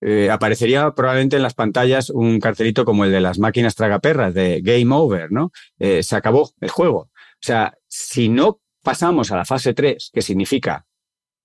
eh, 0.00 0.30
aparecería 0.30 0.90
probablemente 0.92 1.36
en 1.36 1.42
las 1.42 1.54
pantallas 1.54 2.10
un 2.10 2.38
cartelito 2.38 2.84
como 2.84 3.04
el 3.04 3.12
de 3.12 3.20
las 3.20 3.38
máquinas 3.38 3.74
tragaperras 3.74 4.32
de 4.34 4.60
Game 4.62 4.94
Over, 4.94 5.32
¿no? 5.32 5.50
Eh, 5.78 6.02
se 6.02 6.16
acabó 6.16 6.50
el 6.60 6.70
juego. 6.70 6.98
O 6.98 7.40
sea, 7.40 7.74
si 7.88 8.28
no 8.28 8.60
pasamos 8.82 9.32
a 9.32 9.36
la 9.36 9.44
fase 9.44 9.74
3, 9.74 10.10
que 10.12 10.22
significa 10.22 10.86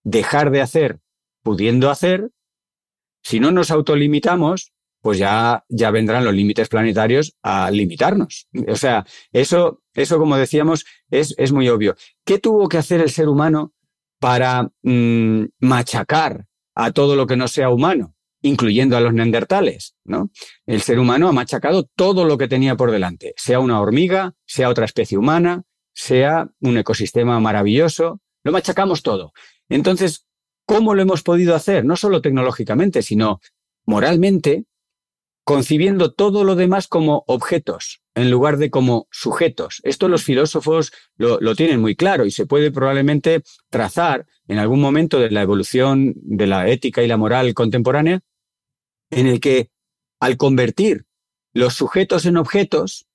dejar 0.03 0.51
de 0.51 0.61
hacer 0.61 0.99
pudiendo 1.41 1.89
hacer, 1.89 2.29
si 3.23 3.39
no 3.39 3.51
nos 3.51 3.71
autolimitamos, 3.71 4.73
pues 5.01 5.17
ya, 5.17 5.65
ya 5.67 5.91
vendrán 5.91 6.23
los 6.23 6.33
límites 6.33 6.69
planetarios 6.69 7.35
a 7.41 7.69
limitarnos. 7.71 8.47
O 8.69 8.75
sea, 8.75 9.05
eso, 9.31 9.81
eso 9.93 10.17
como 10.17 10.37
decíamos, 10.37 10.85
es, 11.09 11.35
es 11.37 11.51
muy 11.51 11.67
obvio. 11.69 11.95
¿Qué 12.23 12.39
tuvo 12.39 12.69
que 12.69 12.77
hacer 12.77 13.01
el 13.01 13.09
ser 13.09 13.27
humano 13.27 13.73
para 14.19 14.71
mm, 14.81 15.45
machacar 15.59 16.45
a 16.75 16.91
todo 16.91 17.15
lo 17.15 17.27
que 17.27 17.35
no 17.35 17.49
sea 17.49 17.69
humano? 17.69 18.15
Incluyendo 18.43 18.95
a 18.95 19.01
los 19.01 19.13
neandertales, 19.13 19.95
¿no? 20.03 20.29
El 20.67 20.81
ser 20.81 20.99
humano 20.99 21.27
ha 21.27 21.31
machacado 21.31 21.89
todo 21.95 22.25
lo 22.25 22.37
que 22.37 22.47
tenía 22.47 22.75
por 22.75 22.91
delante, 22.91 23.33
sea 23.37 23.59
una 23.59 23.81
hormiga, 23.81 24.35
sea 24.45 24.69
otra 24.69 24.85
especie 24.85 25.17
humana, 25.17 25.63
sea 25.93 26.49
un 26.59 26.77
ecosistema 26.77 27.39
maravilloso, 27.39 28.19
lo 28.43 28.51
machacamos 28.51 29.01
todo. 29.01 29.31
Entonces, 29.69 30.27
¿cómo 30.65 30.93
lo 30.93 31.01
hemos 31.01 31.23
podido 31.23 31.55
hacer? 31.55 31.85
No 31.85 31.95
solo 31.95 32.21
tecnológicamente, 32.21 33.01
sino 33.01 33.39
moralmente, 33.85 34.65
concibiendo 35.45 36.11
todo 36.11 36.43
lo 36.43 36.55
demás 36.55 36.87
como 36.87 37.23
objetos 37.27 38.01
en 38.15 38.29
lugar 38.29 38.57
de 38.57 38.69
como 38.69 39.07
sujetos. 39.09 39.79
Esto 39.83 40.07
los 40.07 40.23
filósofos 40.23 40.91
lo, 41.15 41.39
lo, 41.39 41.55
tienen 41.55 41.81
muy 41.81 41.95
claro 41.95 42.25
y 42.25 42.31
se 42.31 42.45
puede 42.45 42.71
probablemente 42.71 43.41
trazar 43.69 44.25
en 44.47 44.59
algún 44.59 44.81
momento 44.81 45.19
de 45.19 45.31
la 45.31 45.41
evolución 45.41 46.13
de 46.15 46.47
la 46.47 46.69
ética 46.69 47.03
y 47.03 47.07
la 47.07 47.17
moral 47.17 47.53
contemporánea 47.53 48.21
en 49.15 49.27
el 49.27 49.39
que 49.39 49.69
al 50.19 50.37
convertir 50.37 51.05
los 51.53 51.75
sujetos 51.75 52.25
en 52.25 52.37
objetos, 52.37 53.07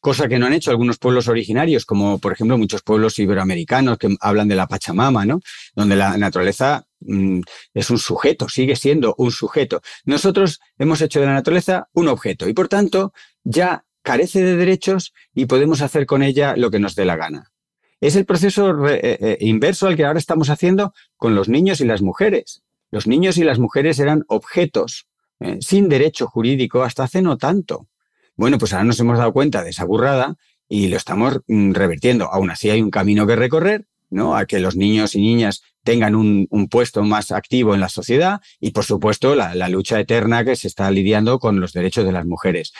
cosa 0.00 0.28
que 0.28 0.38
no 0.38 0.46
han 0.46 0.52
hecho 0.52 0.70
algunos 0.70 0.98
pueblos 0.98 1.28
originarios, 1.28 1.84
como 1.84 2.18
por 2.18 2.32
ejemplo 2.32 2.58
muchos 2.58 2.82
pueblos 2.82 3.18
iberoamericanos 3.18 3.98
que 3.98 4.14
hablan 4.20 4.48
de 4.48 4.54
la 4.54 4.66
Pachamama, 4.66 5.24
¿no? 5.24 5.40
Donde 5.74 5.96
la 5.96 6.16
naturaleza 6.16 6.86
mm, 7.00 7.40
es 7.74 7.90
un 7.90 7.98
sujeto, 7.98 8.48
sigue 8.48 8.76
siendo 8.76 9.14
un 9.18 9.32
sujeto. 9.32 9.80
Nosotros 10.04 10.60
hemos 10.78 11.00
hecho 11.00 11.20
de 11.20 11.26
la 11.26 11.34
naturaleza 11.34 11.88
un 11.92 12.08
objeto 12.08 12.48
y 12.48 12.52
por 12.52 12.68
tanto 12.68 13.12
ya 13.42 13.84
carece 14.02 14.42
de 14.42 14.56
derechos 14.56 15.12
y 15.34 15.46
podemos 15.46 15.82
hacer 15.82 16.06
con 16.06 16.22
ella 16.22 16.54
lo 16.56 16.70
que 16.70 16.78
nos 16.78 16.94
dé 16.94 17.04
la 17.04 17.16
gana. 17.16 17.52
Es 18.00 18.14
el 18.14 18.24
proceso 18.24 18.86
eh, 18.88 19.00
eh, 19.02 19.38
inverso 19.40 19.88
al 19.88 19.96
que 19.96 20.04
ahora 20.04 20.20
estamos 20.20 20.50
haciendo 20.50 20.94
con 21.16 21.34
los 21.34 21.48
niños 21.48 21.80
y 21.80 21.84
las 21.84 22.00
mujeres. 22.00 22.62
Los 22.90 23.06
niños 23.06 23.36
y 23.38 23.44
las 23.44 23.58
mujeres 23.58 23.98
eran 23.98 24.24
objetos 24.28 25.07
eh, 25.40 25.58
sin 25.60 25.88
derecho 25.88 26.26
jurídico 26.26 26.82
hasta 26.82 27.04
hace 27.04 27.22
no 27.22 27.36
tanto. 27.36 27.88
Bueno, 28.36 28.58
pues 28.58 28.72
ahora 28.72 28.84
nos 28.84 29.00
hemos 29.00 29.18
dado 29.18 29.32
cuenta 29.32 29.64
de 29.64 29.70
esa 29.70 29.84
burrada 29.84 30.36
y 30.68 30.88
lo 30.88 30.96
estamos 30.96 31.40
mm, 31.46 31.72
revertiendo. 31.72 32.32
Aún 32.32 32.50
así 32.50 32.70
hay 32.70 32.82
un 32.82 32.90
camino 32.90 33.26
que 33.26 33.36
recorrer, 33.36 33.86
¿no? 34.10 34.36
A 34.36 34.46
que 34.46 34.60
los 34.60 34.76
niños 34.76 35.14
y 35.14 35.20
niñas 35.20 35.62
tengan 35.84 36.14
un, 36.14 36.46
puesto 36.70 37.02
más 37.02 37.32
activo 37.32 37.74
en 37.74 37.80
la 37.80 37.88
sociedad 37.88 38.40
y, 38.60 38.72
por 38.72 38.84
supuesto, 38.84 39.34
la, 39.34 39.68
lucha 39.68 39.98
eterna 39.98 40.44
que 40.44 40.56
se 40.56 40.68
está 40.68 40.90
lidiando 40.90 41.38
con 41.38 41.60
los 41.60 41.72
derechos 41.72 42.04
de 42.04 42.12
las 42.12 42.26
mujeres. 42.26 42.72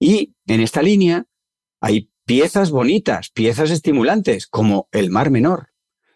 Y 0.00 0.34
en 0.46 0.60
esta 0.60 0.82
línea 0.82 1.26
hay 1.80 2.10
piezas 2.24 2.70
bonitas, 2.70 3.30
piezas 3.30 3.70
estimulantes, 3.70 4.46
como 4.48 4.88
el 4.90 5.10
Mar 5.10 5.30
Menor, 5.30 5.68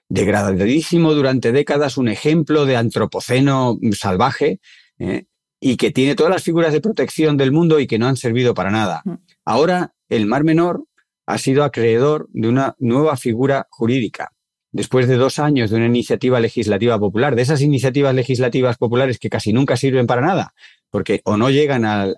degradadísimo 0.09 1.15
durante 1.15 1.53
décadas, 1.53 1.97
un 1.97 2.09
ejemplo 2.09 2.67
de 2.67 2.77
antropoceno 2.77 3.79
salvaje, 3.93 4.61
¿eh? 4.99 5.27
Y 5.61 5.77
que 5.77 5.91
tiene 5.91 6.15
todas 6.15 6.33
las 6.33 6.43
figuras 6.43 6.73
de 6.73 6.81
protección 6.81 7.37
del 7.37 7.53
mundo 7.53 7.79
y 7.79 7.87
que 7.87 7.99
no 7.99 8.07
han 8.07 8.17
servido 8.17 8.55
para 8.55 8.71
nada. 8.71 9.03
Ahora 9.45 9.95
el 10.09 10.27
Mar 10.27 10.43
Menor 10.43 10.85
ha 11.27 11.39
sido 11.39 11.63
acreedor 11.63 12.29
de 12.33 12.49
una 12.49 12.75
nueva 12.79 13.17
figura 13.17 13.69
jurídica. 13.71 14.33
Después 14.73 15.09
de 15.09 15.17
dos 15.17 15.39
años 15.39 15.71
de 15.71 15.77
una 15.77 15.87
iniciativa 15.87 16.41
legislativa 16.41 16.99
popular, 16.99 17.35
de 17.35 17.43
esas 17.43 17.61
iniciativas 17.61 18.15
legislativas 18.15 18.79
populares 18.79 19.19
que 19.19 19.29
casi 19.29 19.53
nunca 19.53 19.77
sirven 19.77 20.07
para 20.07 20.23
nada, 20.23 20.55
porque 20.91 21.21
o 21.25 21.37
no 21.37 21.51
llegan 21.51 21.85
al, 21.85 22.17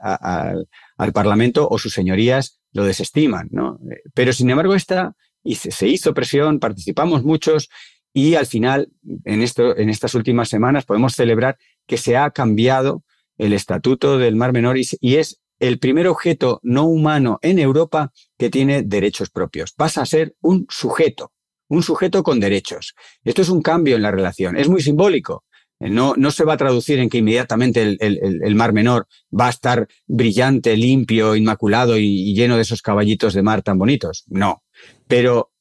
Parlamento 1.13 1.67
o 1.69 1.79
sus 1.79 1.93
señorías 1.93 2.61
lo 2.73 2.85
desestiman. 2.85 3.49
¿no? 3.51 3.81
Pero 4.15 4.33
sin 4.33 4.51
embargo, 4.51 4.75
esta 4.75 5.17
y 5.43 5.57
se, 5.57 5.89
hizo 5.89 6.15
presión, 6.15 6.61
participamos 6.61 7.25
muchos 7.25 7.69
y 8.13 8.35
al 8.35 8.47
final, 8.47 8.93
en, 9.25 9.43
esto, 9.43 9.77
en 9.77 9.89
estas 9.89 10.15
últimas 10.15 10.49
semanas, 10.49 10.85
podemos 10.85 11.15
celebrar 11.15 11.59
que 11.87 11.97
se 11.97 12.17
ha 12.17 12.31
cambiado 12.31 13.03
el 13.39 13.53
Estatuto 13.53 14.19
del 14.19 14.37
Mar 14.37 14.53
Menor 14.53 14.77
y 14.79 15.17
es 15.17 15.41
el 15.63 15.79
primer 15.79 16.09
objeto 16.09 16.59
no 16.65 16.85
humano 16.85 17.39
en 17.41 17.61
Europa 17.61 18.13
que 18.37 18.51
tiene 18.51 18.83
derechos 18.83 19.31
propios. 19.31 19.73
Pasa 19.73 20.03
a 20.03 20.07
ser 20.07 20.35
un 20.41 20.67
sujeto, 20.69 21.33
un 21.69 21.85
sujeto 21.85 22.25
con 22.25 22.41
derechos. 22.41 22.95
Esto 23.23 23.43
es 23.43 23.49
un 23.49 23.63
cambio 23.63 23.95
en 23.95 24.03
la 24.03 24.11
relación. 24.11 24.57
Es 24.57 24.69
muy 24.69 24.83
simbólico. 24.83 25.45
No, 25.79 26.15
no 26.17 26.31
se 26.33 26.45
va 26.45 26.55
a 26.55 26.57
traducir 26.57 26.99
en 26.99 27.09
que 27.09 27.19
inmediatamente 27.19 27.83
el, 27.83 27.97
el, 28.01 28.55
Mar 28.55 28.73
Menor 28.73 29.07
va 29.33 29.47
a 29.47 29.51
estar 29.51 29.89
brillante, 30.07 30.77
limpio, 30.77 31.35
inmaculado 31.35 31.97
y, 31.97 32.31
y 32.31 32.35
lleno 32.35 32.57
de 32.57 32.63
esos 32.63 32.83
caballitos 32.83 33.35
de 33.35 33.43
mar 33.43 33.63
tan 33.63 33.79
bonitos. 33.79 34.25
No. 34.29 34.63
Pero 35.09 35.52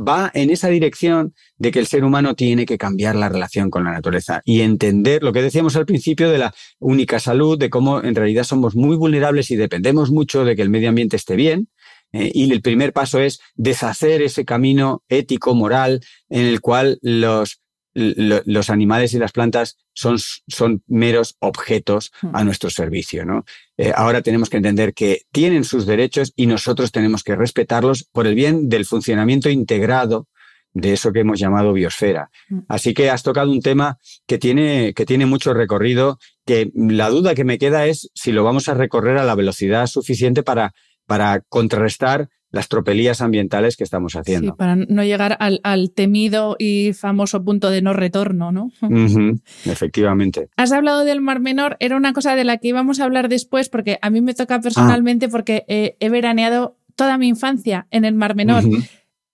va 0.00 0.30
en 0.34 0.50
esa 0.50 0.68
dirección 0.68 1.34
de 1.58 1.70
que 1.70 1.78
el 1.78 1.86
ser 1.86 2.04
humano 2.04 2.34
tiene 2.34 2.64
que 2.66 2.78
cambiar 2.78 3.16
la 3.16 3.28
relación 3.28 3.70
con 3.70 3.84
la 3.84 3.92
naturaleza 3.92 4.42
y 4.44 4.62
entender 4.62 5.22
lo 5.22 5.32
que 5.32 5.42
decíamos 5.42 5.76
al 5.76 5.86
principio 5.86 6.30
de 6.30 6.38
la 6.38 6.54
única 6.78 7.20
salud, 7.20 7.58
de 7.58 7.70
cómo 7.70 8.02
en 8.02 8.14
realidad 8.14 8.44
somos 8.44 8.74
muy 8.74 8.96
vulnerables 8.96 9.50
y 9.50 9.56
dependemos 9.56 10.10
mucho 10.10 10.44
de 10.44 10.56
que 10.56 10.62
el 10.62 10.70
medio 10.70 10.88
ambiente 10.88 11.16
esté 11.16 11.36
bien. 11.36 11.68
Eh, 12.12 12.32
y 12.34 12.50
el 12.50 12.60
primer 12.60 12.92
paso 12.92 13.20
es 13.20 13.40
deshacer 13.54 14.22
ese 14.22 14.44
camino 14.44 15.04
ético, 15.08 15.54
moral, 15.54 16.00
en 16.28 16.46
el 16.46 16.60
cual 16.60 16.98
los 17.02 17.60
los 17.94 18.70
animales 18.70 19.14
y 19.14 19.18
las 19.18 19.32
plantas 19.32 19.76
son, 19.92 20.16
son 20.46 20.82
meros 20.86 21.36
objetos 21.40 22.12
hmm. 22.22 22.36
a 22.36 22.44
nuestro 22.44 22.70
servicio. 22.70 23.24
¿no? 23.24 23.44
Eh, 23.82 23.94
ahora 23.96 24.20
tenemos 24.20 24.50
que 24.50 24.58
entender 24.58 24.92
que 24.92 25.22
tienen 25.32 25.64
sus 25.64 25.86
derechos 25.86 26.34
y 26.36 26.44
nosotros 26.44 26.92
tenemos 26.92 27.24
que 27.24 27.34
respetarlos 27.34 28.04
por 28.04 28.26
el 28.26 28.34
bien 28.34 28.68
del 28.68 28.84
funcionamiento 28.84 29.48
integrado 29.48 30.28
de 30.74 30.92
eso 30.92 31.12
que 31.12 31.20
hemos 31.20 31.40
llamado 31.40 31.72
biosfera. 31.72 32.28
Hmm. 32.50 32.58
Así 32.68 32.92
que 32.92 33.08
has 33.08 33.22
tocado 33.22 33.50
un 33.50 33.62
tema 33.62 33.96
que 34.26 34.36
tiene, 34.36 34.92
que 34.92 35.06
tiene 35.06 35.24
mucho 35.24 35.54
recorrido, 35.54 36.18
que 36.44 36.70
la 36.74 37.08
duda 37.08 37.34
que 37.34 37.44
me 37.44 37.56
queda 37.56 37.86
es 37.86 38.10
si 38.14 38.32
lo 38.32 38.44
vamos 38.44 38.68
a 38.68 38.74
recorrer 38.74 39.16
a 39.16 39.24
la 39.24 39.34
velocidad 39.34 39.86
suficiente 39.86 40.42
para, 40.42 40.74
para 41.06 41.40
contrarrestar 41.48 42.28
las 42.50 42.68
tropelías 42.68 43.20
ambientales 43.20 43.76
que 43.76 43.84
estamos 43.84 44.16
haciendo. 44.16 44.52
Sí, 44.52 44.56
para 44.56 44.76
no 44.76 45.04
llegar 45.04 45.36
al, 45.38 45.90
temido 45.92 46.56
y 46.58 46.92
famoso 46.92 47.44
punto 47.44 47.70
de 47.70 47.82
no 47.82 47.92
retorno, 47.92 48.52
¿no? 48.52 48.70
efectivamente. 49.64 50.48
Has 50.56 50.72
hablado 50.72 51.04
del 51.04 51.20
Mar 51.20 51.40
Menor, 51.40 51.76
era 51.80 51.96
una 51.96 52.12
cosa 52.12 52.34
de 52.34 52.44
la 52.44 52.58
que 52.58 52.68
íbamos 52.68 53.00
a 53.00 53.04
hablar 53.04 53.28
después, 53.28 53.68
porque 53.68 53.98
a 54.02 54.10
mí 54.10 54.20
me 54.20 54.34
toca 54.34 54.60
personalmente, 54.60 55.26
ah. 55.26 55.30
porque 55.30 55.64
he 55.68 56.08
veraneado 56.08 56.76
toda 56.96 57.16
mi 57.18 57.28
infancia 57.28 57.86
en 57.90 58.04
el 58.04 58.14
Mar 58.14 58.34
Menor. 58.34 58.64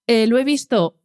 Eh, 0.06 0.26
lo 0.28 0.38
he 0.38 0.44
visto 0.44 0.96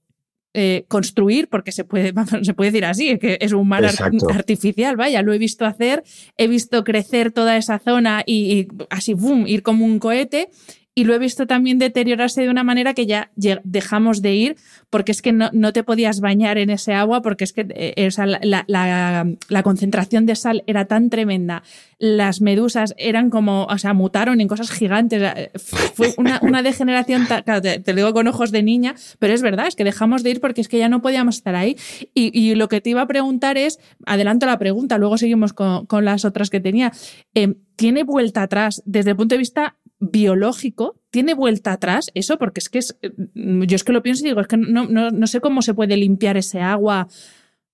eh, 0.54 0.86
construir, 0.88 1.48
porque 1.48 1.72
se 1.72 1.86
puede, 1.86 2.14
se 2.44 2.54
puede 2.54 2.72
decir 2.72 2.86
así, 2.86 3.18
que 3.18 3.38
es 3.42 3.52
un 3.54 3.68
mar 3.68 3.84
artificial, 4.30 4.96
vaya, 4.96 5.22
lo 5.22 5.34
he 5.34 5.38
visto 5.38 5.66
hacer, 5.66 6.04
he 6.38 6.48
visto 6.48 6.84
crecer 6.84 7.32
toda 7.32 7.58
esa 7.58 7.80
zona 7.80 8.22
y, 8.26 8.54
y 8.54 8.68
así, 8.90 9.14
boom, 9.14 9.48
ir 9.48 9.64
como 9.64 9.86
un 9.86 9.98
cohete 9.98 10.50
y 10.94 11.06
lo 11.06 11.14
he 11.14 11.20
visto 11.20 11.48
también 11.48 11.80
deteriorarse 11.80 12.42
de 12.42 12.50
una 12.50 12.64
manera 12.64 12.94
que 12.94 13.06
ya 13.06 13.32
dejamos 13.64 14.22
de 14.22 14.36
ir 14.36 14.56
porque 14.90 15.14
es 15.14 15.22
que 15.22 15.32
no, 15.32 15.50
no 15.54 15.72
te 15.72 15.84
podías 15.84 16.20
bañar 16.20 16.58
en 16.58 16.70
ese 16.70 16.94
agua 16.94 17.22
porque 17.22 17.46
es 17.46 17.54
que 17.54 17.66
eh, 17.70 18.10
la, 18.44 18.66
la, 18.68 19.64
concentración 19.64 20.26
de 20.26 20.36
sal 20.36 20.64
era 20.68 20.86
tan 20.86 21.10
tremenda. 21.10 21.64
Las 21.98 22.42
medusas 22.42 22.94
eran 22.98 23.30
como, 23.30 23.66
o 23.66 23.78
sea, 23.78 23.94
mutaron 23.94 24.42
en 24.42 24.50
cosas 24.50 24.70
gigantes. 24.70 25.22
Eh, 25.22 25.52
fue 25.94 26.14
una, 26.18 26.40
una 26.42 26.62
degeneración, 26.62 27.26
claro, 27.26 27.62
te, 27.62 27.82
lo 27.88 27.96
digo 27.96 28.14
con 28.14 28.28
ojos 28.28 28.52
de 28.52 28.62
niña, 28.62 28.96
pero 29.20 29.34
es 29.34 29.42
verdad, 29.42 29.68
es 29.68 29.78
que 29.78 29.86
dejamos 29.86 30.24
de 30.24 30.32
ir 30.32 30.42
porque 30.42 30.60
es 30.60 30.68
que 30.68 30.78
ya 30.78 30.90
no 30.90 31.02
podíamos 31.02 31.38
estar 31.38 31.56
ahí. 31.56 31.78
Y, 32.14 32.38
y 32.38 32.56
lo 32.56 32.68
que 32.68 32.82
te 32.82 32.90
iba 32.90 33.02
a 33.02 33.08
preguntar 33.08 33.58
es, 33.58 33.80
adelanto 34.06 34.46
la 34.46 34.60
pregunta, 34.60 34.98
luego 34.98 35.18
seguimos 35.18 35.54
con, 35.54 35.86
con 35.86 36.04
las 36.04 36.26
otras 36.26 36.50
que 36.50 36.60
tenía. 36.60 36.92
Eh, 37.34 37.56
¿Tiene 37.78 38.04
vuelta 38.04 38.44
atrás 38.44 38.84
desde 38.86 39.12
el 39.12 39.16
punto 39.16 39.36
de 39.36 39.40
vista 39.40 39.78
biológico, 40.02 40.96
tiene 41.12 41.34
vuelta 41.34 41.72
atrás 41.72 42.12
eso, 42.16 42.38
porque 42.38 42.60
es 42.60 42.70
que 42.70 42.80
es, 42.80 42.98
mm, 43.36 43.64
yo 43.64 43.76
es 43.76 43.84
que 43.84 43.94
lo 43.94 44.02
pienso 44.02 44.26
y 44.26 44.30
digo, 44.30 44.42
es 44.42 44.48
que 44.48 44.58
no, 44.58 44.86
no, 44.86 45.12
no 45.12 45.28
sé 45.28 45.40
cómo 45.40 45.62
se 45.62 45.74
puede 45.74 45.96
limpiar 45.96 46.36
ese 46.36 46.60
agua. 46.60 47.08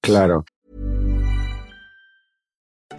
Claro. 0.02 0.46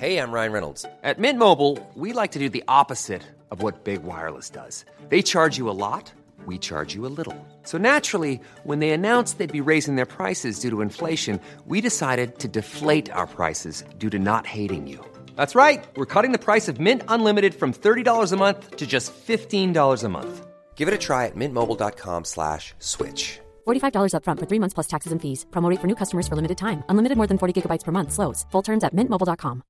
Hey, 0.01 0.19
I'm 0.19 0.33
Ryan 0.33 0.53
Reynolds. 0.53 0.87
At 1.03 1.19
Mint 1.19 1.39
Mobile, 1.39 1.79
we 1.95 2.13
like 2.13 2.33
to 2.33 2.39
do 2.39 2.49
the 2.49 2.63
opposite 2.69 3.23
of 3.51 3.63
what 3.63 3.85
Big 3.85 4.03
Wireless 4.05 4.49
does. 4.51 4.85
They 5.09 5.23
charge 5.23 5.59
you 5.59 5.69
a 5.69 5.75
lot, 5.75 6.13
we 6.47 6.57
charge 6.59 6.95
you 6.95 7.05
a 7.05 7.11
little. 7.11 7.35
So 7.65 7.79
naturally, 7.79 8.41
when 8.65 8.79
they 8.79 8.91
announced 8.91 9.39
they'd 9.39 9.53
be 9.53 9.61
raising 9.61 9.97
their 9.97 10.07
prices 10.07 10.61
due 10.61 10.71
to 10.71 10.83
inflation, 10.83 11.41
we 11.67 11.81
decided 11.81 12.39
to 12.39 12.49
deflate 12.49 13.11
our 13.11 13.27
prices 13.27 13.85
due 13.99 14.11
to 14.11 14.19
not 14.19 14.47
hating 14.47 14.87
you. 14.87 15.05
That's 15.39 15.55
right. 15.55 15.87
We're 15.95 16.13
cutting 16.15 16.33
the 16.33 16.45
price 16.49 16.67
of 16.67 16.81
Mint 16.81 17.03
Unlimited 17.07 17.55
from 17.55 17.73
$30 17.73 18.33
a 18.33 18.37
month 18.37 18.77
to 18.77 18.87
just 18.87 19.13
$15 19.15 20.05
a 20.05 20.09
month. 20.09 20.47
Give 20.75 20.89
it 20.89 20.95
a 20.95 20.99
try 20.99 21.27
at 21.27 21.37
mintmobile.com 21.37 22.25
slash 22.25 22.75
switch. 22.81 23.39
$45 23.67 24.13
upfront 24.15 24.41
for 24.41 24.47
three 24.47 24.59
months 24.59 24.75
plus 24.75 24.89
taxes 24.89 25.13
and 25.13 25.23
fees. 25.23 25.47
Promo 25.51 25.71
rate 25.71 25.81
for 25.81 25.87
new 25.87 25.95
customers 25.95 26.27
for 26.27 26.35
limited 26.35 26.59
time. 26.59 26.83
Unlimited 26.89 27.17
more 27.17 27.29
than 27.29 27.39
40 27.39 27.55
gigabytes 27.55 27.85
per 27.85 27.93
month. 27.93 28.11
Slows. 28.13 28.47
Full 28.51 28.63
terms 28.63 28.85
at 28.85 28.93
mintmobile.com. 28.95 29.63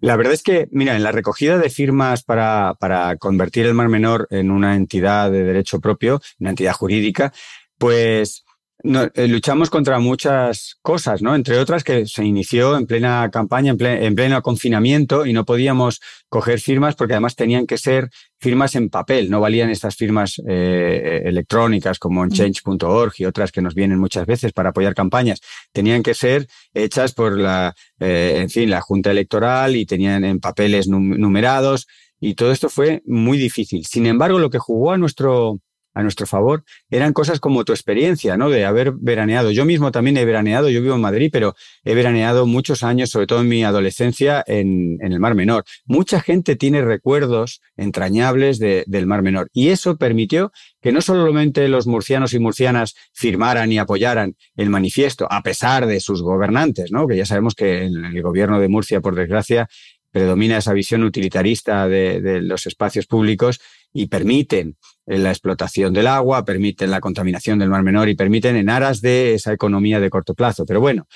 La 0.00 0.16
verdad 0.16 0.34
es 0.34 0.42
que, 0.42 0.68
mira, 0.70 0.94
en 0.94 1.02
la 1.02 1.10
recogida 1.10 1.58
de 1.58 1.70
firmas 1.70 2.22
para, 2.22 2.74
para 2.78 3.16
convertir 3.16 3.66
el 3.66 3.74
Mar 3.74 3.88
Menor 3.88 4.28
en 4.30 4.50
una 4.50 4.76
entidad 4.76 5.32
de 5.32 5.42
derecho 5.42 5.80
propio, 5.80 6.20
una 6.38 6.50
entidad 6.50 6.74
jurídica, 6.74 7.32
pues 7.78 8.44
no, 8.86 9.04
eh, 9.14 9.28
luchamos 9.28 9.70
contra 9.70 9.98
muchas 9.98 10.76
cosas, 10.82 11.20
¿no? 11.22 11.34
Entre 11.34 11.58
otras 11.58 11.84
que 11.84 12.06
se 12.06 12.24
inició 12.24 12.76
en 12.76 12.86
plena 12.86 13.28
campaña, 13.32 13.72
en, 13.72 13.78
ple- 13.78 14.02
en 14.04 14.14
pleno 14.14 14.40
confinamiento 14.42 15.26
y 15.26 15.32
no 15.32 15.44
podíamos 15.44 16.00
coger 16.28 16.60
firmas 16.60 16.94
porque 16.94 17.14
además 17.14 17.36
tenían 17.36 17.66
que 17.66 17.78
ser 17.78 18.10
firmas 18.38 18.74
en 18.74 18.88
papel, 18.88 19.30
no 19.30 19.40
valían 19.40 19.70
estas 19.70 19.96
firmas 19.96 20.40
eh, 20.48 21.22
electrónicas 21.24 21.98
como 21.98 22.24
en 22.24 22.30
change.org 22.30 23.12
y 23.18 23.24
otras 23.24 23.52
que 23.52 23.62
nos 23.62 23.74
vienen 23.74 23.98
muchas 23.98 24.26
veces 24.26 24.52
para 24.52 24.70
apoyar 24.70 24.94
campañas. 24.94 25.40
Tenían 25.72 26.02
que 26.02 26.14
ser 26.14 26.46
hechas 26.74 27.12
por 27.12 27.38
la, 27.38 27.74
eh, 28.00 28.38
en 28.40 28.50
fin, 28.50 28.70
la 28.70 28.80
Junta 28.80 29.10
Electoral 29.10 29.76
y 29.76 29.86
tenían 29.86 30.24
en 30.24 30.40
papeles 30.40 30.88
num- 30.88 31.16
numerados 31.18 31.86
y 32.20 32.34
todo 32.34 32.50
esto 32.52 32.68
fue 32.68 33.02
muy 33.04 33.36
difícil. 33.38 33.84
Sin 33.84 34.06
embargo, 34.06 34.38
lo 34.38 34.48
que 34.50 34.58
jugó 34.58 34.92
a 34.92 34.98
nuestro 34.98 35.60
a 35.96 36.02
nuestro 36.02 36.26
favor, 36.26 36.62
eran 36.90 37.14
cosas 37.14 37.40
como 37.40 37.64
tu 37.64 37.72
experiencia, 37.72 38.36
¿no? 38.36 38.50
De 38.50 38.66
haber 38.66 38.92
veraneado. 38.92 39.50
Yo 39.50 39.64
mismo 39.64 39.90
también 39.90 40.18
he 40.18 40.24
veraneado, 40.26 40.68
yo 40.68 40.82
vivo 40.82 40.94
en 40.94 41.00
Madrid, 41.00 41.30
pero 41.32 41.54
he 41.84 41.94
veraneado 41.94 42.44
muchos 42.46 42.82
años, 42.82 43.08
sobre 43.08 43.26
todo 43.26 43.40
en 43.40 43.48
mi 43.48 43.64
adolescencia, 43.64 44.44
en, 44.46 44.98
en 45.00 45.12
el 45.12 45.20
Mar 45.20 45.34
Menor. 45.34 45.64
Mucha 45.86 46.20
gente 46.20 46.54
tiene 46.54 46.82
recuerdos 46.82 47.62
entrañables 47.78 48.58
de- 48.58 48.84
del 48.86 49.06
Mar 49.06 49.22
Menor 49.22 49.48
y 49.54 49.68
eso 49.70 49.96
permitió 49.96 50.52
que 50.82 50.92
no 50.92 51.00
solamente 51.00 51.66
los 51.68 51.86
murcianos 51.86 52.34
y 52.34 52.38
murcianas 52.38 52.94
firmaran 53.14 53.72
y 53.72 53.78
apoyaran 53.78 54.36
el 54.54 54.68
manifiesto, 54.68 55.26
a 55.30 55.42
pesar 55.42 55.86
de 55.86 56.00
sus 56.00 56.20
gobernantes, 56.22 56.92
¿no? 56.92 57.06
Que 57.06 57.16
ya 57.16 57.24
sabemos 57.24 57.54
que 57.54 57.84
en 57.84 58.04
el 58.04 58.22
gobierno 58.22 58.60
de 58.60 58.68
Murcia, 58.68 59.00
por 59.00 59.14
desgracia, 59.14 59.66
predomina 60.12 60.58
esa 60.58 60.72
visión 60.72 61.02
utilitarista 61.04 61.88
de 61.88 62.40
los 62.42 62.66
espacios 62.66 63.06
públicos 63.06 63.60
y 63.96 64.06
permiten 64.06 64.76
la 65.06 65.30
explotación 65.30 65.92
del 65.92 66.06
agua, 66.06 66.44
permiten 66.44 66.90
la 66.90 67.00
contaminación 67.00 67.58
del 67.58 67.70
Mar 67.70 67.82
Menor 67.82 68.08
y 68.08 68.16
permiten 68.16 68.56
en 68.56 68.68
aras 68.68 69.00
de 69.00 69.34
esa 69.34 69.52
economía 69.52 70.00
de 70.00 70.10
corto 70.10 70.34
plazo. 70.34 70.64
Pero 70.66 70.80
bueno, 70.80 71.06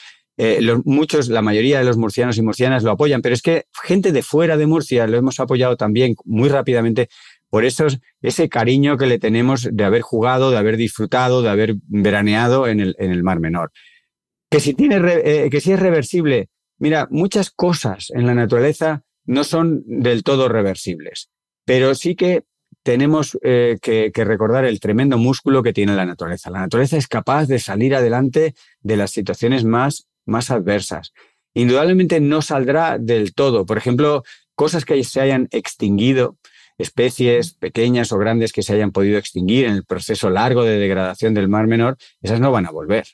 eh, 0.43 0.63
los, 0.63 0.87
muchos, 0.87 1.29
la 1.29 1.43
mayoría 1.43 1.79
de 1.79 1.85
los 1.85 1.99
murcianos 1.99 2.39
y 2.39 2.43
murcianas 2.43 2.83
lo 2.83 2.93
apoyan, 2.93 3.21
pero 3.21 3.35
es 3.35 3.43
que 3.43 3.65
gente 3.85 4.11
de 4.11 4.23
fuera 4.23 4.57
de 4.57 4.67
Murcia 4.67 5.07
lo 5.07 5.19
hemos 5.19 5.39
apoyado 5.39 5.77
también 5.77 6.15
muy 6.25 6.49
rápidamente 6.49 7.11
por 7.51 7.67
esos, 7.67 7.99
ese 8.23 8.49
cariño 8.49 8.97
que 8.97 9.07
le 9.07 9.19
tenemos 9.19 9.69
de 9.71 9.85
haber 9.85 10.01
jugado, 10.01 10.51
de 10.51 10.57
haber 10.57 10.79
disfrutado, 10.79 11.43
de 11.43 11.51
haber 11.51 11.75
veraneado 11.89 12.69
en 12.69 12.81
el, 12.81 12.97
en 12.99 13.11
el 13.11 13.23
Mar 13.23 13.41
Menor. 13.41 13.73
Que 14.51 14.61
si, 14.61 14.73
tiene 14.73 14.97
eh, 15.25 15.51
que 15.51 15.61
si 15.61 15.73
es 15.73 15.81
reversible, 15.81 16.49
mira, 16.79 17.07
muchas 17.11 17.51
cosas 17.51 18.07
en 18.15 18.27
la 18.27 18.35
naturaleza 18.35 19.03
no 19.27 19.45
son 19.45 19.83
del 19.87 20.23
todo 20.23 20.49
reversibles, 20.49 21.31
pero 21.67 21.95
sí 21.95 22.15
que 22.15 22.45
tenemos 22.83 23.39
eh, 23.43 23.79
que, 23.81 24.13
recordar 24.25 24.65
el 24.65 24.81
tremendo 24.81 25.19
músculo 25.19 25.63
que 25.63 25.73
tiene 25.73 25.95
la 25.95 26.07
naturaleza. 26.07 26.51
La 26.51 26.61
naturaleza 26.61 26.97
es 26.97 27.09
capaz 27.09 27.47
de 27.47 27.59
salir 27.59 27.95
adelante 27.95 28.55
de 28.81 28.97
las 28.97 29.11
situaciones 29.11 29.65
más, 29.65 30.09
más 30.25 30.51
adversas. 30.51 31.13
Indudablemente 31.55 32.21
no 32.21 32.43
saldrá 32.43 32.99
del 32.99 33.35
todo. 33.35 33.67
Por 33.67 33.77
ejemplo, 33.77 34.23
cosas 34.55 34.85
que 34.85 35.03
se 35.05 35.21
hayan 35.21 35.49
extinguido, 35.51 36.37
especies 36.79 37.55
pequeñas 37.55 38.13
o 38.13 38.19
grandes 38.19 38.53
que 38.53 38.63
se 38.63 38.73
hayan 38.73 38.93
podido 38.93 39.19
extinguir 39.19 39.67
en 39.67 39.75
el 39.75 39.85
proceso 39.85 40.31
largo 40.31 40.65
de 40.65 40.79
degradación 40.79 41.35
del 41.35 41.49
Mar 41.49 41.67
Menor, 41.67 41.97
esas 42.23 42.41
no 42.41 42.51
van 42.51 42.67
a 42.67 42.71
volver. 42.71 43.07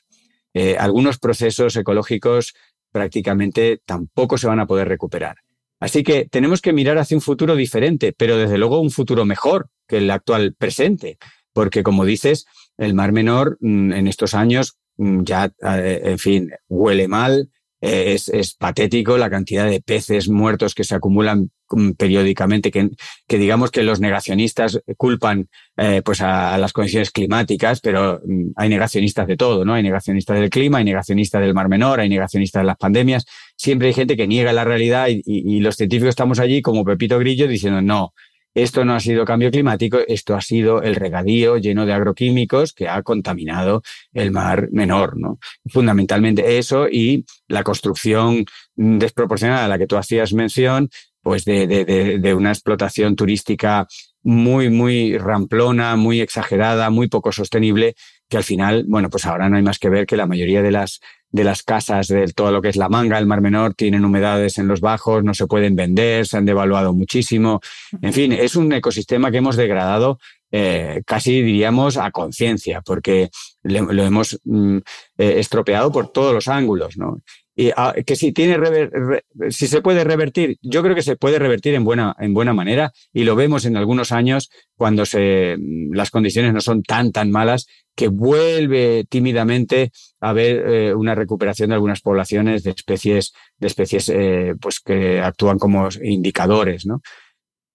Eh, 0.53 0.77
algunos 0.79 1.17
procesos 1.17 1.75
ecológicos 1.75 2.53
prácticamente 2.91 3.81
tampoco 3.85 4.37
se 4.37 4.47
van 4.47 4.59
a 4.59 4.67
poder 4.67 4.87
recuperar. 4.87 5.37
Así 5.79 6.03
que 6.03 6.25
tenemos 6.25 6.61
que 6.61 6.73
mirar 6.73 6.97
hacia 6.97 7.17
un 7.17 7.21
futuro 7.21 7.55
diferente, 7.55 8.13
pero 8.13 8.37
desde 8.37 8.57
luego 8.57 8.79
un 8.79 8.91
futuro 8.91 9.25
mejor 9.25 9.69
que 9.87 9.97
el 9.97 10.09
actual 10.09 10.55
presente, 10.57 11.17
porque 11.53 11.83
como 11.83 12.05
dices, 12.05 12.45
el 12.77 12.93
Mar 12.93 13.11
Menor 13.11 13.57
mm, 13.61 13.93
en 13.93 14.07
estos 14.07 14.33
años 14.33 14.77
mm, 14.97 15.23
ya, 15.23 15.53
eh, 15.61 16.01
en 16.03 16.19
fin, 16.19 16.51
huele 16.67 17.07
mal, 17.07 17.49
es, 17.79 18.55
patético 18.55 19.17
la 19.17 19.29
cantidad 19.29 19.69
de 19.69 19.81
peces 19.81 20.29
muertos 20.29 20.73
que 20.73 20.83
se 20.83 20.95
acumulan 20.95 21.51
periódicamente, 21.97 22.71
que, 22.71 22.89
que 23.27 23.37
digamos 23.37 23.71
que 23.71 23.83
los 23.83 23.99
negacionistas 23.99 24.81
culpan 24.97 25.49
eh, 25.75 26.01
pues 26.03 26.21
a, 26.21 26.57
las 26.57 26.73
condiciones 26.73 27.11
climáticas, 27.11 27.81
pero 27.81 28.21
mm, 28.25 28.51
hay 28.55 28.69
negacionistas 28.69 29.27
de 29.27 29.37
todo, 29.37 29.65
¿no? 29.65 29.73
Hay 29.73 29.83
negacionistas 29.83 30.39
del 30.39 30.49
clima, 30.49 30.79
hay 30.79 30.85
negacionistas 30.85 31.41
del 31.41 31.53
Mar 31.53 31.69
Menor, 31.69 31.99
hay 31.99 32.09
negacionistas 32.09 32.61
de 32.61 32.67
las 32.67 32.77
pandemias. 32.77 33.25
Siempre 33.55 33.87
hay 33.89 33.93
gente 33.93 34.15
que 34.17 34.27
niega 34.27 34.53
la 34.53 34.63
realidad 34.63 35.07
y, 35.09 35.21
y- 35.25 35.59
los 35.59 35.75
científicos 35.75 36.09
estamos 36.09 36.39
allí 36.39 36.61
como 36.61 36.85
Pepito 36.85 37.19
Grillo 37.19 37.47
diciendo 37.47 37.81
no. 37.81 38.13
Esto 38.53 38.83
no 38.85 38.95
ha 38.95 38.99
sido 38.99 39.23
cambio 39.23 39.51
climático, 39.51 39.99
esto 40.07 40.33
ha 40.35 40.41
sido 40.41 40.81
el 40.81 40.95
regadío 40.95 41.57
lleno 41.57 41.85
de 41.85 41.93
agroquímicos 41.93 42.73
que 42.73 42.87
ha 42.87 43.03
contaminado 43.03 43.83
el 44.13 44.31
mar 44.31 44.69
menor, 44.71 45.15
¿no? 45.15 45.37
Fundamentalmente 45.69 46.57
eso 46.57 46.87
y 46.89 47.23
la 47.47 47.63
construcción 47.63 48.45
mm, 48.75 48.97
desproporcionada 48.97 49.65
a 49.65 49.67
la 49.67 49.77
que 49.77 49.85
tú 49.85 49.95
hacías 49.95 50.33
mención, 50.33 50.89
pues 51.27 51.43
de, 51.43 51.67
de, 51.67 51.83
de, 51.83 52.19
de 52.19 52.33
una 52.33 52.51
explotación 52.51 53.17
turística 53.17 53.85
muy, 54.23 54.69
muy 54.69 55.17
ramplona, 55.17 55.97
muy 55.97 56.21
exagerada, 56.21 56.89
muy 56.89 57.09
poco 57.09 57.33
sostenible, 57.33 57.95
que 58.29 58.37
al 58.37 58.45
final, 58.45 58.85
bueno, 58.87 59.09
pues 59.09 59.25
ahora 59.25 59.49
no 59.49 59.57
hay 59.57 59.61
más 59.61 59.77
que 59.77 59.89
ver 59.89 60.05
que 60.05 60.15
la 60.15 60.25
mayoría 60.25 60.61
de 60.61 60.71
las, 60.71 61.01
de 61.29 61.43
las 61.43 61.63
casas 61.63 62.07
de 62.07 62.27
todo 62.31 62.51
lo 62.53 62.61
que 62.61 62.69
es 62.69 62.77
la 62.77 62.87
manga, 62.87 63.17
el 63.19 63.25
Mar 63.25 63.41
Menor, 63.41 63.73
tienen 63.73 64.05
humedades 64.05 64.57
en 64.57 64.69
los 64.69 64.79
bajos, 64.79 65.21
no 65.25 65.33
se 65.33 65.47
pueden 65.47 65.75
vender, 65.75 66.25
se 66.25 66.37
han 66.37 66.45
devaluado 66.45 66.93
muchísimo. 66.93 67.59
En 68.01 68.13
fin, 68.13 68.31
es 68.31 68.55
un 68.55 68.71
ecosistema 68.71 69.29
que 69.29 69.39
hemos 69.39 69.57
degradado 69.57 70.17
eh, 70.49 71.01
casi 71.05 71.41
diríamos 71.41 71.97
a 71.97 72.09
conciencia, 72.11 72.79
porque 72.81 73.29
le- 73.63 73.81
lo 73.81 74.01
hemos 74.01 74.39
mm, 74.45 74.77
eh, 75.17 75.33
estropeado 75.39 75.91
por 75.91 76.07
todos 76.13 76.33
los 76.33 76.47
ángulos, 76.47 76.95
¿no? 76.97 77.19
Y 77.59 77.71
ah, 77.75 77.95
que 78.05 78.15
si 78.15 78.31
tiene 78.33 78.55
rever- 78.55 78.91
re- 78.91 79.51
si 79.51 79.65
se 79.65 79.81
puede 79.81 80.03
revertir, 80.03 80.57
yo 80.61 80.83
creo 80.83 80.93
que 80.93 81.01
se 81.01 81.15
puede 81.15 81.39
revertir 81.39 81.73
en 81.73 81.83
buena, 81.83 82.15
en 82.19 82.35
buena 82.35 82.53
manera 82.53 82.91
y 83.11 83.23
lo 83.23 83.35
vemos 83.35 83.65
en 83.65 83.75
algunos 83.77 84.11
años 84.11 84.49
cuando 84.75 85.07
se, 85.07 85.57
las 85.91 86.11
condiciones 86.11 86.53
no 86.53 86.61
son 86.61 86.83
tan, 86.83 87.11
tan 87.11 87.31
malas 87.31 87.65
que 87.95 88.09
vuelve 88.09 89.05
tímidamente 89.09 89.89
a 90.21 90.29
haber 90.29 90.63
eh, 90.67 90.93
una 90.93 91.15
recuperación 91.15 91.69
de 91.69 91.75
algunas 91.75 92.01
poblaciones 92.01 92.61
de 92.61 92.71
especies, 92.71 93.33
de 93.57 93.65
especies 93.67 94.07
eh, 94.09 94.53
pues 94.61 94.79
que 94.79 95.19
actúan 95.19 95.57
como 95.57 95.89
indicadores, 96.03 96.85
¿no? 96.85 97.01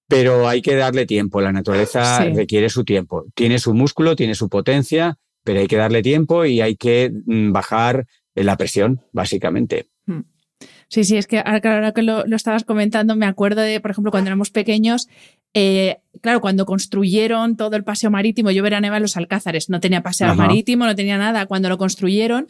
Pero 0.08 0.46
hay 0.48 0.62
que 0.62 0.76
darle 0.76 1.06
tiempo. 1.06 1.40
La 1.40 1.52
naturaleza 1.52 2.22
Sí. 2.22 2.32
requiere 2.34 2.68
su 2.68 2.84
tiempo. 2.84 3.24
Tiene 3.34 3.58
su 3.58 3.74
músculo, 3.74 4.14
tiene 4.14 4.34
su 4.34 4.48
potencia, 4.48 5.16
pero 5.42 5.58
hay 5.60 5.66
que 5.66 5.76
darle 5.76 6.02
tiempo 6.02 6.44
y 6.44 6.60
hay 6.60 6.76
que 6.76 7.10
mm, 7.26 7.50
bajar 7.50 8.06
la 8.34 8.56
presión, 8.56 9.02
básicamente. 9.12 9.86
Sí, 10.88 11.04
sí, 11.04 11.16
es 11.16 11.26
que 11.26 11.38
ahora, 11.38 11.92
que 11.92 12.02
lo, 12.02 12.26
lo 12.26 12.36
estabas 12.36 12.64
comentando, 12.64 13.16
me 13.16 13.26
acuerdo 13.26 13.62
de, 13.62 13.80
por 13.80 13.90
ejemplo, 13.90 14.10
cuando 14.10 14.28
éramos 14.28 14.50
pequeños, 14.50 15.08
eh, 15.54 15.98
claro, 16.20 16.40
cuando 16.40 16.66
construyeron 16.66 17.56
todo 17.56 17.76
el 17.76 17.84
paseo 17.84 18.10
marítimo, 18.10 18.50
yo 18.50 18.62
veraneaba 18.62 18.96
en 18.96 19.02
los 19.02 19.16
Alcázares, 19.16 19.70
no 19.70 19.80
tenía 19.80 20.02
paseo 20.02 20.28
Ajá. 20.28 20.36
marítimo, 20.36 20.84
no 20.84 20.94
tenía 20.94 21.18
nada. 21.18 21.46
Cuando 21.46 21.68
lo 21.68 21.78
construyeron, 21.78 22.46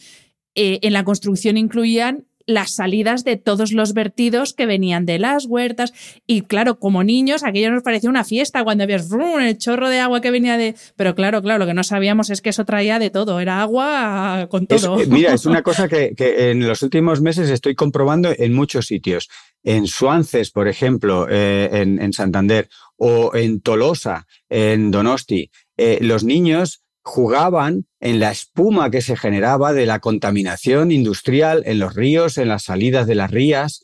eh, 0.55 0.81
en 0.83 0.93
la 0.93 1.05
construcción 1.05 1.57
incluían 1.57 2.27
las 2.47 2.75
salidas 2.75 3.25
de 3.25 3.37
todos 3.37 3.73
los 3.73 3.95
vertidos 3.95 4.53
que 4.53 4.67
venían 4.67 5.07
de 5.07 5.19
las 5.19 5.47
huertas. 5.47 5.93
Y 6.27 6.43
claro, 6.43 6.79
como 6.79 7.05
niños, 7.05 7.45
aquello 7.45 7.71
nos 7.71 7.83
parecía 7.83 8.11
una 8.11 8.25
fiesta 8.25 8.65
cuando 8.65 8.85
habías 8.85 9.09
el 9.41 9.59
chorro 9.59 9.89
de 9.89 10.01
agua 10.01 10.21
que 10.21 10.31
venía 10.31 10.57
de. 10.57 10.75
Pero 10.97 11.15
claro, 11.15 11.43
claro, 11.43 11.61
lo 11.61 11.67
que 11.67 11.75
no 11.75 11.85
sabíamos 11.85 12.31
es 12.31 12.41
que 12.41 12.51
eso 12.51 12.65
traía 12.65 12.99
de 12.99 13.11
todo, 13.11 13.41
era 13.41 13.63
agua 13.63 14.49
con 14.51 14.67
todo. 14.67 15.01
Eh, 15.01 15.07
mira, 15.07 15.35
es 15.35 15.47
una 15.47 15.63
cosa 15.63 15.89
que, 15.89 16.15
en 16.19 16.67
los 16.67 16.83
últimos 16.83 17.21
meses 17.21 17.51
estoy 17.51 17.75
comprobando 17.75 18.33
en 18.37 18.53
muchos 18.53 18.87
sitios. 18.87 19.29
En 19.63 19.87
Suances, 19.87 20.51
por 20.51 20.69
ejemplo, 20.69 21.27
eh, 21.31 21.69
en, 21.73 22.13
Santander, 22.13 22.69
o 22.97 23.35
en 23.35 23.61
Tolosa, 23.61 24.27
en 24.49 24.91
Donosti, 24.91 25.51
eh, 25.77 25.99
los 26.01 26.25
niños 26.25 26.83
jugaban 27.03 27.87
en 28.01 28.21
la 28.21 28.31
espuma 28.31 28.91
que 28.91 29.03
se 29.03 29.17
generaba 29.17 29.73
de 29.73 29.87
la 29.87 29.99
contaminación 29.99 30.93
industrial 30.93 31.63
en 31.67 31.79
los 31.79 31.95
ríos, 31.95 32.39
en 32.39 32.49
las 32.49 32.65
salidas 32.65 33.07
de 33.07 33.15
las 33.15 33.31
rías. 33.31 33.83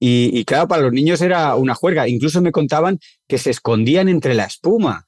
Y, 0.00 0.44
claro, 0.44 0.68
para 0.68 0.82
los 0.82 0.92
niños 0.92 1.22
era 1.22 1.54
una 1.54 1.74
juerga. 1.74 2.08
Incluso 2.08 2.42
me 2.42 2.52
contaban 2.52 2.98
que 3.26 3.38
se 3.38 3.50
escondían 3.50 4.08
entre 4.08 4.34
la 4.34 4.44
espuma 4.44 5.06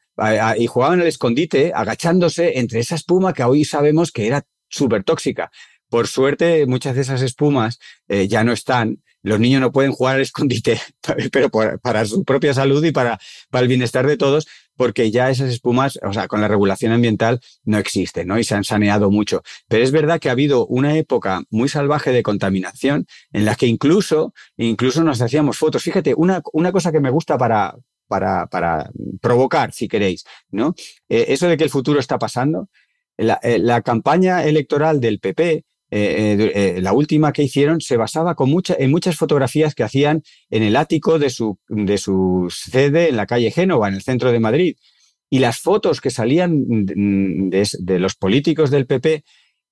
y 0.59 0.67
jugaban 0.67 1.01
al 1.01 1.07
escondite 1.07 1.73
agachándose 1.75 2.59
entre 2.59 2.81
esa 2.81 2.95
espuma 2.95 3.35
que 3.35 3.43
hoy 3.43 3.65
sabemos 3.65 4.11
que 4.11 4.27
era 4.27 4.47
súper 4.69 5.05
tóxica. 5.05 5.51
Por 5.91 6.09
suerte, 6.09 6.67
muchas 6.67 6.95
de 6.95 7.03
esas 7.03 7.21
espumas 7.23 7.79
eh, 8.09 8.27
ya 8.27 8.43
no 8.43 8.53
están. 8.53 9.03
Los 9.23 9.39
niños 9.39 9.61
no 9.61 9.73
pueden 9.73 9.93
jugar 9.93 10.17
al 10.17 10.23
escondite, 10.23 10.81
pero 11.33 11.51
para 11.51 12.05
su 12.07 12.25
propia 12.25 12.55
salud 12.55 12.85
y 12.85 12.93
para 12.93 13.19
el 13.53 13.69
bienestar 13.69 14.07
de 14.07 14.17
todos, 14.17 14.47
porque 14.77 15.11
ya 15.11 15.31
esas 15.31 15.51
espumas, 15.51 15.99
o 16.03 16.12
sea, 16.12 16.29
con 16.29 16.41
la 16.41 16.49
regulación 16.49 16.93
ambiental 16.93 17.41
no 17.64 17.79
existen, 17.79 18.29
¿no? 18.29 18.39
Y 18.39 18.45
se 18.45 18.55
han 18.55 18.64
saneado 18.64 19.11
mucho. 19.11 19.43
Pero 19.68 19.83
es 19.83 19.91
verdad 19.91 20.20
que 20.20 20.29
ha 20.29 20.33
habido 20.33 20.66
una 20.66 20.97
época 20.97 21.43
muy 21.51 21.68
salvaje 21.68 22.12
de 22.12 22.22
contaminación 22.22 23.07
en 23.33 23.45
la 23.45 23.55
que 23.55 23.66
incluso, 23.66 24.33
incluso 24.57 25.03
nos 25.03 25.20
hacíamos 25.20 25.59
fotos. 25.59 25.83
Fíjate, 25.83 26.14
una, 26.14 26.43
una 26.53 26.72
cosa 26.72 26.93
que 26.93 27.01
me 27.01 27.11
gusta 27.11 27.39
para, 27.39 27.74
para, 28.07 28.47
para 28.47 28.91
provocar, 29.20 29.72
si 29.72 29.89
queréis, 29.89 30.24
¿no? 30.51 30.74
Eh, 31.09 31.27
eso 31.29 31.49
de 31.49 31.57
que 31.57 31.64
el 31.64 31.70
futuro 31.70 32.01
está 32.01 32.18
pasando. 32.18 32.68
La, 33.18 33.41
eh, 33.43 33.59
la 33.59 33.81
campaña 33.81 34.45
electoral 34.45 35.01
del 35.01 35.20
PP 35.20 35.64
eh, 35.91 36.37
eh, 36.39 36.53
eh, 36.76 36.80
la 36.82 36.93
última 36.93 37.32
que 37.32 37.45
hicieron 37.45 37.80
se 37.80 37.97
basaba 37.97 38.34
con 38.34 38.53
en 38.78 38.91
muchas 38.91 39.16
fotografías 39.16 39.74
que 39.74 39.84
hacían 39.84 40.22
en 40.51 40.62
el 40.64 40.76
ático 40.76 41.18
de 41.18 41.30
su, 41.30 41.59
de 41.68 41.99
su 41.99 42.49
sede 42.51 43.09
en 43.09 43.16
la 43.16 43.26
calle 43.26 43.53
Génova, 43.53 43.89
en 43.89 43.95
el 43.95 44.03
centro 44.03 44.32
de 44.32 44.41
Madrid. 44.41 44.76
Y 45.30 45.39
las 45.39 45.59
fotos 45.59 46.01
que 46.01 46.11
salían 46.11 46.64
de, 46.66 47.68
de 47.78 47.99
los 47.99 48.14
políticos 48.14 48.70
del 48.70 48.87
PP 48.87 49.24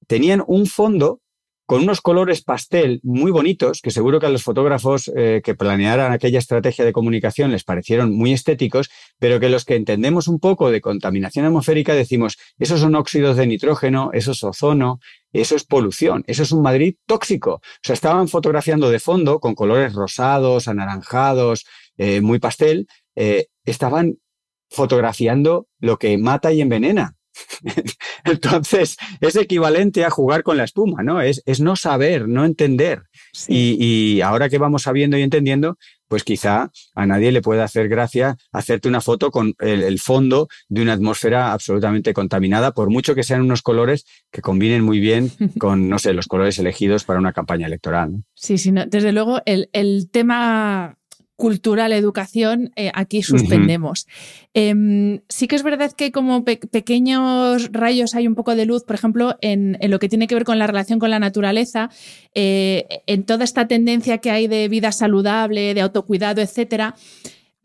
tenían 0.06 0.42
un 0.46 0.66
fondo 0.66 1.20
con 1.66 1.82
unos 1.82 2.00
colores 2.00 2.42
pastel 2.42 3.00
muy 3.02 3.30
bonitos, 3.30 3.80
que 3.80 3.90
seguro 3.90 4.20
que 4.20 4.26
a 4.26 4.30
los 4.30 4.42
fotógrafos 4.42 5.10
eh, 5.16 5.40
que 5.42 5.54
planearan 5.54 6.12
aquella 6.12 6.38
estrategia 6.38 6.84
de 6.84 6.92
comunicación 6.92 7.50
les 7.50 7.64
parecieron 7.64 8.14
muy 8.14 8.32
estéticos, 8.32 8.90
pero 9.18 9.40
que 9.40 9.48
los 9.48 9.64
que 9.64 9.76
entendemos 9.76 10.28
un 10.28 10.40
poco 10.40 10.70
de 10.70 10.80
contaminación 10.80 11.46
atmosférica 11.46 11.94
decimos, 11.94 12.38
esos 12.58 12.80
son 12.80 12.94
óxidos 12.94 13.36
de 13.36 13.46
nitrógeno, 13.46 14.10
eso 14.12 14.32
es 14.32 14.44
ozono, 14.44 15.00
eso 15.32 15.56
es 15.56 15.64
polución, 15.64 16.22
eso 16.26 16.42
es 16.42 16.52
un 16.52 16.62
Madrid 16.62 16.96
tóxico. 17.06 17.54
O 17.54 17.60
sea, 17.82 17.94
estaban 17.94 18.28
fotografiando 18.28 18.90
de 18.90 19.00
fondo 19.00 19.40
con 19.40 19.54
colores 19.54 19.94
rosados, 19.94 20.68
anaranjados, 20.68 21.64
eh, 21.96 22.20
muy 22.20 22.38
pastel, 22.38 22.86
eh, 23.16 23.46
estaban 23.64 24.18
fotografiando 24.68 25.68
lo 25.78 25.98
que 25.98 26.18
mata 26.18 26.52
y 26.52 26.60
envenena. 26.60 27.16
Entonces, 28.30 28.96
es 29.20 29.36
equivalente 29.36 30.04
a 30.04 30.10
jugar 30.10 30.42
con 30.42 30.56
la 30.56 30.64
espuma, 30.64 31.02
¿no? 31.02 31.20
Es, 31.20 31.42
es 31.46 31.60
no 31.60 31.76
saber, 31.76 32.28
no 32.28 32.44
entender. 32.44 33.02
Y, 33.48 34.20
ahora 34.20 34.48
que 34.48 34.58
vamos 34.58 34.82
sabiendo 34.82 35.18
y 35.18 35.22
entendiendo, 35.22 35.76
pues 36.08 36.24
quizá 36.24 36.70
a 36.94 37.06
nadie 37.06 37.32
le 37.32 37.42
pueda 37.42 37.64
hacer 37.64 37.88
gracia 37.88 38.36
hacerte 38.52 38.88
una 38.88 39.00
foto 39.00 39.30
con 39.30 39.54
el, 39.58 39.98
fondo 39.98 40.48
de 40.68 40.82
una 40.82 40.92
atmósfera 40.92 41.52
absolutamente 41.52 42.14
contaminada, 42.14 42.72
por 42.72 42.90
mucho 42.90 43.14
que 43.14 43.22
sean 43.22 43.42
unos 43.42 43.62
colores 43.62 44.04
que 44.30 44.40
combinen 44.40 44.84
muy 44.84 45.00
bien 45.00 45.30
con, 45.58 45.88
no 45.88 45.98
sé, 45.98 46.14
los 46.14 46.26
colores 46.26 46.58
elegidos 46.58 47.04
para 47.04 47.18
una 47.18 47.32
campaña 47.32 47.66
electoral. 47.66 48.24
Sí, 48.34 48.58
sí, 48.58 48.72
desde 48.86 49.12
luego 49.12 49.40
el, 49.44 49.68
el 49.72 50.08
tema 50.10 50.96
cultural, 51.36 51.92
educación, 51.92 52.70
eh, 52.76 52.90
aquí 52.94 53.22
suspendemos. 53.22 54.06
Em, 54.54 55.20
sí 55.28 55.48
que 55.48 55.56
es 55.56 55.64
verdad 55.64 55.92
que 55.92 56.12
como 56.12 56.44
pequeños 56.44 57.70
rayos 57.72 58.14
hay 58.14 58.28
un 58.28 58.36
poco 58.36 58.54
de 58.54 58.66
luz, 58.66 58.84
por 58.84 58.94
ejemplo, 58.94 59.36
en, 59.40 59.76
lo 59.88 59.98
que 59.98 60.08
tiene 60.08 60.28
que 60.28 60.36
ver 60.36 60.44
con 60.44 60.58
la 60.58 60.66
relación 60.66 60.98
con 60.98 61.10
la 61.10 61.18
naturaleza, 61.18 61.90
eh, 62.34 62.86
en 63.06 63.24
toda 63.24 63.44
esta 63.44 63.66
tendencia 63.66 64.18
que 64.18 64.30
hay 64.30 64.46
de 64.46 64.68
vida 64.68 64.92
saludable, 64.92 65.74
de 65.74 65.80
autocuidado, 65.80 66.40
etcétera. 66.40 66.94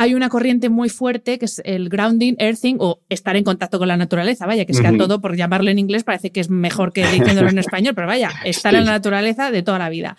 Hay 0.02 0.16
una 0.16 0.30
corriente 0.30 0.70
muy 0.70 0.88
fuerte 0.88 1.38
que 1.38 1.46
es 1.46 1.62
el 1.66 1.90
grounding, 1.90 2.36
earthing 2.40 2.78
o 2.80 3.02
estar 3.10 3.36
en 3.36 3.44
contacto 3.44 3.80
con 3.80 3.90
la 3.90 3.98
naturaleza. 3.98 4.46
Vaya, 4.46 4.64
que 4.64 4.74
sea 4.74 4.96
todo 4.98 5.20
por 5.20 5.36
llamarlo 5.36 5.70
en 5.70 5.78
inglés 5.78 6.06
parece 6.06 6.32
que 6.32 6.40
es 6.40 6.50
mejor 6.50 6.94
que 6.94 7.06
diciéndolo 7.06 7.50
en 7.50 7.58
español, 7.60 7.94
pero 7.96 8.08
vaya, 8.08 8.32
estar 8.46 8.74
en 8.74 8.86
la 8.86 8.92
naturaleza 8.92 9.52
de 9.52 9.62
toda 9.62 9.78
la 9.78 9.90
vida. 9.90 10.16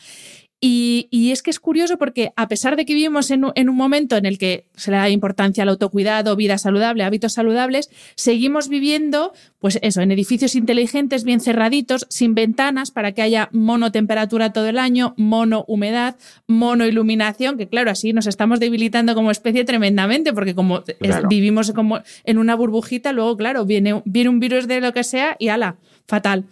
Y, 0.62 1.30
es 1.32 1.42
que 1.42 1.50
es 1.50 1.58
curioso 1.58 1.96
porque 1.96 2.32
a 2.36 2.46
pesar 2.46 2.76
de 2.76 2.84
que 2.84 2.92
vivimos 2.92 3.30
en, 3.30 3.44
un 3.44 3.76
momento 3.76 4.16
en 4.18 4.26
el 4.26 4.36
que 4.36 4.66
se 4.76 4.90
le 4.90 4.98
da 4.98 5.08
importancia 5.08 5.62
al 5.62 5.70
autocuidado, 5.70 6.36
vida 6.36 6.58
saludable, 6.58 7.02
hábitos 7.02 7.32
saludables, 7.32 7.88
seguimos 8.14 8.68
viviendo, 8.68 9.32
pues 9.58 9.78
eso, 9.80 10.02
en 10.02 10.10
edificios 10.10 10.54
inteligentes, 10.54 11.24
bien 11.24 11.40
cerraditos, 11.40 12.06
sin 12.10 12.34
ventanas, 12.34 12.90
para 12.90 13.12
que 13.12 13.22
haya 13.22 13.48
monotemperatura 13.52 14.52
todo 14.52 14.68
el 14.68 14.78
año, 14.78 15.14
mono 15.16 15.64
humedad, 15.66 16.16
mono 16.46 16.86
iluminación, 16.86 17.56
que 17.56 17.66
claro, 17.66 17.90
así 17.90 18.12
nos 18.12 18.26
estamos 18.26 18.60
debilitando 18.60 19.14
como 19.14 19.30
especie 19.30 19.64
tremendamente, 19.64 20.34
porque 20.34 20.54
como 20.54 20.82
vivimos 21.30 21.72
como 21.72 22.00
en 22.24 22.36
una 22.36 22.54
burbujita, 22.54 23.12
luego, 23.12 23.34
claro, 23.38 23.64
viene, 23.64 24.02
viene 24.04 24.28
un 24.28 24.40
virus 24.40 24.68
de 24.68 24.82
lo 24.82 24.92
que 24.92 25.04
sea 25.04 25.36
y 25.38 25.48
ala, 25.48 25.76
fatal. 26.06 26.44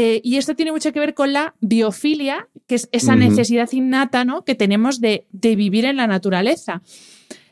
Eh, 0.00 0.20
y 0.22 0.36
esto 0.36 0.54
tiene 0.54 0.70
mucho 0.70 0.92
que 0.92 1.00
ver 1.00 1.12
con 1.12 1.32
la 1.32 1.56
biofilia, 1.60 2.48
que 2.68 2.76
es 2.76 2.88
esa 2.92 3.16
necesidad 3.16 3.68
innata 3.72 4.24
¿no? 4.24 4.44
que 4.44 4.54
tenemos 4.54 5.00
de, 5.00 5.26
vivir 5.32 5.84
en 5.86 5.96
la 5.96 6.06
naturaleza. 6.06 6.82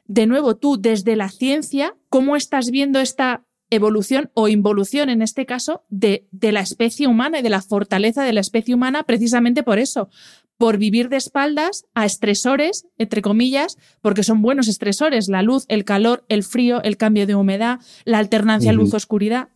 De 0.04 0.28
nuevo, 0.28 0.54
tú 0.54 0.80
desde 0.80 1.16
la 1.16 1.28
ciencia, 1.28 1.96
¿cómo 2.08 2.36
estás 2.36 2.70
viendo 2.70 3.00
esta 3.00 3.44
evolución 3.68 4.30
o 4.34 4.46
involución, 4.46 5.10
en 5.10 5.22
este 5.22 5.44
caso, 5.44 5.82
de, 5.88 6.28
de 6.30 6.52
la 6.52 6.60
especie 6.60 7.08
humana 7.08 7.40
y 7.40 7.42
de 7.42 7.50
la 7.50 7.62
fortaleza 7.62 8.22
de 8.22 8.32
la 8.32 8.42
especie 8.42 8.76
humana 8.76 9.02
precisamente 9.02 9.64
por 9.64 9.80
eso? 9.80 10.08
por 10.56 10.78
vivir 10.78 11.10
de 11.10 11.16
espaldas 11.18 11.84
a 11.94 12.06
estresores, 12.06 12.86
entre 12.96 13.20
comillas, 13.20 13.76
porque 14.00 14.22
son 14.22 14.40
buenos 14.40 14.68
estresores, 14.68 15.28
la 15.28 15.42
luz, 15.42 15.66
el 15.68 15.84
calor, 15.84 16.24
el 16.30 16.44
frío, 16.44 16.82
el 16.82 16.96
cambio 16.96 17.26
de 17.26 17.34
humedad, 17.34 17.80
la 18.06 18.18
alternancia 18.18 18.72
luz-oscuridad. 18.72 19.48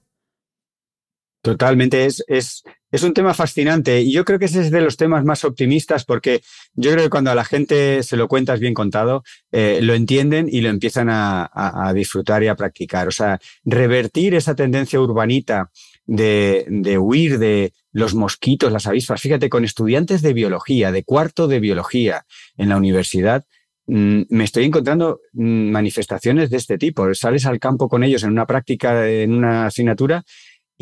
Totalmente, 1.43 2.05
es, 2.05 2.23
es, 2.29 2.65
es, 2.91 3.03
un 3.03 3.15
tema 3.15 3.35
fascinante 3.35 4.01
y 4.01 4.13
yo 4.13 4.25
creo 4.25 4.39
que 4.39 4.47
ese 4.47 4.61
es 4.61 4.71
de 4.71 4.81
los 4.81 4.97
temas 4.97 5.25
más 5.25 5.45
optimistas 5.45 6.05
porque 6.05 6.43
yo 6.75 6.91
creo 6.93 7.05
que 7.05 7.11
cuando 7.11 7.31
a 7.31 7.35
la 7.35 7.45
gente 7.45 8.03
se 8.03 8.17
lo 8.17 8.29
cuentas 8.29 8.61
bien 8.61 8.75
contado, 8.75 9.23
eh, 9.53 9.81
lo 9.83 9.95
entienden 9.95 10.49
y 10.51 10.61
lo 10.61 10.69
empiezan 10.69 11.09
a, 11.11 11.51
a, 11.53 11.93
disfrutar 11.93 12.43
y 12.43 12.49
a 12.49 12.55
practicar. 12.55 13.09
O 13.09 13.13
sea, 13.13 13.39
revertir 13.65 14.35
esa 14.35 14.55
tendencia 14.55 15.01
urbanita 15.01 15.71
de, 16.07 16.67
de 16.69 16.99
huir 16.99 17.39
de 17.39 17.73
los 17.93 18.15
mosquitos, 18.15 18.73
las 18.73 18.87
avispas. 18.87 19.21
Fíjate, 19.21 19.49
con 19.49 19.65
estudiantes 19.65 20.23
de 20.23 20.33
biología, 20.33 20.93
de 20.93 21.05
cuarto 21.05 21.49
de 21.49 21.61
biología 21.61 22.25
en 22.57 22.69
la 22.69 22.77
universidad, 22.77 23.45
mm, 23.87 24.23
me 24.29 24.45
estoy 24.45 24.65
encontrando 24.65 25.21
mm, 25.33 25.71
manifestaciones 25.71 26.51
de 26.51 26.57
este 26.57 26.79
tipo. 26.79 27.13
Sales 27.15 27.47
al 27.47 27.59
campo 27.59 27.89
con 27.89 28.05
ellos 28.05 28.23
en 28.23 28.31
una 28.31 28.47
práctica, 28.47 29.09
en 29.09 29.33
una 29.33 29.67
asignatura, 29.67 30.25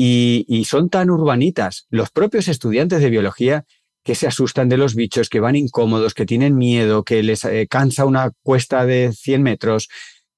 y, 0.01 0.65
son 0.65 0.91
tan 0.91 1.11
urbanitas 1.11 1.87
los 1.91 2.11
propios 2.11 2.47
estudiantes 2.47 3.01
de 3.01 3.11
biología 3.11 3.65
que 4.05 4.15
se 4.15 4.29
asustan 4.29 4.69
de 4.69 4.77
los 4.77 4.95
bichos, 4.95 5.29
que 5.29 5.41
van 5.41 5.57
incómodos, 5.57 6.15
que 6.15 6.25
tienen 6.25 6.57
miedo, 6.57 7.03
que 7.03 7.23
les 7.23 7.45
eh, 7.45 7.67
cansa 7.69 8.05
una 8.05 8.31
cuesta 8.43 8.87
de 8.87 9.13
100 9.13 9.43
metros. 9.43 9.89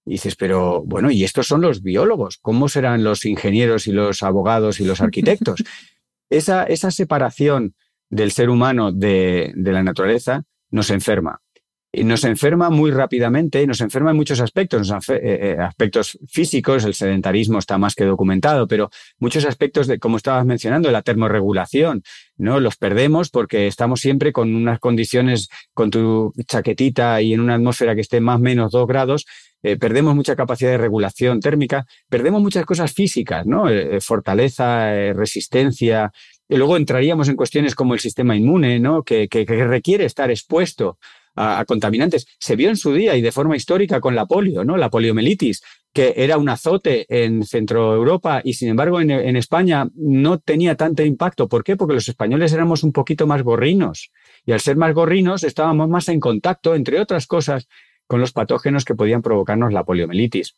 Y 0.07 0.13
dices, 0.13 0.35
pero 0.35 0.83
bueno, 0.85 1.11
¿y 1.11 1.25
estos 1.25 1.47
son 1.47 1.61
los 1.61 1.83
biólogos? 1.83 2.39
¿Cómo 2.39 2.71
serán 2.71 3.05
los 3.05 3.27
ingenieros 3.27 3.87
y 3.87 3.93
los 3.93 4.23
abogados 4.23 4.81
y 4.81 4.85
los 4.87 5.01
arquitectos? 5.03 5.63
esa, 6.31 6.65
esa 6.65 6.91
separación 6.91 7.75
del 8.09 8.33
ser 8.33 8.49
humano 8.49 8.93
de, 8.93 9.53
de 9.55 9.73
la 9.73 9.83
naturaleza 9.83 10.45
nos 10.71 10.91
enferma 10.91 11.43
y 11.93 12.05
nos 12.05 12.23
enferma 12.25 12.71
muy 12.71 12.93
rápidamente 12.93 13.63
y 13.63 13.67
nos 13.67 13.81
enferma 13.81 14.11
en 14.11 14.17
muchos 14.17 14.41
aspectos, 14.41 14.91
eh, 15.09 15.21
eh, 15.21 15.57
aspectos 15.59 16.19
físicos, 16.29 16.85
el 16.85 16.95
sedentarismo 16.95 17.59
está 17.59 17.79
más 17.79 17.95
que 17.95 18.05
documentado, 18.05 18.69
pero 18.69 18.91
muchos 19.19 19.45
aspectos 19.45 19.89
de, 19.89 19.99
como 19.99 20.17
estabas 20.17 20.47
mencionando, 20.47 20.91
la 20.93 21.03
termorregulación, 21.03 22.03
¿no? 22.37 22.61
Los 22.61 22.77
perdemos 22.77 23.31
porque 23.31 23.67
estamos 23.67 24.01
siempre 24.01 24.33
con 24.33 24.55
unas 24.55 24.79
condiciones, 24.79 25.49
con 25.75 25.91
tu 25.91 26.33
chaquetita 26.47 27.21
y 27.23 27.35
en 27.35 27.41
una 27.41 27.57
atmósfera 27.57 27.97
que 27.97 28.03
esté 28.03 28.21
más 28.21 28.37
o 28.37 28.43
menos 28.43 28.71
dos 28.71 28.87
grados, 28.87 29.27
eh, 29.63 29.77
perdemos 29.77 30.15
mucha 30.15 30.37
capacidad 30.37 30.71
de 30.71 30.79
regulación 30.79 31.41
térmica, 31.41 31.87
perdemos 32.09 32.41
muchas 32.41 32.65
cosas 32.65 32.93
físicas, 32.93 33.47
¿no? 33.47 33.65
fortaleza, 34.01 35.13
resistencia, 35.13 36.13
Y 36.49 36.57
luego 36.57 36.77
entraríamos 36.77 37.29
en 37.29 37.37
cuestiones 37.37 37.75
como 37.75 37.95
el 37.95 38.01
sistema 38.01 38.35
inmune, 38.37 38.81
¿no? 38.81 39.03
que, 39.03 39.29
que, 39.29 39.45
requiere 39.45 40.05
estar 40.05 40.31
expuesto 40.31 40.99
a, 41.41 41.65
contaminantes. 41.65 42.27
Se 42.39 42.57
vio 42.57 42.69
en 42.69 42.77
su 42.77 42.93
día 42.93 43.17
y 43.17 43.23
de 43.23 43.33
forma 43.33 43.57
histórica 43.57 44.01
con 44.01 44.15
la 44.15 44.27
polio, 44.27 44.65
¿no? 44.65 44.77
La 44.77 44.91
poliomielitis, 44.91 45.63
que 45.93 46.15
era 46.17 46.37
un 46.37 46.49
azote 46.49 47.07
en 47.09 47.45
Centro 47.45 47.95
Europa 47.95 48.43
y 48.45 48.55
sin 48.55 48.69
embargo 48.69 49.01
en, 49.01 49.11
en, 49.11 49.37
España 49.37 49.89
no 49.95 50.39
tenía 50.39 50.77
tanto 50.77 51.03
impacto. 51.03 51.49
¿Por 51.49 51.65
qué? 51.65 51.77
Porque 51.77 51.95
los 51.95 52.09
españoles 52.09 52.53
éramos 52.53 52.85
un 52.85 52.93
poquito 52.93 53.27
más 53.27 53.43
gorrinos 53.43 54.11
y 54.45 54.53
al 54.53 54.61
ser 54.61 54.77
más 54.77 54.95
gorrinos 54.95 55.43
estábamos 55.43 55.89
más 55.89 56.09
en 56.09 56.21
contacto, 56.21 56.75
entre 56.75 57.01
otras 57.01 57.27
cosas, 57.27 57.67
con 58.07 58.21
los 58.21 58.33
patógenos 58.33 58.85
que 58.85 58.95
podían 58.95 59.23
provocarnos 59.23 59.73
la 59.73 59.85
poliomielitis. 59.85 60.57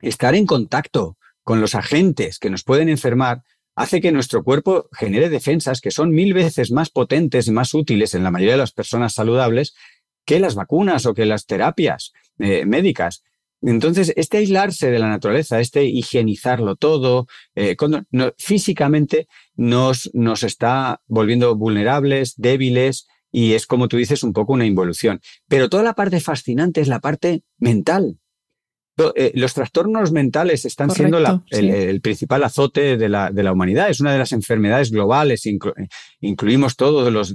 Estar 0.00 0.34
en 0.34 0.46
contacto 0.46 1.16
con 1.42 1.60
los 1.60 1.74
agentes 1.74 2.38
que 2.38 2.50
nos 2.50 2.62
pueden 2.62 2.88
enfermar 2.88 3.42
hace 3.76 4.00
que 4.00 4.12
nuestro 4.12 4.44
cuerpo 4.44 4.88
genere 4.92 5.28
defensas 5.28 5.80
que 5.80 5.90
son 5.90 6.10
mil 6.10 6.32
veces 6.32 6.70
más 6.70 6.90
potentes 6.90 7.48
y 7.48 7.50
más 7.50 7.74
útiles 7.74 8.14
en 8.14 8.22
la 8.22 8.30
mayoría 8.30 8.54
de 8.54 8.58
las 8.58 8.72
personas 8.72 9.14
saludables 9.14 9.74
que 10.24 10.40
las 10.40 10.54
vacunas 10.54 11.06
o 11.06 11.14
que 11.14 11.26
las 11.26 11.46
terapias 11.46 12.12
eh, 12.38 12.64
médicas. 12.66 13.22
Entonces, 13.62 14.12
este 14.16 14.38
aislarse 14.38 14.90
de 14.90 14.98
la 14.98 15.08
naturaleza, 15.08 15.60
este 15.60 15.84
higienizarlo 15.84 16.76
todo, 16.76 17.26
eh, 17.54 17.76
físicamente 18.36 19.26
nos, 19.56 20.10
nos 20.12 20.42
está 20.42 21.00
volviendo 21.06 21.56
vulnerables, 21.56 22.34
débiles, 22.36 23.06
y 23.32 23.54
es 23.54 23.66
como 23.66 23.88
tú 23.88 23.96
dices, 23.96 24.22
un 24.22 24.32
poco 24.32 24.52
una 24.52 24.66
involución. 24.66 25.20
Pero 25.48 25.68
toda 25.68 25.82
la 25.82 25.94
parte 25.94 26.20
fascinante 26.20 26.80
es 26.80 26.88
la 26.88 27.00
parte 27.00 27.42
mental. 27.58 28.18
Eh, 29.16 29.32
los 29.34 29.54
trastornos 29.54 30.12
mentales 30.12 30.64
están 30.64 30.88
siendo 30.88 31.18
el, 31.50 32.00
principal 32.00 32.44
azote 32.44 32.96
de 32.96 33.08
la, 33.08 33.32
de 33.32 33.42
la, 33.42 33.52
humanidad. 33.52 33.90
Es 33.90 34.00
una 34.00 34.12
de 34.12 34.18
las 34.18 34.30
enfermedades 34.30 34.92
globales. 34.92 35.48
incluimos 36.20 36.76
todos 36.76 37.12
los 37.12 37.34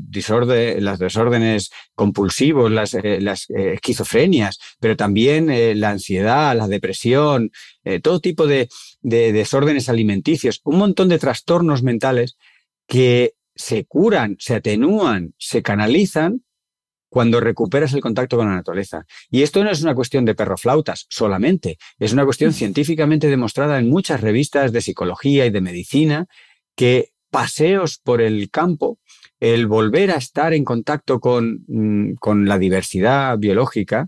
las 0.79 0.99
desórdenes 0.99 1.69
compulsivos, 1.95 2.71
las, 2.71 2.93
eh, 2.93 3.19
eh, 3.19 3.73
esquizofrenias, 3.73 4.57
pero 4.79 4.95
también 4.95 5.49
la 5.79 5.89
ansiedad, 5.89 6.55
la 6.55 6.67
depresión, 6.67 7.51
todo 8.03 8.21
tipo 8.21 8.47
de, 8.47 8.69
de 9.01 9.33
desórdenes 9.33 9.89
alimenticios, 9.89 10.61
un 10.63 10.77
montón 10.77 11.09
de 11.09 11.19
trastornos 11.19 11.83
mentales 11.83 12.37
que 12.87 13.33
se 13.53 13.83
curan, 13.83 14.37
se 14.39 14.55
atenúan, 14.55 15.33
se 15.37 15.61
canalizan 15.61 16.43
cuando 17.09 17.39
recuperas 17.39 17.93
el 17.93 18.01
contacto 18.01 18.37
con 18.37 18.47
la 18.47 18.55
naturaleza. 18.55 19.05
Y 19.29 19.41
esto 19.41 19.63
no 19.63 19.71
es 19.71 19.81
una 19.81 19.95
cuestión 19.95 20.25
de 20.25 20.35
perroflautas 20.35 21.05
solamente, 21.09 21.77
es 21.97 22.13
una 22.13 22.25
cuestión 22.25 22.53
científicamente 22.53 23.27
demostrada 23.27 23.79
en 23.79 23.89
muchas 23.89 24.21
revistas 24.21 24.71
de 24.71 24.81
psicología 24.81 25.45
y 25.45 25.49
de 25.49 25.61
medicina 25.61 26.27
que 26.75 27.11
paseos 27.29 27.97
por 27.97 28.21
el 28.21 28.49
campo, 28.49 28.99
el 29.39 29.67
volver 29.67 30.11
a 30.11 30.15
estar 30.15 30.53
en 30.53 30.63
contacto 30.63 31.19
con, 31.19 31.65
mm, 31.67 32.13
con 32.15 32.47
la 32.47 32.57
diversidad 32.57 33.37
biológica, 33.37 34.07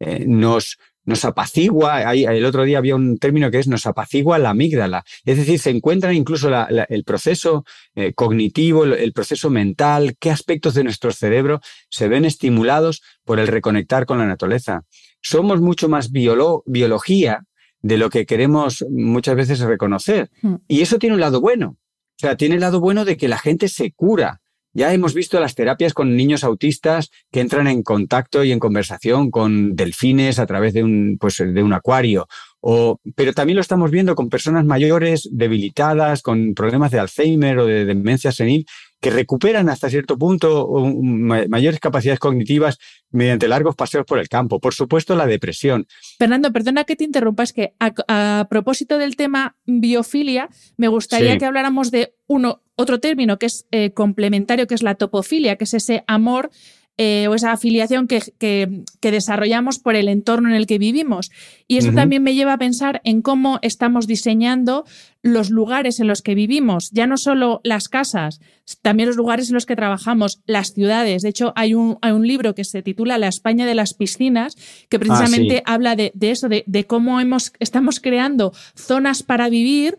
eh, 0.00 0.24
nos, 0.26 0.78
nos 1.08 1.24
apacigua, 1.24 2.12
el 2.12 2.44
otro 2.44 2.64
día 2.64 2.76
había 2.76 2.94
un 2.94 3.16
término 3.16 3.50
que 3.50 3.58
es 3.58 3.66
nos 3.66 3.86
apacigua 3.86 4.38
la 4.38 4.50
amígdala, 4.50 5.04
es 5.24 5.38
decir, 5.38 5.58
se 5.58 5.70
encuentra 5.70 6.12
incluso 6.12 6.50
el 6.68 7.04
proceso 7.04 7.64
eh, 7.94 8.12
cognitivo, 8.12 8.84
el, 8.84 9.14
proceso 9.14 9.48
mental, 9.48 10.16
qué 10.20 10.30
aspectos 10.30 10.74
de 10.74 10.84
nuestro 10.84 11.10
cerebro 11.10 11.60
se 11.88 12.08
ven 12.08 12.26
estimulados 12.26 13.02
por 13.24 13.40
el 13.40 13.46
reconectar 13.46 14.04
con 14.04 14.18
la 14.18 14.26
naturaleza. 14.26 14.82
Somos 15.22 15.62
mucho 15.62 15.88
más 15.88 16.10
biología 16.12 17.46
de 17.80 17.96
lo 17.96 18.10
que 18.10 18.26
queremos 18.26 18.84
muchas 18.90 19.34
veces 19.34 19.60
reconocer. 19.60 20.28
Hmm. 20.42 20.56
Y 20.68 20.82
eso 20.82 20.98
tiene 20.98 21.14
un 21.14 21.20
lado 21.20 21.40
bueno. 21.40 21.78
O 21.78 22.20
sea, 22.20 22.36
tiene 22.36 22.56
el 22.56 22.60
lado 22.60 22.80
bueno 22.80 23.06
de 23.06 23.16
que 23.16 23.28
la 23.28 23.38
gente 23.38 23.68
se 23.68 23.92
cura, 23.92 24.42
ya 24.78 24.94
hemos 24.94 25.12
visto 25.12 25.40
las 25.40 25.56
terapias 25.56 25.92
con 25.92 26.16
niños 26.16 26.44
autistas 26.44 27.10
que 27.32 27.40
entran 27.40 27.66
en 27.66 27.82
contacto 27.82 28.44
y 28.44 28.52
en 28.52 28.60
conversación 28.60 29.30
con 29.30 29.74
delfines 29.74 30.38
a 30.38 30.46
través 30.46 30.72
de 30.72 30.84
un, 30.84 31.18
pues, 31.20 31.36
de 31.38 31.62
un 31.62 31.72
acuario. 31.72 32.28
O, 32.60 33.00
pero 33.16 33.32
también 33.32 33.56
lo 33.56 33.60
estamos 33.60 33.90
viendo 33.90 34.14
con 34.14 34.28
personas 34.28 34.64
mayores, 34.64 35.28
debilitadas, 35.32 36.22
con 36.22 36.54
problemas 36.54 36.92
de 36.92 37.00
Alzheimer 37.00 37.58
o 37.58 37.66
de 37.66 37.84
demencia 37.84 38.30
senil, 38.30 38.66
que 39.00 39.10
recuperan 39.10 39.68
hasta 39.68 39.90
cierto 39.90 40.18
punto 40.18 40.68
mayores 41.48 41.78
capacidades 41.78 42.18
cognitivas 42.18 42.78
mediante 43.10 43.46
largos 43.48 43.76
paseos 43.76 44.04
por 44.04 44.18
el 44.18 44.28
campo. 44.28 44.60
Por 44.60 44.74
supuesto, 44.74 45.14
la 45.14 45.26
depresión. 45.26 45.86
Fernando, 46.18 46.52
perdona 46.52 46.84
que 46.84 46.96
te 46.96 47.04
interrumpa, 47.04 47.42
es 47.42 47.52
que 47.52 47.74
a, 47.78 48.46
propósito 48.50 48.98
del 48.98 49.16
tema 49.16 49.56
biofilia, 49.66 50.48
me 50.76 50.88
gustaría 50.88 51.38
que 51.38 51.46
habláramos 51.46 51.90
de 51.90 52.14
uno, 52.26 52.62
otro 52.78 53.00
término 53.00 53.38
que 53.38 53.46
es 53.46 53.66
eh, 53.72 53.90
complementario, 53.90 54.68
que 54.68 54.74
es 54.74 54.82
la 54.82 54.94
topofilia, 54.94 55.56
que 55.56 55.64
es 55.64 55.74
ese 55.74 56.04
amor 56.06 56.50
eh, 57.00 57.28
o 57.28 57.34
esa 57.34 57.52
afiliación 57.52 58.08
que, 58.08 58.20
que, 58.38 59.10
desarrollamos 59.10 59.78
por 59.78 59.94
el 59.94 60.08
entorno 60.08 60.48
en 60.48 60.56
el 60.56 60.66
que 60.66 60.78
vivimos. 60.78 61.30
Y 61.68 61.76
eso 61.76 61.92
también 61.92 62.24
me 62.24 62.34
lleva 62.34 62.54
a 62.54 62.58
pensar 62.58 63.00
en 63.04 63.22
cómo 63.22 63.60
estamos 63.62 64.08
diseñando 64.08 64.84
los 65.22 65.50
lugares 65.50 66.00
en 66.00 66.08
los 66.08 66.22
que 66.22 66.34
vivimos, 66.34 66.90
ya 66.90 67.06
no 67.06 67.16
solo 67.16 67.60
las 67.62 67.88
casas, 67.88 68.40
también 68.82 69.08
los 69.08 69.16
lugares 69.16 69.48
en 69.48 69.54
los 69.54 69.64
que 69.64 69.76
trabajamos, 69.76 70.40
las 70.46 70.72
ciudades. 70.72 71.22
De 71.22 71.28
hecho, 71.28 71.52
hay 71.54 71.74
un, 71.74 71.98
hay 72.02 72.12
un 72.12 72.26
libro 72.26 72.56
que 72.56 72.64
se 72.64 72.82
titula 72.82 73.16
La 73.18 73.28
España 73.28 73.64
de 73.64 73.76
las 73.76 73.94
piscinas, 73.94 74.56
que 74.88 74.96
ah, 74.96 75.00
precisamente 75.00 75.62
habla 75.66 75.94
de, 75.94 76.12
eso, 76.20 76.48
de, 76.48 76.64
de 76.66 76.84
cómo 76.84 77.20
hemos, 77.20 77.52
estamos 77.60 78.00
creando 78.00 78.52
zonas 78.74 79.22
para 79.22 79.48
vivir 79.48 79.98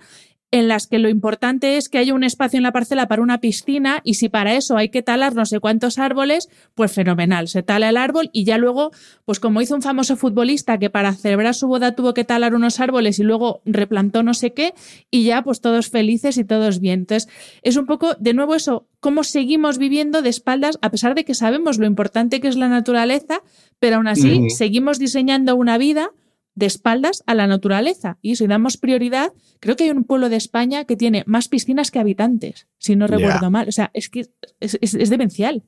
en 0.51 0.67
las 0.67 0.87
que 0.87 0.97
lo 0.97 1.09
importante 1.09 1.77
es 1.77 1.89
que 1.89 1.99
haya 1.99 2.13
un 2.13 2.23
espacio 2.23 2.57
en 2.57 2.63
la 2.63 2.71
parcela 2.71 3.07
para 3.07 3.21
una 3.21 3.39
piscina 3.39 4.01
y 4.03 4.15
si 4.15 4.29
para 4.29 4.55
eso 4.55 4.77
hay 4.77 4.89
que 4.89 5.03
talar 5.03 5.35
no 5.35 5.45
sé 5.45 5.59
cuántos 5.59 5.99
árboles, 5.99 6.49
pues 6.73 6.91
fenomenal, 6.91 7.47
se 7.47 7.61
tala 7.61 7.89
el 7.89 7.97
árbol 7.97 8.29
y 8.33 8.45
ya 8.45 8.57
luego, 8.57 8.91
pues 9.25 9.39
como 9.39 9.61
hizo 9.61 9.75
un 9.75 9.83
famoso 9.83 10.15
futbolista 10.15 10.79
que 10.79 10.89
para 10.89 11.13
celebrar 11.13 11.53
su 11.53 11.67
boda 11.67 11.95
tuvo 11.95 12.13
que 12.13 12.23
talar 12.23 12.55
unos 12.55 12.79
árboles 12.79 13.19
y 13.19 13.23
luego 13.23 13.61
replantó 13.65 14.23
no 14.23 14.33
sé 14.33 14.53
qué 14.53 14.73
y 15.11 15.23
ya 15.23 15.43
pues 15.43 15.61
todos 15.61 15.89
felices 15.89 16.37
y 16.37 16.43
todos 16.43 16.79
bien. 16.79 17.01
Entonces, 17.01 17.29
es 17.61 17.77
un 17.77 17.85
poco, 17.85 18.15
de 18.19 18.33
nuevo 18.33 18.55
eso, 18.55 18.87
cómo 18.99 19.23
seguimos 19.23 19.77
viviendo 19.77 20.21
de 20.23 20.29
espaldas 20.29 20.79
a 20.81 20.89
pesar 20.89 21.13
de 21.13 21.25
que 21.25 21.35
sabemos 21.35 21.77
lo 21.77 21.85
importante 21.85 22.41
que 22.41 22.47
es 22.47 22.57
la 22.57 22.69
naturaleza, 22.69 23.43
pero 23.77 23.97
aún 23.97 24.07
así 24.07 24.49
seguimos 24.49 24.97
diseñando 24.97 25.55
una 25.55 25.77
vida 25.77 26.11
de 26.59 26.65
espaldas 26.65 27.23
a 27.25 27.33
la 27.33 27.47
naturaleza. 27.47 28.17
Y 28.21 28.35
si 28.35 28.45
damos 28.45 28.77
prioridad, 28.77 29.31
creo 29.61 29.75
que 29.75 29.85
hay 29.85 29.91
un 29.91 30.03
pueblo 30.03 30.29
de 30.29 30.35
España 30.35 30.83
que 30.83 30.97
tiene 30.97 31.23
más 31.25 31.47
piscinas 31.47 31.89
que 31.89 31.99
habitantes, 31.99 32.67
si 32.77 32.97
no 32.97 33.07
recuerdo 33.07 33.49
mal. 33.49 33.69
O 33.69 33.71
sea, 33.71 33.89
es 33.93 34.09
que 34.09 34.27
es, 34.59 35.09
demencial. 35.09 35.63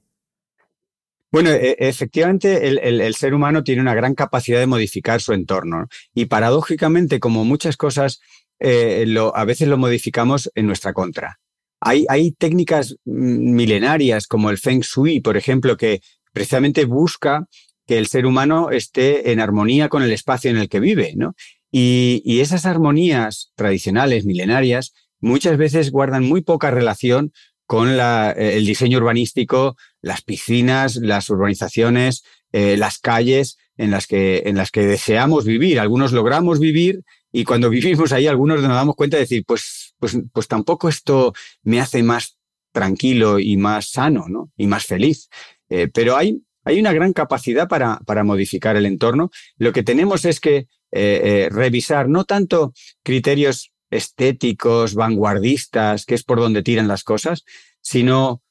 Bueno, 1.31 1.49
e, 1.49 1.77
efectivamente, 1.79 2.67
el, 2.67 3.15
ser 3.15 3.33
humano 3.33 3.63
tiene 3.63 3.81
una 3.81 3.95
gran 3.95 4.15
capacidad 4.15 4.59
de 4.59 4.67
modificar 4.67 5.21
su 5.21 5.31
entorno. 5.31 5.87
Y 6.13 6.25
paradójicamente, 6.25 7.21
como 7.21 7.45
muchas 7.45 7.77
cosas, 7.77 8.19
eh, 8.59 9.05
a 9.33 9.45
veces 9.45 9.69
lo 9.69 9.77
modificamos 9.77 10.51
en 10.55 10.67
nuestra 10.67 10.91
contra. 10.91 11.39
Hay, 11.79 12.05
hay 12.09 12.33
técnicas 12.33 12.97
mm, 13.05 13.55
milenarias 13.55 14.27
como 14.27 14.49
el 14.49 14.57
Feng 14.57 14.81
Shui, 14.81 15.21
por 15.21 15.37
ejemplo, 15.37 15.77
que 15.77 16.01
precisamente 16.33 16.83
busca 16.83 17.47
que 17.91 17.97
el 17.97 18.07
ser 18.07 18.25
humano 18.25 18.71
esté 18.71 19.33
en 19.33 19.41
armonía 19.41 19.89
con 19.89 20.01
el 20.01 20.13
espacio 20.13 20.49
en 20.49 20.55
el 20.55 20.69
que 20.69 20.79
vive, 20.79 21.11
¿no? 21.17 21.35
Y, 21.73 22.39
esas 22.39 22.65
armonías 22.65 23.51
tradicionales, 23.55 24.23
milenarias, 24.23 24.93
muchas 25.19 25.57
veces 25.57 25.91
guardan 25.91 26.23
muy 26.23 26.41
poca 26.41 26.71
relación 26.71 27.33
con 27.65 27.89
eh, 27.89 28.33
el 28.37 28.65
diseño 28.65 28.97
urbanístico, 28.99 29.75
las 30.01 30.21
piscinas, 30.21 30.95
las 30.95 31.29
urbanizaciones, 31.29 32.23
eh, 32.53 32.77
las 32.77 32.97
calles 32.97 33.57
en 33.75 33.91
las, 33.91 34.07
que, 34.07 34.43
en 34.45 34.55
las 34.55 34.71
que 34.71 34.85
deseamos 34.85 35.43
vivir. 35.43 35.77
Algunos 35.77 36.13
logramos 36.13 36.57
vivir 36.61 37.01
y 37.29 37.43
cuando 37.43 37.69
vivimos 37.77 38.13
ahí, 38.13 38.25
algunos 38.25 38.61
nos 38.61 38.71
damos 38.71 38.95
cuenta 38.95 39.17
de 39.17 39.23
decir, 39.23 39.43
pues, 39.45 39.95
pues, 39.99 40.17
pues 40.31 40.47
tampoco 40.47 40.87
esto 40.87 41.33
me 41.63 41.81
hace 41.81 42.03
más 42.03 42.37
tranquilo 42.71 43.37
y 43.37 43.57
más 43.57 43.89
sano, 43.89 44.27
¿no? 44.29 44.49
Y 44.55 44.67
más 44.67 44.85
feliz. 44.85 45.27
Eh, 45.67 45.89
pero 45.93 46.15
hay 46.15 46.41
hay 46.63 46.79
una 46.79 46.93
gran 46.93 47.13
capacidad 47.13 47.67
para, 47.67 47.99
para 48.05 48.23
modificar 48.23 48.75
el 48.75 48.85
entorno. 48.85 49.31
Lo 49.57 49.73
que 49.73 49.83
tenemos 49.83 50.25
es 50.25 50.39
que 50.39 50.67
eh, 50.91 51.21
eh, 51.23 51.49
revisar 51.49 52.09
no 52.09 52.25
tanto 52.25 52.73
criterios 53.01 53.71
estéticos, 53.89 54.93
vanguardistas, 54.93 56.05
que 56.05 56.15
es 56.15 56.23
por 56.23 56.39
donde 56.39 56.63
tiran 56.63 56.87
las 56.87 57.03
cosas, 57.03 57.45
sino 57.81 58.41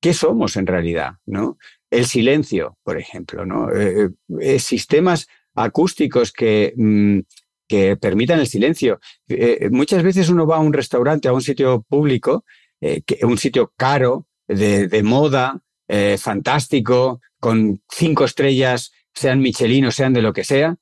qué 0.00 0.14
somos 0.14 0.56
en 0.56 0.66
realidad, 0.66 1.14
¿no? 1.26 1.58
El 1.90 2.06
silencio, 2.06 2.78
por 2.82 2.98
ejemplo, 2.98 3.44
¿no? 3.44 3.68
Eh, 3.70 4.58
sistemas 4.58 5.28
acústicos 5.54 6.32
que, 6.32 6.72
mm, 6.76 7.20
que 7.68 7.96
permitan 7.96 8.40
el 8.40 8.46
silencio. 8.46 9.00
muchas 9.70 10.02
veces 10.02 10.28
uno 10.28 10.46
va 10.46 10.56
a 10.56 10.60
un 10.60 10.72
restaurante, 10.72 11.28
a 11.28 11.32
un 11.32 11.40
sitio 11.40 11.82
público, 11.88 12.44
un 13.22 13.38
sitio 13.38 13.72
caro, 13.76 14.26
de 14.46 15.02
moda, 15.02 15.62
fantástico, 16.18 17.20
con 17.42 17.82
cinco 17.90 18.24
estrellas, 18.24 18.92
sean 19.12 19.40
Michelin 19.40 19.86
o 19.86 19.90
sean 19.90 20.12
de 20.12 20.22
lo 20.22 20.32
que 20.32 20.44
sea, 20.44 20.76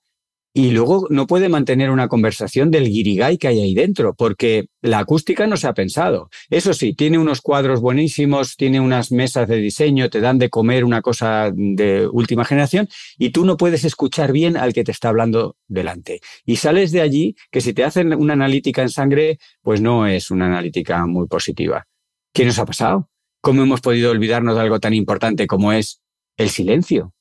y 0.52 0.72
luego 0.72 1.06
no 1.08 1.26
puede 1.26 1.48
mantener 1.48 1.90
una 1.90 2.08
conversación 2.08 2.70
del 2.70 2.90
guirigay 2.90 3.38
que 3.38 3.48
hay 3.48 3.60
ahí 3.60 3.72
dentro, 3.72 4.14
porque 4.14 4.66
la 4.82 4.98
acústica 4.98 5.46
no 5.46 5.56
se 5.56 5.68
ha 5.68 5.72
pensado. 5.72 6.28
Eso 6.50 6.74
sí, 6.74 6.92
tiene 6.92 7.16
unos 7.16 7.40
cuadros 7.40 7.80
buenísimos, 7.80 8.56
tiene 8.56 8.78
unas 8.78 9.10
mesas 9.10 9.48
de 9.48 9.56
diseño, 9.56 10.10
te 10.10 10.20
dan 10.20 10.38
de 10.38 10.50
comer 10.50 10.84
una 10.84 11.00
cosa 11.00 11.50
de 11.54 12.06
última 12.06 12.44
generación 12.44 12.88
y 13.16 13.30
tú 13.30 13.46
no 13.46 13.56
puedes 13.56 13.84
escuchar 13.84 14.30
bien 14.30 14.58
al 14.58 14.74
que 14.74 14.84
te 14.84 14.92
está 14.92 15.08
hablando 15.08 15.56
delante. 15.66 16.20
Y 16.44 16.56
sales 16.56 16.92
de 16.92 17.00
allí 17.00 17.36
que 17.50 17.62
si 17.62 17.72
te 17.72 17.84
hacen 17.84 18.12
una 18.12 18.34
analítica 18.34 18.82
en 18.82 18.90
sangre, 18.90 19.38
pues 19.62 19.80
no 19.80 20.06
es 20.06 20.30
una 20.30 20.44
analítica 20.44 21.06
muy 21.06 21.26
positiva. 21.26 21.86
¿Qué 22.34 22.44
nos 22.44 22.58
ha 22.58 22.66
pasado? 22.66 23.08
¿Cómo 23.40 23.62
hemos 23.62 23.80
podido 23.80 24.10
olvidarnos 24.10 24.56
de 24.56 24.60
algo 24.60 24.78
tan 24.78 24.92
importante 24.92 25.46
como 25.46 25.72
es 25.72 26.02
el 26.36 26.50
silencio? 26.50 27.14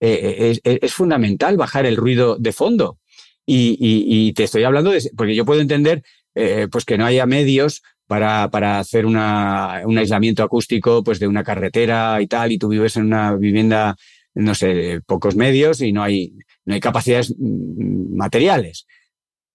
Eh, 0.00 0.58
eh, 0.64 0.78
es, 0.80 0.94
fundamental 0.94 1.56
bajar 1.56 1.84
el 1.84 1.96
ruido 1.96 2.36
de 2.36 2.52
fondo. 2.52 2.98
Y, 3.46 4.32
te 4.34 4.44
estoy 4.44 4.64
hablando 4.64 4.90
de, 4.90 5.10
porque 5.16 5.34
yo 5.34 5.44
puedo 5.44 5.60
entender 5.60 6.02
eh, 6.34 6.68
pues 6.70 6.84
que 6.84 6.98
no 6.98 7.06
haya 7.06 7.24
medios 7.24 7.82
para, 8.06 8.50
para 8.50 8.78
hacer 8.78 9.06
un 9.06 9.16
aislamiento 9.16 10.42
acústico 10.42 11.02
pues 11.02 11.18
de 11.18 11.28
una 11.28 11.42
carretera 11.44 12.20
y 12.20 12.26
tal, 12.26 12.52
y 12.52 12.58
tú 12.58 12.68
vives 12.68 12.96
en 12.96 13.06
una 13.06 13.34
vivienda, 13.34 13.96
no 14.34 14.54
sé, 14.54 15.00
pocos 15.06 15.34
medios 15.34 15.80
y 15.80 15.92
no 15.92 16.02
hay, 16.02 16.34
no 16.66 16.74
hay 16.74 16.80
capacidades 16.80 17.34
mm, 17.38 18.16
materiales. 18.16 18.86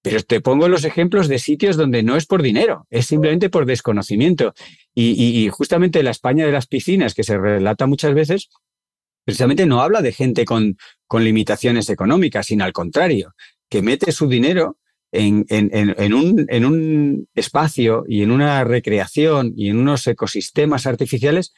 Pero 0.01 0.21
te 0.21 0.41
pongo 0.41 0.67
los 0.67 0.83
ejemplos 0.83 1.29
de 1.29 1.39
sitios 1.39 1.77
donde 1.77 2.03
no 2.03 2.17
es 2.17 2.25
por 2.25 2.41
dinero, 2.41 2.85
es 2.89 3.05
simplemente 3.05 3.49
por 3.49 3.65
desconocimiento. 3.65 4.53
Y, 4.93 5.49
justamente 5.49 6.03
la 6.03 6.11
España 6.11 6.45
de 6.45 6.51
las 6.51 6.67
piscinas, 6.67 7.13
que 7.13 7.23
se 7.23 7.37
relata 7.37 7.87
muchas 7.87 8.13
veces, 8.13 8.49
precisamente 9.26 9.65
no 9.65 9.82
habla 9.82 10.01
de 10.01 10.11
gente 10.11 10.45
con, 10.45 10.78
con 11.07 11.24
limitaciones 11.24 11.89
económicas, 11.89 12.47
sino 12.47 12.63
al 12.63 12.74
contrario, 12.74 13.34
que 13.69 13.82
mete 13.82 14.11
su 14.11 14.28
dinero 14.28 14.78
en, 15.11 15.45
en, 15.49 15.69
en, 15.74 16.13
un, 16.13 16.45
en, 16.49 16.65
un, 16.65 17.28
espacio 17.36 18.03
y 18.07 18.24
en 18.24 18.32
una 18.32 18.63
recreación 18.63 19.53
y 19.55 19.69
en 19.69 19.78
unos 19.78 20.05
ecosistemas 20.07 20.88
artificiales 20.88 21.53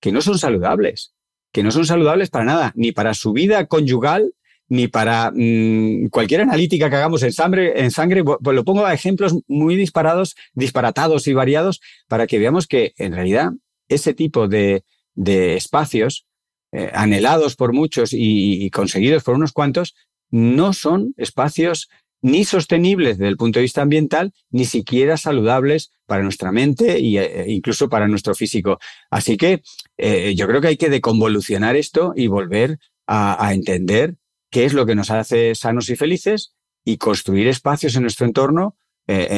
que 0.00 0.12
no 0.12 0.22
son 0.22 0.38
saludables, 0.38 1.14
que 1.52 1.62
no 1.62 1.70
son 1.70 1.84
saludables 1.84 2.30
para 2.30 2.44
nada, 2.44 2.72
ni 2.76 2.92
para 2.92 3.14
su 3.14 3.32
vida 3.32 3.66
conyugal, 3.66 4.34
ni 4.68 4.88
para 4.88 5.32
mm, 5.34 6.08
cualquier 6.08 6.42
analítica 6.42 6.88
que 6.88 6.96
hagamos 6.96 7.22
en 7.24 7.32
sangre, 7.32 7.80
en 7.82 7.90
sangre, 7.90 8.24
pues 8.24 8.56
lo 8.56 8.64
pongo 8.64 8.86
a 8.86 8.94
ejemplos 8.94 9.36
muy 9.48 9.76
disparados, 9.76 10.34
disparatados 10.54 11.26
y 11.26 11.34
variados 11.34 11.80
para 12.08 12.26
que 12.26 12.38
veamos 12.38 12.66
que 12.66 12.94
en 12.96 13.12
realidad 13.12 13.50
ese 13.88 14.14
tipo 14.14 14.48
de, 14.48 14.84
de 15.14 15.56
espacios 15.56 16.26
eh, 16.74 16.90
anhelados 16.94 17.54
por 17.54 17.74
muchos 17.74 18.14
y, 18.14 18.70
conseguidos 18.70 19.22
por 19.24 19.34
unos 19.34 19.52
cuantos, 19.52 19.94
no 20.30 20.72
son 20.72 21.12
espacios 21.18 21.90
ni 22.22 22.46
sostenibles 22.46 23.18
desde 23.18 23.28
el 23.28 23.36
punto 23.36 23.58
de 23.58 23.64
vista 23.64 23.82
ambiental, 23.82 24.32
ni 24.50 24.64
siquiera 24.64 25.18
saludables 25.18 25.90
para 26.06 26.22
nuestra 26.22 26.50
mente 26.50 26.96
e 26.96 27.52
incluso 27.52 27.90
para 27.90 28.08
nuestro 28.08 28.34
físico. 28.34 28.78
Así 29.10 29.36
que 29.36 29.62
eh, 29.98 30.34
yo 30.34 30.46
creo 30.46 30.62
que 30.62 30.68
hay 30.68 30.76
que 30.78 30.88
deconvolucionar 30.88 31.76
esto 31.76 32.14
y 32.16 32.28
volver 32.28 32.78
a, 33.06 33.52
entender 33.52 34.16
qué 34.50 34.64
es 34.64 34.72
lo 34.72 34.86
que 34.86 34.94
nos 34.94 35.10
hace 35.10 35.54
sanos 35.54 35.90
y 35.90 35.96
felices 35.96 36.54
y 36.86 36.96
construir 36.96 37.48
espacios 37.48 37.96
en 37.96 38.02
nuestro 38.02 38.24
entorno 38.24 38.76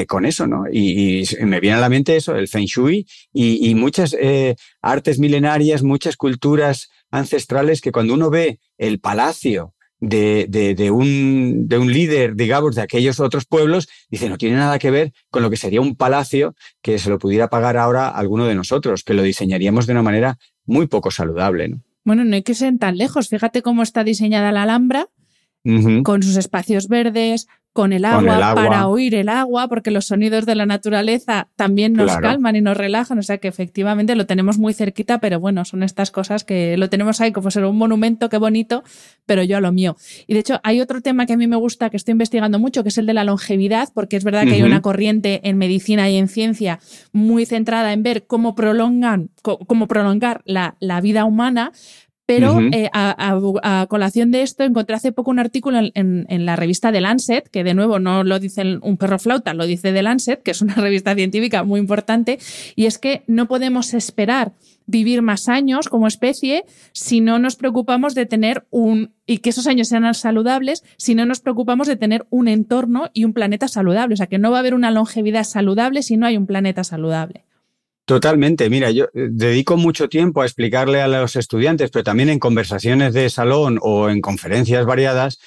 con 0.06 0.24
eso, 0.24 0.46
¿no? 0.46 0.66
Y, 0.70 1.24
me 1.40 1.58
viene 1.58 1.78
a 1.78 1.80
la 1.80 1.88
mente 1.88 2.14
eso, 2.14 2.36
el 2.36 2.46
Feng 2.46 2.66
Shui 2.66 3.08
y, 3.32 3.74
muchas 3.74 4.14
artes 4.80 5.18
milenarias, 5.18 5.82
muchas 5.82 6.16
culturas 6.16 6.90
ancestrales 7.14 7.80
que 7.80 7.92
cuando 7.92 8.14
uno 8.14 8.28
ve 8.28 8.58
el 8.76 8.98
palacio 8.98 9.74
de, 10.00 10.46
de, 10.48 10.90
un, 10.90 11.66
de 11.68 11.78
un 11.78 11.92
líder, 11.92 12.34
digamos, 12.34 12.74
de 12.74 12.82
aquellos 12.82 13.20
otros 13.20 13.46
pueblos, 13.46 13.88
dice, 14.10 14.28
no 14.28 14.36
tiene 14.36 14.56
nada 14.56 14.78
que 14.78 14.90
ver 14.90 15.12
con 15.30 15.42
lo 15.42 15.50
que 15.50 15.56
sería 15.56 15.80
un 15.80 15.96
palacio 15.96 16.54
que 16.82 16.98
se 16.98 17.08
lo 17.10 17.18
pudiera 17.18 17.48
pagar 17.48 17.76
ahora 17.76 18.08
alguno 18.08 18.46
de 18.46 18.54
nosotros, 18.54 19.04
que 19.04 19.14
lo 19.14 19.22
diseñaríamos 19.22 19.86
de 19.86 19.92
una 19.92 20.02
manera 20.02 20.38
muy 20.66 20.88
poco 20.88 21.10
saludable. 21.10 21.68
¿no? 21.68 21.80
Bueno, 22.04 22.24
no 22.24 22.34
hay 22.34 22.42
que 22.42 22.54
ser 22.54 22.76
tan 22.78 22.98
lejos. 22.98 23.28
Fíjate 23.28 23.62
cómo 23.62 23.82
está 23.82 24.04
diseñada 24.04 24.52
la 24.52 24.64
Alhambra, 24.64 25.08
con 26.02 26.22
sus 26.22 26.36
espacios 26.36 26.88
verdes, 26.88 27.46
con 27.74 27.92
el, 27.92 28.04
agua, 28.04 28.54
para 28.54 28.86
oír 28.86 29.16
el 29.16 29.28
agua, 29.28 29.66
porque 29.66 29.90
los 29.90 30.06
sonidos 30.06 30.46
de 30.46 30.54
la 30.54 30.64
naturaleza 30.64 31.48
también 31.56 31.92
nos 31.94 32.16
calman 32.18 32.54
y 32.54 32.60
nos 32.60 32.76
relajan, 32.76 33.18
o 33.18 33.22
sea 33.24 33.38
que 33.38 33.48
efectivamente 33.48 34.14
lo 34.14 34.26
tenemos 34.26 34.58
muy 34.58 34.74
cerquita, 34.74 35.18
pero 35.18 35.40
bueno, 35.40 35.64
son 35.64 35.82
estas 35.82 36.12
cosas 36.12 36.44
que 36.44 36.76
lo 36.76 36.88
tenemos 36.88 37.20
ahí 37.20 37.32
como 37.32 37.50
ser 37.50 37.64
un 37.64 37.76
monumento, 37.76 38.28
qué 38.28 38.38
bonito, 38.38 38.84
pero 39.26 39.42
yo 39.42 39.56
a 39.56 39.60
lo 39.60 39.72
mío. 39.72 39.96
Y 40.28 40.34
de 40.34 40.40
hecho 40.40 40.60
hay 40.62 40.80
otro 40.80 41.00
tema 41.00 41.26
que 41.26 41.32
a 41.32 41.36
mí 41.36 41.48
me 41.48 41.56
gusta, 41.56 41.90
que 41.90 41.96
estoy 41.96 42.12
investigando 42.12 42.60
mucho, 42.60 42.84
que 42.84 42.90
es 42.90 42.98
el 42.98 43.06
de 43.06 43.14
la 43.14 43.24
longevidad, 43.24 43.88
porque 43.92 44.16
es 44.16 44.22
verdad 44.22 44.44
que 44.44 44.54
hay 44.54 44.62
una 44.62 44.80
corriente 44.80 45.40
en 45.42 45.58
medicina 45.58 46.08
y 46.08 46.16
en 46.16 46.28
ciencia 46.28 46.78
muy 47.10 47.44
centrada 47.44 47.92
en 47.92 48.04
ver 48.04 48.24
cómo 48.28 48.54
prolongan, 48.54 49.30
cómo 49.42 49.88
prolongar 49.88 50.42
la, 50.44 50.76
la 50.78 51.00
vida 51.00 51.24
humana, 51.24 51.72
pero 52.26 52.58
eh, 52.72 52.88
a, 52.92 53.86
colación 53.88 54.30
de 54.30 54.42
esto, 54.42 54.64
encontré 54.64 54.96
hace 54.96 55.12
poco 55.12 55.30
un 55.30 55.38
artículo 55.38 55.78
en, 55.94 56.46
la 56.46 56.56
revista 56.56 56.90
The 56.90 57.02
Lancet, 57.02 57.48
que 57.50 57.64
de 57.64 57.74
nuevo 57.74 57.98
no 57.98 58.24
lo 58.24 58.38
dice 58.38 58.78
un 58.80 58.96
perro 58.96 59.18
flauta, 59.18 59.52
lo 59.52 59.66
dice 59.66 59.92
The 59.92 60.02
Lancet, 60.02 60.42
que 60.42 60.52
es 60.52 60.62
una 60.62 60.74
revista 60.76 61.14
científica 61.14 61.64
muy 61.64 61.80
importante, 61.80 62.38
y 62.76 62.86
es 62.86 62.98
que 62.98 63.24
no 63.26 63.46
podemos 63.46 63.92
esperar 63.92 64.52
vivir 64.86 65.22
más 65.22 65.48
años 65.48 65.88
como 65.88 66.06
especie 66.06 66.64
si 66.92 67.20
no 67.20 67.38
nos 67.38 67.56
preocupamos 67.56 68.14
de 68.14 68.26
tener 68.26 68.66
un, 68.70 69.12
y 69.26 69.38
que 69.38 69.50
esos 69.50 69.66
años 69.66 69.88
sean 69.88 70.12
saludables, 70.14 70.82
si 70.96 71.14
no 71.14 71.26
nos 71.26 71.40
preocupamos 71.40 71.86
de 71.86 71.96
tener 71.96 72.26
un 72.30 72.48
entorno 72.48 73.10
y 73.12 73.24
un 73.24 73.34
planeta 73.34 73.68
saludable. 73.68 74.14
O 74.14 74.16
sea, 74.16 74.26
que 74.26 74.38
no 74.38 74.50
va 74.50 74.58
a 74.58 74.60
haber 74.60 74.74
una 74.74 74.90
longevidad 74.90 75.44
saludable 75.44 76.02
si 76.02 76.16
no 76.16 76.26
hay 76.26 76.36
un 76.36 76.46
planeta 76.46 76.84
saludable. 76.84 77.44
Totalmente. 78.04 78.68
Mira, 78.68 78.90
yo 78.90 79.04
eh, 79.06 79.28
dedico 79.30 79.76
mucho 79.76 80.08
tiempo 80.08 80.42
a 80.42 80.44
explicarle 80.44 81.00
a 81.00 81.08
los 81.08 81.36
estudiantes, 81.36 81.90
pero 81.90 82.04
también 82.04 82.28
en 82.28 82.38
conversaciones 82.38 83.14
de 83.14 83.30
salón 83.30 83.78
o 83.80 84.10
en 84.10 84.20
conferencias 84.20 84.84
variadas. 84.84 85.40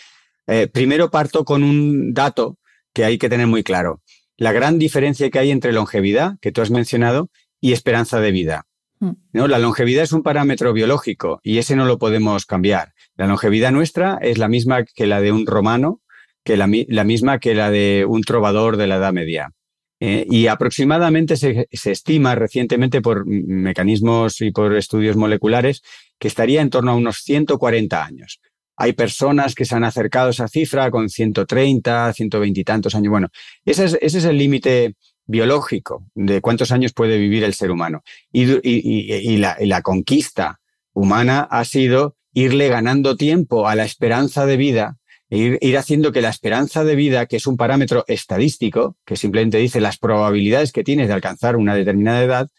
Eh, 0.48 0.68
primero 0.68 1.12
parto 1.12 1.46
con 1.46 1.64
un 1.64 2.14
dato 2.14 2.58
que 2.94 3.06
hay 3.06 3.18
que 3.18 3.30
tener 3.30 3.48
muy 3.48 3.64
claro. 3.64 4.02
La 4.38 4.52
gran 4.52 4.80
diferencia 4.80 5.30
que 5.30 5.40
hay 5.40 5.52
entre 5.52 5.72
longevidad, 5.72 6.38
que 6.42 6.52
tú 6.52 6.62
has 6.62 6.72
mencionado, 6.72 7.30
y 7.60 7.74
esperanza 7.74 8.20
de 8.20 8.32
vida. 8.32 8.66
Hmm. 9.00 9.14
¿No? 9.34 9.48
La 9.48 9.60
longevidad 9.60 10.04
es 10.04 10.12
un 10.12 10.24
parámetro 10.24 10.74
biológico 10.74 11.40
y 11.44 11.60
ese 11.60 11.76
no 11.76 11.86
lo 11.86 12.00
podemos 12.00 12.46
cambiar. 12.48 12.94
La 13.16 13.28
longevidad 13.28 13.72
nuestra 13.72 14.18
es 14.22 14.40
la 14.40 14.48
misma 14.48 14.84
que 14.84 15.06
la 15.06 15.22
de 15.22 15.32
un 15.32 15.46
romano, 15.46 16.02
que 16.44 16.58
la, 16.58 16.68
la 16.88 17.04
misma 17.04 17.40
que 17.40 17.54
la 17.54 17.70
de 17.70 18.06
un 18.08 18.22
trovador 18.22 18.78
de 18.78 18.88
la 18.88 18.96
Edad 18.96 19.14
Media. 19.14 19.52
Eh, 20.00 20.28
y 20.30 20.46
aproximadamente 20.48 21.38
se, 21.38 21.68
estima 21.72 22.36
recientemente 22.36 23.02
por 23.02 23.26
mecanismos 23.26 24.42
y 24.42 24.52
por 24.52 24.76
estudios 24.76 25.16
moleculares 25.16 25.82
que 26.20 26.28
estaría 26.28 26.62
en 26.62 26.70
torno 26.70 26.92
a 26.92 26.96
unos 26.96 27.18
140 27.24 28.04
años. 28.04 28.40
Hay 28.76 28.94
personas 28.94 29.56
que 29.56 29.66
se 29.66 29.76
han 29.76 29.84
acercado 29.84 30.28
a 30.28 30.32
esa 30.32 30.48
cifra 30.48 30.92
con 30.92 31.10
130, 31.10 32.14
120 32.14 32.60
y 32.60 32.64
tantos 32.64 32.94
años. 32.94 33.10
Bueno, 33.10 33.30
ese 33.66 33.86
es, 33.86 33.98
ese 34.00 34.20
es 34.20 34.26
el 34.26 34.38
límite 34.38 34.96
biológico 35.26 36.06
de 36.14 36.42
cuántos 36.42 36.72
años 36.72 36.94
puede 36.94 37.18
vivir 37.18 37.44
el 37.44 37.56
ser 37.56 37.72
humano. 37.72 38.04
Y, 38.32 39.38
la, 39.38 39.58
y 39.60 39.66
la 39.66 39.82
conquista 39.82 40.60
humana 40.94 41.48
ha 41.50 41.66
sido 41.66 42.16
irle 42.34 42.70
ganando 42.70 43.18
tiempo 43.18 43.68
a 43.68 43.74
la 43.74 43.84
esperanza 43.84 44.46
de 44.46 44.58
vida 44.58 44.98
ir, 45.30 45.78
haciendo 45.78 46.12
que 46.12 46.22
la 46.22 46.30
esperanza 46.30 46.84
de 46.84 46.96
vida, 46.96 47.26
que 47.26 47.38
es 47.38 47.48
un 47.48 47.58
parámetro 47.58 48.06
estadístico, 48.08 48.98
que 49.06 49.16
simplemente 49.16 49.58
dice 49.58 49.82
las 49.82 49.98
probabilidades 49.98 50.72
que 50.72 50.84
tienes 50.84 51.08
de 51.08 51.14
alcanzar 51.14 51.56
una 51.56 51.76
determinada 51.76 52.24
edad, 52.24 52.50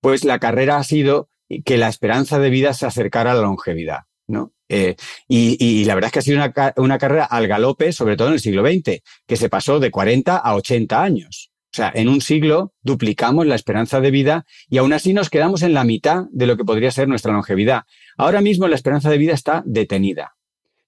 pues 0.00 0.24
la 0.24 0.38
carrera 0.38 0.76
ha 0.76 0.84
sido 0.84 1.28
que 1.64 1.78
la 1.78 1.88
esperanza 1.88 2.38
de 2.38 2.50
vida 2.50 2.74
se 2.74 2.86
acercara 2.86 3.32
a 3.32 3.34
la 3.34 3.42
longevidad. 3.42 4.00
¿no? 4.26 4.52
Eh, 4.68 4.96
y, 5.28 5.84
la 5.84 5.94
verdad 5.94 6.08
es 6.08 6.12
que 6.12 6.18
ha 6.18 6.22
sido 6.22 6.36
una, 6.38 6.74
una, 6.76 6.98
carrera 6.98 7.24
al 7.24 7.46
galope, 7.46 7.92
sobre 7.92 8.16
todo 8.16 8.28
en 8.28 8.34
el 8.34 8.40
siglo 8.40 8.66
XX, 8.66 9.02
que 9.26 9.36
se 9.36 9.48
pasó 9.48 9.78
de 9.78 9.90
40 9.90 10.36
a 10.36 10.54
80 10.54 11.02
años. 11.02 11.50
O 11.72 11.76
sea, 11.76 11.92
en 11.94 12.08
un 12.08 12.20
siglo 12.20 12.72
duplicamos 12.82 13.46
la 13.46 13.56
esperanza 13.56 14.00
de 14.00 14.12
vida 14.12 14.46
y 14.68 14.78
aún 14.78 14.92
así 14.92 15.12
nos 15.12 15.28
quedamos 15.28 15.62
en 15.62 15.74
la 15.74 15.82
mitad 15.82 16.26
de 16.30 16.46
lo 16.46 16.56
que 16.56 16.64
podría 16.64 16.90
ser 16.92 17.08
nuestra 17.08 17.32
longevidad. 17.32 17.82
Ahora 18.16 18.40
mismo 18.40 18.68
la 18.68 18.76
esperanza 18.76 19.10
de 19.10 19.18
vida 19.18 19.34
está 19.34 19.62
detenida. 19.66 20.36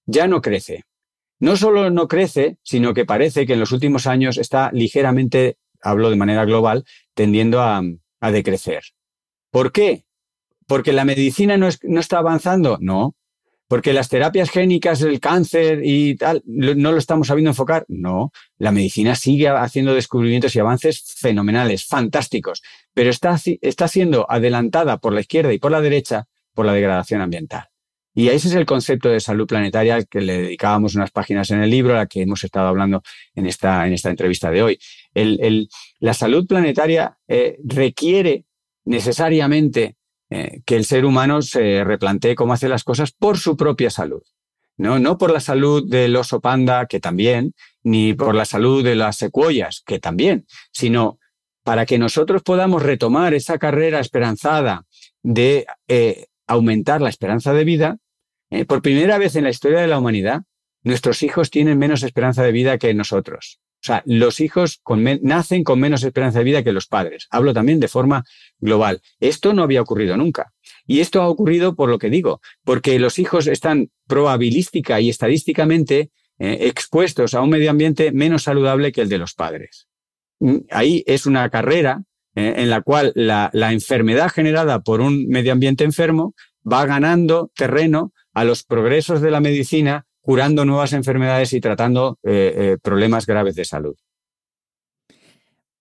Ya 0.05 0.27
no 0.27 0.41
crece 0.41 0.85
no 1.39 1.55
solo 1.55 1.89
no 1.89 2.07
crece, 2.07 2.57
sino 2.63 2.93
que 2.93 3.05
parece 3.05 3.45
que 3.45 3.53
en 3.53 3.59
los 3.59 3.71
últimos 3.71 4.07
años 4.07 4.37
está 4.37 4.71
ligeramente, 4.73 5.57
hablo 5.81 6.09
de 6.09 6.15
manera 6.15 6.45
global, 6.45 6.85
tendiendo 7.13 7.61
a, 7.61 7.83
decrecer. 8.31 8.83
¿Por 9.51 9.71
qué? 9.71 10.05
¿Porque 10.65 10.91
la 10.91 11.05
medicina 11.05 11.57
no, 11.57 11.67
está 11.67 12.17
avanzando? 12.17 12.77
No. 12.81 13.15
¿Porque 13.67 13.93
las 13.93 14.09
terapias 14.09 14.49
génicas 14.49 14.99
del 14.99 15.19
cáncer 15.19 15.81
y 15.83 16.15
tal 16.15 16.41
no 16.45 16.91
lo 16.91 16.97
estamos 16.97 17.27
sabiendo 17.27 17.51
enfocar? 17.51 17.85
No. 17.87 18.31
La 18.57 18.71
medicina 18.71 19.15
sigue 19.15 19.49
haciendo 19.49 19.93
descubrimientos 19.93 20.55
y 20.55 20.59
avances 20.59 21.03
fenomenales, 21.17 21.85
fantásticos, 21.85 22.63
pero 22.93 23.09
está, 23.09 23.37
está 23.61 23.87
siendo 23.87 24.25
adelantada 24.29 24.97
por 24.97 25.13
la 25.13 25.21
izquierda 25.21 25.53
y 25.53 25.59
por 25.59 25.71
la 25.71 25.81
derecha 25.81 26.27
por 26.53 26.65
la 26.65 26.73
degradación 26.73 27.21
ambiental. 27.21 27.69
Y 28.17 28.29
ese 28.29 28.47
es 28.47 28.55
el 28.55 28.65
concepto 28.65 29.09
de 29.09 29.19
salud 29.19 29.45
planetaria 29.45 29.93
al 29.93 30.07
que 30.07 30.21
le 30.21 30.41
dedicábamos 30.41 30.95
unas 30.95 31.11
páginas 31.11 31.51
en 31.51 31.61
el 31.61 31.69
libro, 31.69 31.93
a 31.93 31.97
la 31.97 32.05
que 32.07 32.23
hemos 32.23 32.43
estado 32.43 32.67
hablando 32.67 33.03
en 33.35 33.45
esta, 33.45 33.85
en 33.85 33.93
esta 33.93 34.09
entrevista 34.09 34.49
de 34.49 34.63
hoy. 34.63 34.79
la 35.99 36.15
salud 36.15 36.47
planetaria 36.47 37.15
eh, 37.27 37.59
requiere 37.63 38.45
necesariamente 38.85 39.97
eh, 40.31 40.61
que 40.65 40.77
el 40.77 40.85
ser 40.85 41.05
humano 41.05 41.43
se 41.43 41.83
replantee 41.83 42.33
cómo 42.33 42.53
hace 42.53 42.67
las 42.67 42.83
cosas 42.83 43.11
por 43.11 43.37
su 43.37 43.55
propia 43.55 43.91
salud. 43.91 44.23
¿no? 44.77 44.97
no 44.97 45.19
por 45.19 45.31
la 45.31 45.39
salud 45.39 45.87
del 45.87 46.15
oso 46.15 46.41
panda, 46.41 46.87
que 46.87 46.99
también, 46.99 47.53
ni 47.83 48.15
por 48.15 48.33
la 48.33 48.45
salud 48.45 48.83
de 48.83 48.95
las 48.95 49.17
secuoyas, 49.17 49.83
que 49.85 49.99
también, 49.99 50.47
sino 50.71 51.19
para 51.63 51.85
que 51.85 51.99
nosotros 51.99 52.41
podamos 52.41 52.81
retomar 52.81 53.35
esa 53.35 53.59
carrera 53.59 53.99
esperanzada 53.99 54.87
de 55.21 55.67
eh, 55.87 56.25
aumentar 56.47 56.99
la 56.99 57.09
esperanza 57.09 57.53
de 57.53 57.63
vida 57.63 57.99
eh, 58.49 58.65
por 58.65 58.81
primera 58.81 59.17
vez 59.17 59.35
en 59.35 59.43
la 59.43 59.49
historia 59.49 59.79
de 59.79 59.87
la 59.87 59.99
humanidad, 59.99 60.43
nuestros 60.83 61.23
hijos 61.23 61.49
tienen 61.49 61.77
menos 61.77 62.03
esperanza 62.03 62.43
de 62.43 62.51
vida 62.51 62.77
que 62.77 62.93
nosotros. 62.93 63.59
O 63.79 63.85
sea, 63.87 64.01
los 64.05 64.39
hijos 64.39 64.81
nacen 65.21 65.63
con 65.63 65.79
menos 65.79 66.03
esperanza 66.03 66.39
de 66.39 66.45
vida 66.45 66.63
que 66.63 66.71
los 66.71 66.87
padres. 66.87 67.27
Hablo 67.29 67.53
también 67.53 67.79
de 67.79 67.87
forma 67.87 68.23
global. 68.57 69.01
Esto 69.19 69.53
no 69.53 69.63
había 69.63 69.81
ocurrido 69.81 70.17
nunca. 70.17 70.51
Y 70.87 70.99
esto 70.99 71.21
ha 71.21 71.29
ocurrido 71.29 71.75
por 71.75 71.89
lo 71.89 71.99
que 71.99 72.09
digo, 72.09 72.41
porque 72.63 72.97
los 72.97 73.19
hijos 73.19 73.47
están 73.47 73.91
probabilística 74.07 74.99
y 74.99 75.09
estadísticamente 75.09 76.09
eh, 76.39 76.57
expuestos 76.61 77.33
a 77.33 77.41
un 77.41 77.49
medio 77.49 77.69
ambiente 77.69 78.11
menos 78.11 78.43
saludable 78.43 78.91
que 78.91 79.01
el 79.01 79.09
de 79.09 79.19
los 79.19 79.33
padres. 79.33 79.87
Mm, 80.39 80.57
ahí 80.71 81.03
es 81.05 81.25
una 81.25 81.49
carrera 81.49 82.01
eh, 82.35 82.55
en 82.57 82.69
la 82.69 82.81
cual 82.81 83.11
la 83.15 83.71
enfermedad 83.71 84.29
generada 84.29 84.81
por 84.81 85.01
un 85.01 85.27
medio 85.27 85.51
ambiente 85.51 85.83
enfermo 85.83 86.33
va 86.69 86.85
ganando 86.85 87.51
terreno 87.55 88.11
a 88.37 88.43
los 88.43 88.61
progresos 88.61 89.19
de 89.19 89.31
la 89.31 89.39
medicina, 89.39 90.05
curando 90.21 90.63
nuevas 90.63 90.93
enfermedades 90.93 91.53
y 91.53 91.59
tratando 91.59 92.19
eh, 92.21 92.53
eh, 92.55 92.77
problemas 92.79 93.25
graves 93.25 93.55
de 93.55 93.65
salud. 93.65 93.95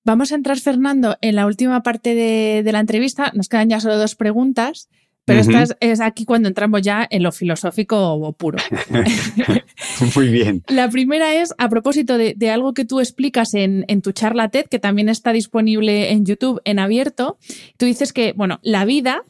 Vamos 0.05 0.33
a 0.33 0.37
entrar, 0.37 0.59
Fernando, 0.59 1.19
en 1.21 1.37
la 1.37 1.45
última 1.45 1.83
parte 1.83 2.15
de, 2.15 2.73
la 2.73 2.81
entrevista. 2.81 3.31
Nos 3.35 3.51
quedan 3.51 3.69
ya 3.69 3.79
solo 3.79 3.99
dos 3.99 4.15
preguntas, 4.15 4.89
pero 5.27 5.41
esta 5.41 5.77
es, 5.81 6.01
aquí 6.01 6.25
cuando 6.25 6.49
entramos 6.49 6.81
ya 6.81 7.07
en 7.11 7.25
lo 7.25 7.31
filosófico 7.31 8.35
puro. 8.39 8.57
Muy 10.17 10.29
bien. 10.29 10.63
La 10.69 10.89
primera 10.89 11.35
es 11.35 11.53
a 11.59 11.69
propósito 11.69 12.17
de, 12.17 12.51
algo 12.51 12.73
que 12.73 12.87
tú 12.87 13.01
explicas 13.01 13.53
en, 13.53 13.85
en, 13.89 14.01
tu 14.01 14.13
charla 14.13 14.49
TED, 14.49 14.65
que 14.65 14.79
también 14.79 15.11
está 15.11 15.35
disponible 15.35 16.11
en 16.11 16.25
YouTube 16.25 16.63
en 16.65 16.79
abierto. 16.79 17.37
Tú 17.77 17.85
dices 17.85 18.15
que, 18.15 18.33
bueno, 18.33 18.61
la 18.63 18.87
vida 18.87 19.25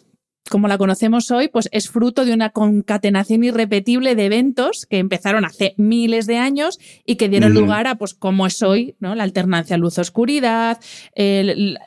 como 0.48 0.68
la 0.68 0.78
conocemos 0.78 1.30
hoy, 1.30 1.48
pues 1.48 1.68
es 1.72 1.88
fruto 1.88 2.24
de 2.24 2.32
una 2.32 2.50
concatenación 2.50 3.44
irrepetible 3.44 4.14
de 4.14 4.26
eventos 4.26 4.86
que 4.88 4.98
empezaron 4.98 5.44
hace 5.44 5.74
miles 5.76 6.26
de 6.26 6.38
años 6.38 6.78
y 7.04 7.16
que 7.16 7.28
dieron 7.28 7.54
lugar 7.54 7.86
a, 7.86 7.96
pues, 7.96 8.14
como 8.14 8.46
es 8.46 8.62
hoy, 8.62 8.96
¿no? 9.00 9.14
La 9.14 9.24
alternancia 9.24 9.76
luz-oscuridad, 9.76 10.78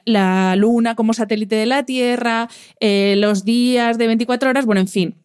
la 0.05 0.55
luna 0.55 0.95
como 0.95 1.13
satélite 1.13 1.55
de 1.55 1.65
la 1.65 1.83
Tierra, 1.83 2.49
eh, 2.79 3.15
los 3.17 3.45
días 3.45 3.97
de 3.97 4.07
24 4.07 4.49
horas, 4.49 4.65
bueno, 4.65 4.81
en 4.81 4.87
fin. 4.87 5.15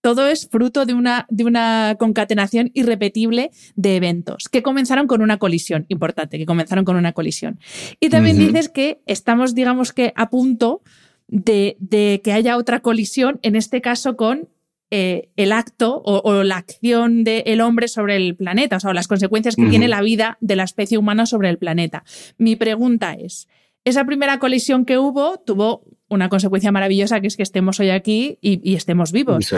Todo 0.00 0.28
es 0.28 0.48
fruto 0.48 0.86
de 0.86 0.94
una, 0.94 1.26
de 1.30 1.44
una 1.44 1.96
concatenación 1.98 2.70
irrepetible 2.74 3.50
de 3.74 3.96
eventos 3.96 4.48
que 4.48 4.62
comenzaron 4.62 5.08
con 5.08 5.20
una 5.20 5.38
colisión, 5.38 5.84
importante, 5.88 6.38
que 6.38 6.46
comenzaron 6.46 6.84
con 6.84 6.94
una 6.94 7.12
colisión. 7.12 7.58
Y 7.98 8.08
también 8.08 8.38
dices 8.38 8.68
que 8.68 9.00
estamos, 9.06 9.54
digamos 9.54 9.92
que, 9.92 10.12
a 10.14 10.30
punto 10.30 10.82
de, 11.28 12.20
que 12.22 12.32
haya 12.32 12.56
otra 12.56 12.80
colisión, 12.80 13.38
en 13.42 13.56
este 13.56 13.80
caso 13.80 14.16
con 14.16 14.48
eh, 14.90 15.30
el 15.36 15.52
acto 15.52 16.00
o, 16.04 16.42
la 16.44 16.56
acción 16.56 17.24
del 17.24 17.60
hombre 17.60 17.88
sobre 17.88 18.16
el 18.16 18.36
planeta, 18.36 18.76
o 18.76 18.80
sea, 18.80 18.94
las 18.94 19.08
consecuencias 19.08 19.56
que 19.56 19.66
tiene 19.66 19.88
la 19.88 20.00
vida 20.00 20.38
de 20.40 20.56
la 20.56 20.64
especie 20.64 20.98
humana 20.98 21.26
sobre 21.26 21.50
el 21.50 21.58
planeta. 21.58 22.04
Mi 22.38 22.54
pregunta 22.56 23.14
es, 23.14 23.48
esa 23.84 24.04
primera 24.04 24.38
colisión 24.38 24.84
que 24.84 24.98
hubo 24.98 25.38
tuvo 25.38 25.84
una 26.08 26.28
consecuencia 26.28 26.72
maravillosa, 26.72 27.20
que 27.20 27.26
es 27.26 27.36
que 27.36 27.42
estemos 27.42 27.80
hoy 27.80 27.90
aquí 27.90 28.38
y, 28.40 28.74
estemos 28.74 29.12
vivos. 29.12 29.52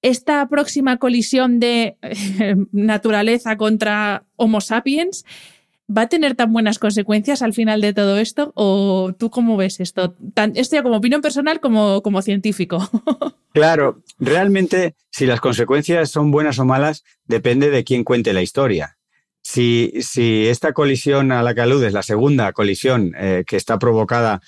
Esta 0.00 0.48
próxima 0.48 0.96
colisión 0.96 1.60
de 1.60 1.96
naturaleza 2.72 3.56
contra 3.56 4.24
Homo 4.36 4.60
sapiens 4.60 5.24
¿Va 5.96 6.02
a 6.02 6.08
tener 6.08 6.34
tan 6.34 6.52
buenas 6.52 6.78
consecuencias 6.78 7.42
al 7.42 7.52
final 7.52 7.80
de 7.80 7.92
todo 7.92 8.18
esto? 8.18 8.52
¿O 8.54 9.14
tú 9.18 9.30
cómo 9.30 9.56
ves 9.56 9.80
esto? 9.80 10.14
esto 10.54 10.76
ya 10.76 10.82
como 10.82 10.96
opinión 10.96 11.20
personal 11.20 11.60
como, 11.60 12.02
como 12.02 12.22
científico. 12.22 12.88
Claro, 13.54 14.02
realmente 14.18 14.94
si 15.10 15.26
las 15.26 15.42
consecuencias 15.42 16.10
son 16.10 16.30
buenas 16.30 16.58
o 16.58 16.64
malas 16.64 17.04
depende 17.26 17.68
de 17.68 17.84
quién 17.84 18.02
cuente 18.02 18.32
la 18.32 18.40
historia. 18.40 18.96
Si, 19.42 19.92
si 20.00 20.46
esta 20.46 20.72
colisión 20.72 21.32
a 21.32 21.42
la 21.42 21.54
que 21.54 21.60
aludes, 21.60 21.92
la 21.92 22.02
segunda 22.02 22.54
colisión 22.54 23.12
eh, 23.14 23.44
que 23.46 23.56
está 23.56 23.78
provocada 23.78 24.40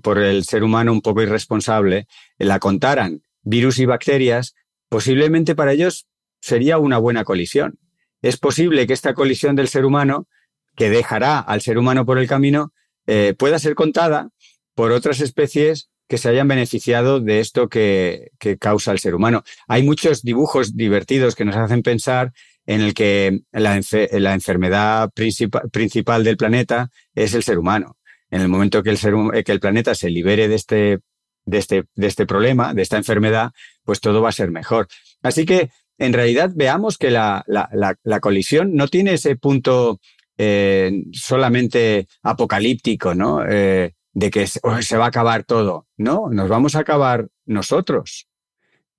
por 0.00 0.16
el 0.18 0.44
ser 0.44 0.62
humano 0.62 0.90
un 0.90 1.02
poco 1.02 1.20
irresponsable, 1.20 2.06
la 2.38 2.58
contaran 2.58 3.20
virus 3.42 3.78
y 3.78 3.84
bacterias, 3.84 4.54
posiblemente 4.88 5.54
para 5.54 5.72
ellos 5.72 6.06
sería 6.40 6.78
una 6.78 6.96
buena 6.96 7.24
colisión. 7.24 7.78
Es 8.22 8.38
posible 8.38 8.86
que 8.86 8.94
esta 8.94 9.12
colisión 9.12 9.54
del 9.54 9.68
ser 9.68 9.84
humano 9.84 10.28
que 10.76 10.90
dejará 10.90 11.38
al 11.38 11.60
ser 11.60 11.78
humano 11.78 12.04
por 12.06 12.18
el 12.18 12.28
camino 12.28 12.72
eh, 13.06 13.34
pueda 13.38 13.58
ser 13.58 13.74
contada 13.74 14.30
por 14.74 14.92
otras 14.92 15.20
especies 15.20 15.88
que 16.08 16.18
se 16.18 16.28
hayan 16.28 16.48
beneficiado 16.48 17.20
de 17.20 17.40
esto 17.40 17.68
que, 17.68 18.30
causa 18.60 18.92
el 18.92 18.98
ser 18.98 19.14
humano. 19.14 19.42
Hay 19.66 19.82
muchos 19.82 20.22
dibujos 20.22 20.76
divertidos 20.76 21.34
que 21.34 21.44
nos 21.44 21.56
hacen 21.56 21.82
pensar 21.82 22.32
en 22.64 22.80
el 22.80 22.94
que 22.94 23.40
la, 23.52 23.76
enfermedad 23.76 25.10
principal 25.12 26.24
del 26.24 26.36
planeta 26.36 26.90
es 27.14 27.34
el 27.34 27.42
ser 27.42 27.58
humano. 27.58 27.96
En 28.30 28.40
el 28.40 28.48
momento 28.48 28.82
que 28.82 28.90
el, 28.90 28.98
ser, 28.98 29.14
que 29.44 29.52
el 29.52 29.60
planeta 29.60 29.94
se 29.94 30.10
libere 30.10 30.48
de 30.48 30.54
este, 30.54 31.00
de, 31.44 31.58
este, 31.58 31.84
de 31.94 32.06
este 32.06 32.26
problema, 32.26 32.74
de 32.74 32.82
esta 32.82 32.96
enfermedad, 32.96 33.52
pues 33.84 34.00
todo 34.00 34.20
va 34.20 34.28
a 34.28 34.32
ser 34.32 34.50
mejor. 34.50 34.88
Así 35.22 35.44
que, 35.44 35.70
en 35.98 36.12
realidad, 36.12 36.50
veamos 36.54 36.98
que 36.98 37.10
la, 37.10 37.44
la 37.46 38.20
colisión 38.20 38.74
no 38.74 38.88
tiene 38.88 39.14
ese 39.14 39.36
punto 39.36 39.98
eh, 40.38 41.04
solamente 41.12 42.08
apocalíptico, 42.22 43.14
¿no? 43.14 43.44
Eh, 43.46 43.94
de 44.12 44.30
que 44.30 44.46
se, 44.46 44.60
va 44.96 45.04
a 45.04 45.08
acabar 45.08 45.44
todo. 45.44 45.86
No, 45.96 46.28
nos 46.30 46.48
vamos 46.48 46.74
a 46.74 46.80
acabar 46.80 47.28
nosotros. 47.44 48.28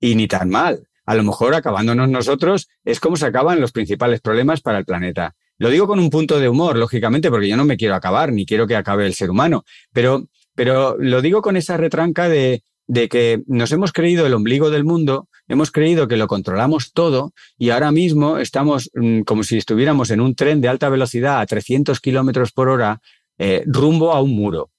Y 0.00 0.14
ni 0.14 0.28
tan 0.28 0.48
mal. 0.48 0.88
A 1.06 1.14
lo 1.14 1.24
mejor 1.24 1.54
acabándonos 1.54 2.08
nosotros 2.08 2.68
es 2.84 3.00
como 3.00 3.16
se 3.16 3.26
acaban 3.26 3.60
los 3.60 3.72
principales 3.72 4.20
problemas 4.20 4.60
para 4.60 4.78
el 4.78 4.84
planeta. 4.84 5.34
Lo 5.58 5.70
digo 5.70 5.88
con 5.88 5.98
un 5.98 6.10
punto 6.10 6.38
de 6.38 6.48
humor, 6.48 6.76
lógicamente, 6.76 7.30
porque 7.30 7.48
yo 7.48 7.56
no 7.56 7.64
me 7.64 7.76
quiero 7.76 7.96
acabar, 7.96 8.32
ni 8.32 8.46
quiero 8.46 8.68
que 8.68 8.76
acabe 8.76 9.06
el 9.06 9.14
ser 9.14 9.30
humano, 9.30 9.64
pero, 9.92 10.28
pero 10.54 10.96
lo 10.98 11.20
digo 11.20 11.42
con 11.42 11.56
esa 11.56 11.76
retranca 11.76 12.28
de, 12.28 12.62
de 12.86 13.08
que 13.08 13.42
nos 13.46 13.72
hemos 13.72 13.92
creído 13.92 14.26
el 14.26 14.34
ombligo 14.34 14.70
del 14.70 14.84
mundo, 14.84 15.28
hemos 15.48 15.70
creído 15.70 16.06
que 16.06 16.16
lo 16.16 16.28
controlamos 16.28 16.92
todo 16.92 17.32
y 17.58 17.70
ahora 17.70 17.90
mismo 17.90 18.38
estamos 18.38 18.90
mm, 18.94 19.22
como 19.22 19.42
si 19.42 19.56
estuviéramos 19.56 20.10
en 20.10 20.20
un 20.20 20.34
tren 20.34 20.60
de 20.60 20.68
alta 20.68 20.88
velocidad 20.88 21.40
a 21.40 21.46
300 21.46 22.00
kilómetros 22.00 22.52
por 22.52 22.68
hora 22.68 23.00
eh, 23.38 23.62
rumbo 23.66 24.12
a 24.12 24.20
un 24.20 24.36
muro. 24.36 24.70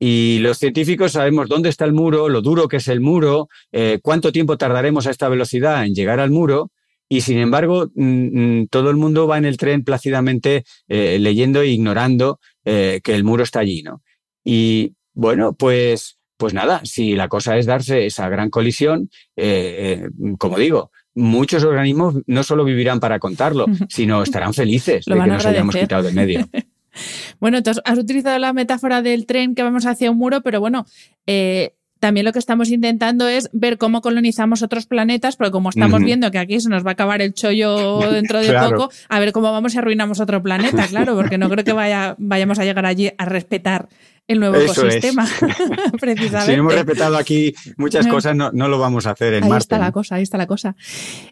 Y 0.00 0.38
los 0.40 0.58
científicos 0.58 1.12
sabemos 1.12 1.48
dónde 1.48 1.70
está 1.70 1.84
el 1.84 1.92
muro, 1.92 2.28
lo 2.28 2.40
duro 2.40 2.68
que 2.68 2.76
es 2.76 2.86
el 2.86 3.00
muro, 3.00 3.48
eh, 3.72 3.98
cuánto 4.00 4.30
tiempo 4.30 4.56
tardaremos 4.56 5.06
a 5.06 5.10
esta 5.10 5.28
velocidad 5.28 5.84
en 5.84 5.94
llegar 5.94 6.20
al 6.20 6.30
muro. 6.30 6.70
Y 7.08 7.22
sin 7.22 7.38
embargo, 7.38 7.90
mm, 7.94 8.60
mm, 8.60 8.66
todo 8.68 8.90
el 8.90 8.96
mundo 8.96 9.26
va 9.26 9.38
en 9.38 9.46
el 9.46 9.56
tren 9.56 9.82
plácidamente 9.82 10.64
eh, 10.86 11.18
leyendo 11.18 11.62
e 11.62 11.68
ignorando 11.68 12.38
que 12.64 13.00
el 13.06 13.24
muro 13.24 13.44
está 13.44 13.60
allí, 13.60 13.82
¿no? 13.82 14.02
Y 14.44 14.92
bueno, 15.14 15.54
pues 15.54 16.17
pues 16.38 16.54
nada, 16.54 16.80
si 16.84 17.14
la 17.14 17.28
cosa 17.28 17.58
es 17.58 17.66
darse 17.66 18.06
esa 18.06 18.28
gran 18.28 18.48
colisión, 18.48 19.10
eh, 19.36 20.06
eh, 20.06 20.36
como 20.38 20.56
digo, 20.56 20.92
muchos 21.14 21.64
organismos 21.64 22.14
no 22.26 22.42
solo 22.44 22.64
vivirán 22.64 23.00
para 23.00 23.18
contarlo, 23.18 23.66
sino 23.88 24.22
estarán 24.22 24.54
felices 24.54 25.04
de 25.04 25.14
que 25.14 25.26
nos 25.26 25.44
hayamos 25.44 25.74
quitado 25.74 26.04
del 26.04 26.14
medio. 26.14 26.48
bueno, 27.40 27.58
entonces 27.58 27.82
has 27.84 27.98
utilizado 27.98 28.38
la 28.38 28.52
metáfora 28.52 29.02
del 29.02 29.26
tren 29.26 29.56
que 29.56 29.64
vamos 29.64 29.84
hacia 29.84 30.12
un 30.12 30.16
muro, 30.16 30.40
pero 30.42 30.60
bueno, 30.60 30.86
eh, 31.26 31.74
también 31.98 32.24
lo 32.24 32.32
que 32.32 32.38
estamos 32.38 32.70
intentando 32.70 33.26
es 33.26 33.50
ver 33.52 33.76
cómo 33.76 34.00
colonizamos 34.00 34.62
otros 34.62 34.86
planetas, 34.86 35.36
porque 35.36 35.50
como 35.50 35.70
estamos 35.70 36.00
viendo 36.00 36.30
que 36.30 36.38
aquí 36.38 36.60
se 36.60 36.68
nos 36.68 36.86
va 36.86 36.90
a 36.90 36.92
acabar 36.92 37.20
el 37.20 37.34
chollo 37.34 37.98
dentro 38.12 38.40
de 38.40 38.52
poco, 38.52 38.90
a 39.08 39.18
ver 39.18 39.32
cómo 39.32 39.50
vamos 39.50 39.74
y 39.74 39.78
arruinamos 39.78 40.20
otro 40.20 40.40
planeta, 40.40 40.86
claro, 40.86 41.16
porque 41.16 41.36
no 41.36 41.50
creo 41.50 41.64
que 41.64 41.72
vaya, 41.72 42.14
vayamos 42.18 42.60
a 42.60 42.64
llegar 42.64 42.86
allí 42.86 43.10
a 43.18 43.24
respetar 43.24 43.88
el 44.28 44.40
nuevo 44.40 44.56
ecosistema. 44.56 45.26
precisamente. 46.00 46.52
Si 46.52 46.58
hemos 46.58 46.74
respetado 46.74 47.16
aquí 47.16 47.54
muchas 47.76 48.06
cosas, 48.06 48.36
no, 48.36 48.50
no, 48.52 48.68
lo 48.68 48.78
vamos 48.78 49.06
a 49.06 49.10
hacer 49.10 49.34
en 49.34 49.44
ahí 49.44 49.50
Marte. 49.50 49.54
Ahí 49.54 49.60
está 49.60 49.78
la 49.78 49.92
cosa, 49.92 50.14
ahí 50.16 50.22
está 50.22 50.38
la 50.38 50.46
cosa. 50.46 50.76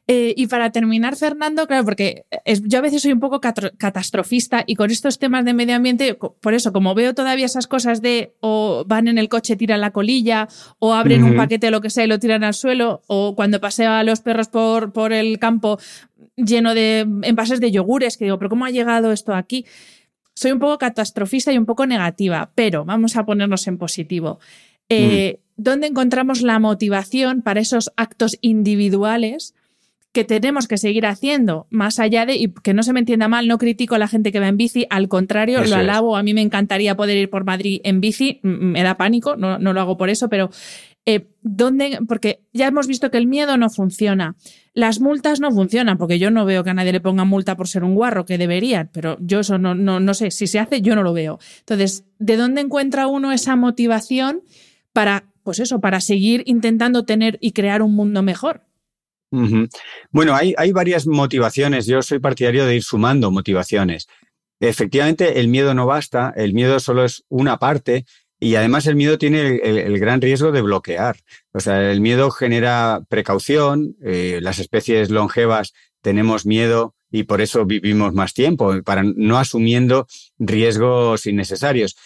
Eh, 0.08 0.34
y 0.36 0.46
para 0.48 0.72
terminar, 0.72 1.14
Fernando, 1.16 1.66
claro, 1.66 1.84
porque 1.84 2.24
yo 2.64 2.78
a 2.78 2.82
veces 2.82 3.02
soy 3.02 3.12
un 3.12 3.20
poco 3.20 3.40
catastrofista 3.40 4.64
y 4.66 4.74
con 4.74 4.90
estos 4.90 5.18
temas 5.18 5.44
de 5.44 5.54
medio 5.54 5.76
ambiente, 5.76 6.14
por 6.14 6.54
eso, 6.54 6.72
como 6.72 6.94
veo 6.94 7.14
todavía 7.14 7.46
esas 7.46 7.66
cosas 7.66 8.02
de 8.02 8.34
o 8.40 8.84
van 8.86 9.08
en 9.08 9.18
el 9.18 9.28
coche, 9.28 9.56
tiran 9.56 9.80
la 9.80 9.90
colilla, 9.90 10.48
o 10.78 10.94
abren 10.94 11.22
un 11.22 11.36
paquete 11.36 11.70
lo 11.70 11.80
que 11.80 11.90
sea 11.90 12.04
y 12.04 12.08
lo 12.08 12.18
tiran 12.18 12.44
al 12.44 12.54
suelo, 12.54 13.02
o 13.06 13.36
cuando 13.36 13.60
paseo 13.60 13.92
a 13.92 14.02
los 14.02 14.20
perros 14.20 14.48
por, 14.48 14.92
por 14.92 15.12
el 15.12 15.38
campo 15.38 15.78
lleno 16.36 16.74
de 16.74 17.00
envases 17.22 17.60
de 17.60 17.70
yogures, 17.70 18.16
que 18.16 18.24
digo, 18.24 18.38
pero 18.38 18.48
¿cómo 18.48 18.64
ha 18.64 18.70
llegado 18.70 19.12
esto 19.12 19.34
aquí? 19.34 19.66
Soy 20.36 20.52
un 20.52 20.58
poco 20.58 20.78
catastrofista 20.78 21.50
y 21.52 21.58
un 21.58 21.64
poco 21.64 21.86
negativa, 21.86 22.52
pero 22.54 22.84
vamos 22.84 23.16
a 23.16 23.24
ponernos 23.24 23.66
en 23.66 23.78
positivo. 23.78 24.38
Eh, 24.88 25.38
mm. 25.38 25.42
¿Dónde 25.56 25.86
encontramos 25.86 26.42
la 26.42 26.58
motivación 26.58 27.40
para 27.40 27.60
esos 27.60 27.90
actos 27.96 28.36
individuales 28.42 29.54
que 30.12 30.24
tenemos 30.24 30.68
que 30.68 30.76
seguir 30.76 31.06
haciendo? 31.06 31.66
Más 31.70 31.98
allá 31.98 32.26
de, 32.26 32.36
y 32.36 32.52
que 32.52 32.74
no 32.74 32.82
se 32.82 32.92
me 32.92 33.00
entienda 33.00 33.28
mal, 33.28 33.48
no 33.48 33.56
critico 33.56 33.94
a 33.94 33.98
la 33.98 34.08
gente 34.08 34.30
que 34.30 34.38
va 34.38 34.48
en 34.48 34.58
bici, 34.58 34.86
al 34.90 35.08
contrario, 35.08 35.64
lo 35.64 35.76
alabo. 35.76 36.18
A 36.18 36.22
mí 36.22 36.34
me 36.34 36.42
encantaría 36.42 36.94
poder 36.96 37.16
ir 37.16 37.30
por 37.30 37.44
Madrid 37.44 37.80
en 37.84 38.02
bici, 38.02 38.40
me 38.42 38.82
da 38.82 38.98
pánico, 38.98 39.36
no, 39.36 39.58
no 39.58 39.72
lo 39.72 39.80
hago 39.80 39.96
por 39.96 40.10
eso, 40.10 40.28
pero 40.28 40.50
eh, 41.08 41.28
¿dónde? 41.40 42.00
Porque 42.08 42.40
ya 42.52 42.66
hemos 42.66 42.88
visto 42.88 43.12
que 43.12 43.18
el 43.18 43.28
miedo 43.28 43.56
no 43.56 43.70
funciona. 43.70 44.34
Las 44.74 45.00
multas 45.00 45.38
no 45.38 45.52
funcionan, 45.52 45.98
porque 45.98 46.18
yo 46.18 46.32
no 46.32 46.44
veo 46.44 46.64
que 46.64 46.70
a 46.70 46.74
nadie 46.74 46.92
le 46.92 47.00
ponga 47.00 47.24
multa 47.24 47.56
por 47.56 47.68
ser 47.68 47.84
un 47.84 47.94
guarro, 47.94 48.26
que 48.26 48.38
deberían, 48.38 48.90
pero 48.92 49.16
yo 49.20 49.40
eso 49.40 49.56
no, 49.56 49.76
no, 49.76 50.00
no 50.00 50.14
sé. 50.14 50.32
Si 50.32 50.48
se 50.48 50.58
hace, 50.58 50.82
yo 50.82 50.96
no 50.96 51.04
lo 51.04 51.12
veo. 51.12 51.38
Entonces, 51.60 52.04
¿de 52.18 52.36
dónde 52.36 52.60
encuentra 52.60 53.06
uno 53.06 53.30
esa 53.30 53.54
motivación 53.54 54.42
para, 54.92 55.24
pues 55.44 55.60
eso, 55.60 55.80
para 55.80 56.00
seguir 56.00 56.42
intentando 56.44 57.04
tener 57.04 57.38
y 57.40 57.52
crear 57.52 57.82
un 57.82 57.94
mundo 57.94 58.22
mejor? 58.22 58.64
Bueno, 60.10 60.34
hay, 60.34 60.54
hay 60.56 60.72
varias 60.72 61.06
motivaciones. 61.06 61.86
Yo 61.86 62.02
soy 62.02 62.18
partidario 62.18 62.66
de 62.66 62.76
ir 62.76 62.82
sumando 62.82 63.30
motivaciones. 63.30 64.08
Efectivamente, 64.58 65.38
el 65.38 65.48
miedo 65.48 65.74
no 65.74 65.86
basta, 65.86 66.32
el 66.36 66.52
miedo 66.54 66.80
solo 66.80 67.04
es 67.04 67.24
una 67.28 67.58
parte 67.58 68.06
y 68.38 68.54
además 68.56 68.86
el 68.86 68.96
miedo 68.96 69.18
tiene 69.18 69.56
el, 69.62 69.98
gran 69.98 70.20
riesgo 70.20 70.52
de 70.52 70.62
bloquear. 70.62 71.16
O 71.52 71.60
sea, 71.60 71.90
el 71.90 72.00
miedo 72.00 72.30
genera 72.30 73.02
precaución, 73.08 73.96
eh, 74.02 74.40
las 74.42 74.58
especies 74.58 75.10
longevas 75.10 75.72
tenemos 76.02 76.46
miedo 76.46 76.94
y 77.10 77.24
por 77.24 77.40
eso 77.40 77.64
vivimos 77.64 78.12
más 78.12 78.34
tiempo, 78.34 78.74
para 78.84 79.02
no 79.02 79.38
asumiendo 79.38 80.06
riesgos 80.38 81.26
innecesarios. 81.26 81.96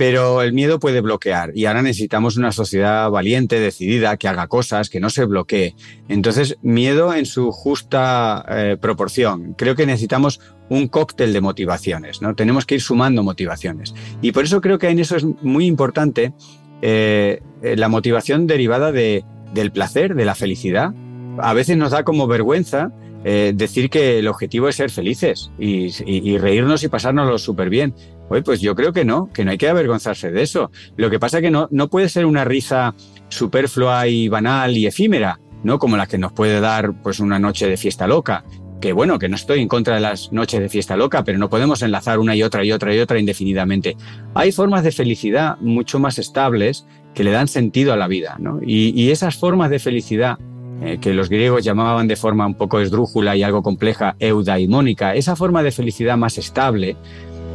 Pero 0.00 0.40
el 0.40 0.54
miedo 0.54 0.80
puede 0.80 1.02
bloquear 1.02 1.52
y 1.54 1.66
ahora 1.66 1.82
necesitamos 1.82 2.38
una 2.38 2.52
sociedad 2.52 3.10
valiente, 3.10 3.60
decidida, 3.60 4.16
que 4.16 4.28
haga 4.28 4.46
cosas, 4.46 4.88
que 4.88 4.98
no 4.98 5.10
se 5.10 5.26
bloquee. 5.26 5.74
Entonces, 6.08 6.56
miedo 6.62 7.12
en 7.12 7.26
su 7.26 7.52
justa 7.52 8.42
eh, 8.48 8.78
proporción. 8.80 9.52
Creo 9.58 9.74
que 9.74 9.84
necesitamos 9.84 10.40
un 10.70 10.88
cóctel 10.88 11.34
de 11.34 11.42
motivaciones, 11.42 12.22
¿no? 12.22 12.34
Tenemos 12.34 12.64
que 12.64 12.76
ir 12.76 12.80
sumando 12.80 13.22
motivaciones. 13.22 13.94
Y 14.22 14.32
por 14.32 14.44
eso 14.44 14.62
creo 14.62 14.78
que 14.78 14.88
en 14.88 15.00
eso 15.00 15.16
es 15.16 15.26
muy 15.42 15.66
importante 15.66 16.32
eh, 16.80 17.42
eh, 17.62 17.76
la 17.76 17.90
motivación 17.90 18.46
derivada 18.46 18.92
de, 18.92 19.22
del 19.52 19.70
placer, 19.70 20.14
de 20.14 20.24
la 20.24 20.34
felicidad. 20.34 20.94
A 21.40 21.52
veces 21.52 21.76
nos 21.76 21.90
da 21.90 22.04
como 22.04 22.26
vergüenza 22.26 22.90
decir 23.22 23.90
que 23.90 24.18
el 24.18 24.28
objetivo 24.28 24.70
es 24.70 24.76
ser 24.76 24.88
felices 24.88 25.50
y, 25.58 25.90
y 26.06 26.38
reírnos 26.38 26.82
y 26.84 26.88
pasárnoslo 26.88 27.36
súper 27.36 27.68
bien. 27.68 27.94
Oye, 28.30 28.42
pues 28.42 28.60
yo 28.60 28.74
creo 28.76 28.92
que 28.92 29.04
no, 29.04 29.28
que 29.32 29.44
no 29.44 29.50
hay 29.50 29.58
que 29.58 29.68
avergonzarse 29.68 30.30
de 30.30 30.42
eso. 30.42 30.70
Lo 30.96 31.10
que 31.10 31.18
pasa 31.18 31.38
es 31.38 31.42
que 31.42 31.50
no, 31.50 31.68
no 31.72 31.88
puede 31.88 32.08
ser 32.08 32.26
una 32.26 32.44
risa 32.44 32.94
superflua 33.28 34.06
y 34.06 34.28
banal 34.28 34.76
y 34.76 34.86
efímera, 34.86 35.40
¿no? 35.64 35.80
Como 35.80 35.96
la 35.96 36.06
que 36.06 36.16
nos 36.16 36.32
puede 36.32 36.60
dar 36.60 37.02
pues 37.02 37.18
una 37.18 37.40
noche 37.40 37.68
de 37.68 37.76
fiesta 37.76 38.06
loca. 38.06 38.44
Que 38.80 38.92
bueno, 38.92 39.18
que 39.18 39.28
no 39.28 39.34
estoy 39.36 39.60
en 39.60 39.68
contra 39.68 39.96
de 39.96 40.00
las 40.00 40.32
noches 40.32 40.60
de 40.60 40.68
fiesta 40.68 40.96
loca, 40.96 41.22
pero 41.24 41.38
no 41.38 41.50
podemos 41.50 41.82
enlazar 41.82 42.18
una 42.18 42.34
y 42.34 42.42
otra 42.42 42.64
y 42.64 42.72
otra 42.72 42.94
y 42.94 43.00
otra 43.00 43.18
indefinidamente. 43.18 43.96
Hay 44.34 44.52
formas 44.52 44.84
de 44.84 44.92
felicidad 44.92 45.58
mucho 45.58 45.98
más 45.98 46.18
estables 46.18 46.86
que 47.14 47.24
le 47.24 47.32
dan 47.32 47.48
sentido 47.48 47.92
a 47.92 47.96
la 47.96 48.06
vida, 48.08 48.36
¿no? 48.38 48.60
Y, 48.64 49.10
esas 49.10 49.36
formas 49.36 49.70
de 49.70 49.80
felicidad 49.80 50.38
eh, 50.82 50.98
que 50.98 51.12
los 51.12 51.28
griegos 51.28 51.64
llamaban 51.64 52.08
de 52.08 52.16
forma 52.16 52.46
un 52.46 52.54
poco 52.54 52.80
esdrújula 52.80 53.36
y 53.36 53.42
algo 53.42 53.62
compleja 53.62 54.16
eudaimónica, 54.18 55.14
esa 55.14 55.36
forma 55.36 55.62
de 55.62 55.72
felicidad 55.72 56.16
más 56.16 56.38
estable, 56.38 56.96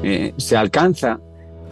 eh, 0.07 0.35
se 0.37 0.55
alcanza 0.55 1.19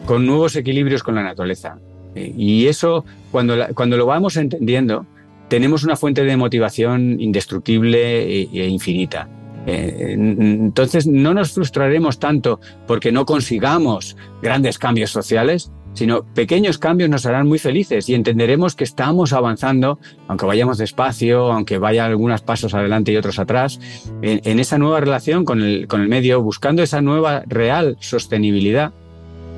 con 0.07 0.25
nuevos 0.25 0.55
equilibrios 0.55 1.03
con 1.03 1.13
la 1.13 1.21
naturaleza. 1.21 1.77
Eh, 2.15 2.34
y 2.36 2.65
eso, 2.65 3.05
cuando, 3.31 3.55
cuando 3.75 3.95
lo 3.95 4.07
vamos 4.07 4.38
entendiendo, 4.38 5.05
tenemos 5.49 5.84
una 5.84 5.95
fuente 5.95 6.23
de 6.23 6.36
motivación 6.36 7.21
indestructible 7.21 8.23
e, 8.23 8.49
e 8.51 8.67
infinita. 8.67 9.29
Eh, 9.67 10.15
entonces 10.17 11.05
no 11.05 11.36
nos 11.36 11.51
frustraremos 11.51 12.17
tanto 12.17 12.59
porque 12.88 13.11
no 13.11 13.27
consigamos 13.27 14.17
grandes 14.41 14.79
cambios 14.79 15.11
sociales, 15.11 15.71
sino 15.94 16.24
pequeños 16.24 16.78
cambios 16.78 17.10
nos 17.10 17.26
harán 17.26 17.48
muy 17.48 17.60
felices 17.60 18.10
y 18.10 18.16
entenderemos 18.16 18.76
que 18.76 18.84
estamos 18.84 19.34
avanzando, 19.34 20.00
aunque 20.28 20.46
vayamos 20.46 20.78
despacio, 20.78 21.52
aunque 21.52 21.78
vaya 21.78 22.06
algunos 22.06 22.41
pasos 22.41 22.74
adelante 22.74 23.12
y 23.12 23.18
otros 23.18 23.39
atrás, 23.39 23.80
en, 24.22 24.60
esa 24.60 24.78
nueva 24.78 25.00
relación 25.00 25.46
con 25.46 25.62
el, 25.62 25.88
con 25.88 26.02
el 26.02 26.08
medio, 26.08 26.41
buscando 26.41 26.84
esa 26.84 27.02
nueva 27.02 27.44
real 27.48 27.98
sostenibilidad 28.00 28.94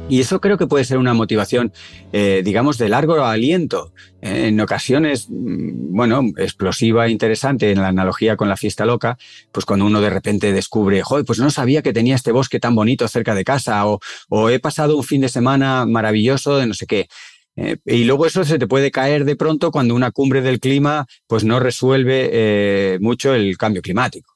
y 0.07 0.19
eso 0.19 0.39
creo 0.39 0.57
que 0.57 0.67
puede 0.67 0.85
ser 0.85 0.99
una 0.99 1.15
motivación, 1.15 1.73
eh, 2.13 2.41
digamos, 2.45 2.77
de 2.77 2.89
largo 2.89 3.15
aliento. 3.23 3.91
Eh, 4.21 4.47
en 4.47 4.59
ocasiones, 4.61 5.27
mm, 5.29 5.95
bueno, 5.95 6.21
explosiva, 6.37 7.09
interesante, 7.09 7.71
en 7.71 7.81
la 7.81 7.87
analogía 7.87 8.37
con 8.37 8.47
la 8.47 8.55
fiesta 8.55 8.85
loca, 8.85 9.17
pues 9.51 9.65
cuando 9.65 9.85
uno 9.85 10.01
de 10.01 10.11
repente 10.11 10.53
descubre, 10.53 11.01
joder, 11.01 11.25
pues 11.25 11.39
no 11.39 11.49
sabía 11.49 11.81
que 11.81 11.91
tenía 11.91 12.15
este 12.15 12.31
bosque 12.31 12.59
tan 12.59 12.75
bonito 12.75 13.07
cerca 13.07 13.33
de 13.33 13.43
casa, 13.43 13.87
o, 13.87 13.99
o 14.29 14.49
he 14.49 14.59
pasado 14.59 14.95
un 14.95 15.03
fin 15.03 15.21
de 15.21 15.29
semana 15.29 15.85
maravilloso 15.87 16.57
de 16.57 16.67
no 16.67 16.75
sé 16.75 16.85
qué. 16.85 17.07
Eh, 17.55 17.77
y 17.85 18.03
luego 18.03 18.27
eso 18.27 18.43
se 18.43 18.59
te 18.59 18.67
puede 18.67 18.91
caer 18.91 19.25
de 19.25 19.35
pronto 19.35 19.71
cuando 19.71 19.95
una 19.95 20.11
cumbre 20.11 20.41
del 20.41 20.59
clima 20.59 21.07
pues 21.25 21.45
no 21.45 21.59
resuelve 21.59 22.97
mucho 22.99 23.33
el 23.33 23.57
cambio 23.57 23.81
climático. 23.81 24.35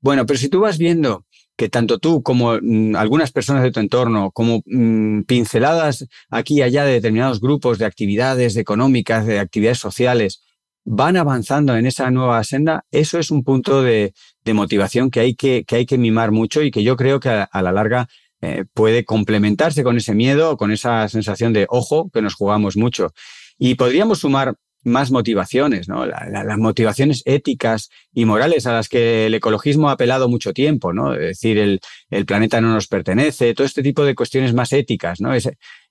Bueno, 0.00 0.24
pero 0.24 0.38
si 0.38 0.48
tú 0.48 0.60
vas 0.60 0.78
viendo 0.78 1.25
que 1.56 1.68
tanto 1.68 1.98
tú 1.98 2.22
como 2.22 2.58
mm, 2.60 2.96
algunas 2.96 3.32
personas 3.32 3.62
de 3.62 3.70
tu 3.72 3.80
entorno, 3.80 4.30
como 4.32 4.62
mm, 4.66 5.22
pinceladas 5.22 6.06
aquí 6.30 6.58
y 6.58 6.62
allá 6.62 6.84
de 6.84 6.92
determinados 6.92 7.40
grupos 7.40 7.78
de 7.78 7.86
actividades 7.86 8.56
económicas, 8.56 9.26
de 9.26 9.38
actividades 9.38 9.78
sociales, 9.78 10.42
van 10.84 11.16
avanzando 11.16 11.76
en 11.76 11.86
esa 11.86 12.10
nueva 12.10 12.42
senda, 12.44 12.84
eso 12.92 13.18
es 13.18 13.30
un 13.30 13.42
punto 13.42 13.82
de, 13.82 14.14
motivación 14.54 15.10
que 15.10 15.18
hay 15.20 15.34
que, 15.34 15.64
hay 15.68 15.86
que 15.86 15.98
mimar 15.98 16.30
mucho 16.30 16.62
y 16.62 16.70
que 16.70 16.84
yo 16.84 16.96
creo 16.96 17.18
que 17.18 17.28
a, 17.28 17.62
la 17.62 17.72
larga 17.72 18.06
eh, 18.40 18.64
puede 18.72 19.04
complementarse 19.04 19.82
con 19.82 19.96
ese 19.96 20.14
miedo, 20.14 20.56
con 20.56 20.70
esa 20.70 21.08
sensación 21.08 21.52
de 21.52 21.66
ojo 21.68 22.08
que 22.12 22.22
nos 22.22 22.34
jugamos 22.34 22.76
mucho. 22.76 23.12
Y 23.58 23.74
podríamos 23.74 24.20
sumar 24.20 24.54
más 24.86 25.10
motivaciones, 25.10 25.88
¿no? 25.88 26.06
las 26.06 26.58
motivaciones 26.58 27.22
éticas 27.24 27.90
y 28.14 28.24
morales 28.24 28.66
a 28.66 28.72
las 28.72 28.88
que 28.88 29.26
el 29.26 29.34
ecologismo 29.34 29.88
ha 29.88 29.92
apelado 29.92 30.28
mucho 30.28 30.52
tiempo, 30.52 30.92
¿no? 30.92 31.12
Es 31.12 31.20
decir, 31.20 31.58
el, 31.58 31.80
el 32.08 32.24
planeta 32.24 32.60
no 32.60 32.72
nos 32.72 32.86
pertenece, 32.86 33.52
todo 33.52 33.66
este 33.66 33.82
tipo 33.82 34.04
de 34.04 34.14
cuestiones 34.14 34.54
más 34.54 34.72
éticas, 34.72 35.20
¿no? 35.20 35.34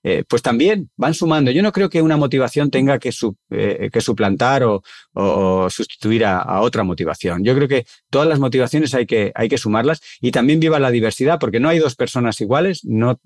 Eh, 0.08 0.22
pues 0.28 0.40
también 0.40 0.88
van 0.96 1.14
sumando. 1.14 1.50
Yo 1.50 1.64
no 1.64 1.72
creo 1.72 1.90
que 1.90 2.00
una 2.00 2.16
motivación 2.16 2.70
tenga 2.70 3.00
que, 3.00 3.10
eh, 3.50 3.90
suplantar 3.98 4.62
o, 4.62 4.80
sustituir 5.68 6.24
a, 6.24 6.60
otra 6.60 6.84
motivación. 6.84 7.42
Yo 7.42 7.56
creo 7.56 7.66
que 7.66 7.86
todas 8.08 8.28
las 8.28 8.38
motivaciones 8.38 8.94
hay 8.94 9.04
que, 9.04 9.32
sumarlas 9.58 10.00
y 10.20 10.30
también 10.30 10.60
viva 10.60 10.78
la 10.78 10.92
diversidad, 10.92 11.40
porque 11.40 11.58
no 11.58 11.68
hay 11.68 11.80
dos 11.80 11.96
personas 11.96 12.40
iguales, 12.40 12.84
no, 12.84 13.18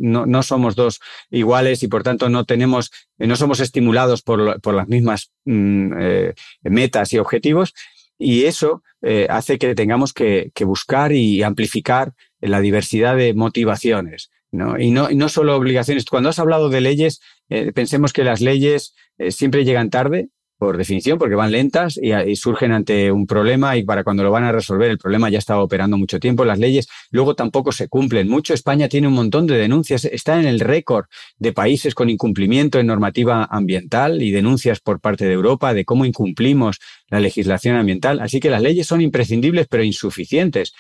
somos 0.43 0.75
dos 0.75 1.01
iguales 1.31 1.83
y 1.83 1.89
por 1.89 2.03
tanto 2.03 2.31
no 2.31 2.47
tenemos, 2.47 2.91
no 3.19 3.37
somos 3.37 3.61
estimulados 3.61 4.23
por, 4.23 4.75
las 4.75 4.89
mismas 4.89 5.33
mm, 5.45 5.93
eh, 6.01 6.35
metas 6.63 7.13
y 7.13 7.19
objetivos. 7.19 7.75
Y 8.19 8.45
eso 8.45 8.83
hace 9.29 9.59
que 9.59 9.75
tengamos 9.75 10.15
que 10.15 10.51
buscar 10.65 11.13
y 11.13 11.43
amplificar 11.43 12.15
la 12.41 12.61
diversidad 12.61 13.17
de 13.17 13.35
motivaciones. 13.35 14.31
¿No? 14.53 14.79
Y, 14.79 14.91
no, 14.91 15.11
y 15.11 15.17
no 15.17 15.29
solo 15.29 15.57
obligaciones. 15.57 16.05
Cuando 16.05 16.29
has 16.29 16.39
hablado 16.39 16.69
de 16.69 16.81
leyes, 16.81 17.21
eh, 17.49 17.73
pensemos 17.73 18.13
que 18.13 18.25
las 18.25 18.41
leyes 18.41 18.95
eh, 19.19 19.31
siempre 19.31 19.65
llegan 19.65 19.91
tarde, 19.91 20.29
por 20.61 20.77
definición, 20.77 21.19
porque 21.19 21.35
van 21.35 21.53
lentas 21.53 21.99
y, 22.01 22.37
surgen 22.37 22.73
ante 22.73 23.11
un 23.11 23.27
problema 23.27 23.79
y 23.79 23.83
para 23.83 24.05
cuando 24.05 24.23
lo 24.23 24.31
van 24.31 24.45
a 24.45 24.53
resolver 24.53 24.91
el 24.91 24.99
problema 24.99 25.31
ya 25.31 25.39
estaba 25.39 25.63
operando 25.65 25.97
mucho 25.97 26.21
tiempo. 26.21 26.45
Las 26.45 26.59
leyes 26.59 26.87
luego 27.11 27.35
tampoco 27.35 27.73
se 27.73 27.89
cumplen 27.89 28.29
mucho. 28.29 28.53
España 28.53 28.87
tiene 28.87 29.09
un 29.09 29.15
montón 29.15 29.47
de 29.47 29.57
denuncias, 29.57 30.05
está 30.05 30.39
en 30.39 30.47
el 30.47 30.61
récord 30.61 31.07
de 31.39 31.55
países 31.55 31.95
con 31.95 32.11
incumplimiento 32.11 32.79
en 32.79 32.87
normativa 32.89 33.49
ambiental 33.51 34.23
y 34.23 34.33
denuncias 34.33 34.81
por 34.81 35.01
parte 35.01 35.25
de 35.25 35.33
Europa 35.33 35.73
de 35.73 35.87
cómo 35.87 36.05
incumplimos 36.05 36.79
la 37.09 37.21
legislación 37.21 37.77
ambiental. 37.77 38.21
Así 38.21 38.39
que 38.39 38.51
las 38.51 38.61
leyes 38.61 38.87
son 38.87 39.01
imprescindibles 39.01 39.67
pero 39.67 39.83
insuficientes 39.83 40.75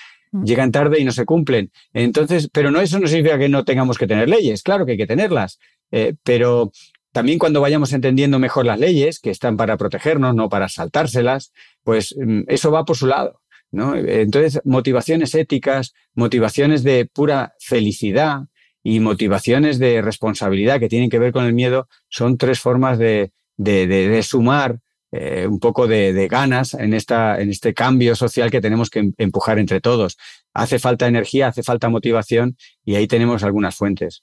llegan 0.44 0.73
tarde 0.73 1.01
y 1.01 1.05
no 1.05 1.12
se 1.12 1.24
cumplen. 1.24 1.70
Entonces, 1.93 2.48
pero 2.52 2.70
no 2.70 2.81
eso 2.81 2.98
no 2.98 3.07
significa 3.07 3.39
que 3.39 3.48
no 3.48 3.65
tengamos 3.65 3.98
que 3.98 4.07
tener 4.07 4.28
leyes, 4.28 4.62
claro 4.62 4.86
que 4.86 4.93
hay 4.93 4.98
que 4.98 5.07
tenerlas, 5.07 5.59
Eh, 5.93 6.15
pero 6.23 6.70
también 7.12 7.40
cuando 7.40 7.61
vayamos 7.61 7.93
entendiendo 7.93 8.39
mejor 8.39 8.65
las 8.65 8.78
leyes, 8.78 9.19
que 9.19 9.31
están 9.31 9.57
para 9.57 9.77
protegernos, 9.77 10.35
no 10.36 10.48
para 10.48 10.69
saltárselas, 10.69 11.52
pues 11.82 12.15
mm, 12.16 12.43
eso 12.47 12.70
va 12.70 12.85
por 12.85 12.97
su 12.97 13.07
lado. 13.07 13.40
¿no? 13.73 13.94
Entonces, 13.97 14.61
motivaciones 14.65 15.35
éticas, 15.35 15.94
motivaciones 16.15 16.82
de 16.82 17.07
pura 17.07 17.55
felicidad 17.61 18.43
y 18.82 19.01
motivaciones 19.01 19.78
de 19.78 20.02
responsabilidad 20.02 20.81
que 20.81 20.89
tienen 20.89 21.11
que 21.11 21.19
ver 21.19 21.32
con 21.32 21.44
el 21.44 21.52
miedo 21.52 21.89
son 22.09 22.36
tres 22.36 22.61
formas 22.61 22.98
de, 22.98 23.32
de, 23.57 24.23
sumar 24.23 24.81
eh, 25.12 25.47
un 25.47 25.59
poco 25.59 25.87
de, 25.87 26.28
ganas 26.28 26.74
en, 26.74 26.95
esta, 26.95 27.41
en 27.41 27.51
este 27.51 27.74
cambio 27.74 28.15
social 28.15 28.51
que 28.51 28.61
tenemos 28.61 28.91
que 28.91 29.01
em, 29.01 29.12
empujar 29.19 29.59
entre 29.59 29.81
todos. 29.81 30.16
Hace 30.55 30.78
falta 30.78 31.07
energía, 31.07 31.49
hace 31.49 31.62
falta 31.62 31.89
motivación 31.89 32.57
y 32.85 32.95
ahí 32.95 33.07
tenemos 33.07 33.43
algunas 33.43 33.74
fuentes 33.74 34.23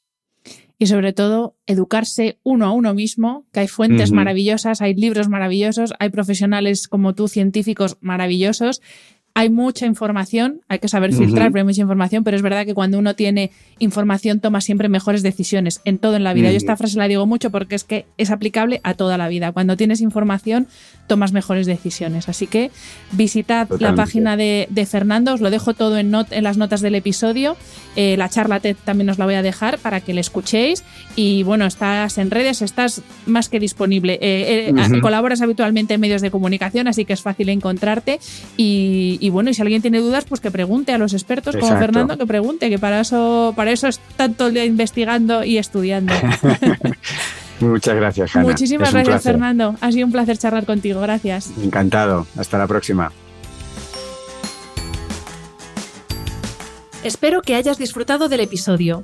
y 0.80 0.86
sobre 0.86 1.12
todo 1.12 1.58
educarse 1.66 2.40
uno 2.44 2.68
a 2.68 2.72
uno 2.72 2.94
mismo, 2.94 3.48
que 3.52 3.62
hay 3.62 3.68
fuentes 3.68 4.12
maravillosas, 4.12 4.82
hay 4.82 4.94
libros 4.94 5.28
maravillosos, 5.28 5.94
hay 6.00 6.10
profesionales 6.10 6.88
como 6.88 7.16
tú, 7.16 7.28
científicos 7.28 7.98
maravillosos 8.00 8.82
hay 9.38 9.52
mucha 9.52 9.86
información, 9.86 10.62
hay 10.68 10.80
que 10.80 10.88
saber 10.88 11.14
filtrar, 11.14 11.52
pero 11.52 11.62
hay 11.62 11.68
mucha 11.68 11.82
información, 11.82 12.24
pero 12.24 12.36
es 12.36 12.42
verdad 12.42 12.66
que 12.66 12.74
cuando 12.74 12.98
uno 12.98 13.14
tiene 13.14 13.52
información 13.78 14.40
toma 14.40 14.62
siempre 14.62 14.90
mejores 14.90 15.22
decisiones 15.22 15.80
en 15.86 16.00
todo 16.00 16.16
en 16.16 16.24
la 16.24 16.34
vida. 16.34 16.50
Yo 16.50 16.58
esta 16.58 16.76
frase 16.76 16.98
la 16.98 17.08
digo 17.08 17.28
mucho 17.28 17.52
porque 17.52 17.76
es 17.76 17.84
que 17.84 18.08
es 18.18 18.32
aplicable 18.32 18.82
a 18.84 18.96
toda 18.96 19.16
la 19.16 19.28
vida. 19.28 19.52
Cuando 19.52 19.78
tienes 19.78 20.02
información 20.02 20.66
tomas 21.06 21.34
mejores 21.34 21.68
decisiones. 21.68 22.28
Así 22.30 22.48
que 22.48 22.72
visitad 23.12 23.70
la 23.80 23.94
página 23.94 24.36
de, 24.38 24.88
Fernando, 24.90 25.36
os 25.36 25.40
lo 25.40 25.52
dejo 25.52 25.76
todo 25.76 26.00
en, 26.00 26.12
en 26.32 26.44
las 26.44 26.58
notas 26.58 26.82
del 26.82 26.96
episodio. 26.96 27.56
Eh, 27.96 28.18
la 28.18 28.30
charla 28.30 28.60
TED 28.60 28.76
también 28.84 29.10
os 29.12 29.20
la 29.20 29.26
voy 29.26 29.36
a 29.36 29.44
dejar 29.44 29.78
para 29.78 30.02
que 30.02 30.16
le 30.16 30.22
escuchéis. 30.22 30.84
Y 31.16 31.44
bueno, 31.44 31.66
estás 31.68 32.18
en 32.18 32.32
redes, 32.32 32.64
estás 32.64 33.04
más 33.28 33.50
que 33.50 33.60
disponible. 33.60 34.14
Eh, 34.20 34.74
eh, 34.76 35.00
colaboras 35.00 35.42
habitualmente 35.42 35.94
en 35.94 36.02
medios 36.02 36.24
de 36.24 36.32
comunicación, 36.32 36.88
así 36.88 37.06
que 37.06 37.14
es 37.14 37.22
fácil 37.22 37.50
encontrarte. 37.50 38.20
y 38.58 39.20
y 39.27 39.27
bueno, 39.30 39.50
y 39.50 39.54
si 39.54 39.62
alguien 39.62 39.82
tiene 39.82 40.00
dudas, 40.00 40.26
pues 40.26 40.42
que 40.42 40.52
pregunte 40.52 40.92
a 40.92 40.98
los 40.98 41.14
expertos 41.14 41.56
como 41.56 41.78
Fernando, 41.78 42.18
que 42.18 42.26
pregunte, 42.26 42.70
que 42.70 42.80
para 42.80 43.02
eso, 43.02 43.54
para 43.56 43.72
eso 43.72 43.88
es 43.88 44.00
tanto 44.16 44.50
investigando 44.50 45.44
y 45.44 45.58
estudiando. 45.58 46.14
Muchas 47.60 47.96
gracias, 47.96 48.36
Hanna. 48.36 48.46
Muchísimas 48.46 48.94
gracias, 48.94 49.24
Fernando. 49.24 49.76
Ha 49.82 49.92
sido 49.92 50.06
un 50.06 50.12
placer 50.12 50.38
charlar 50.38 50.66
contigo. 50.66 51.02
Gracias. 51.02 51.52
Encantado. 51.62 52.28
Hasta 52.38 52.58
la 52.58 52.68
próxima. 52.68 53.12
Espero 57.04 57.42
que 57.42 57.56
hayas 57.56 57.78
disfrutado 57.78 58.28
del 58.28 58.42
episodio. 58.42 59.04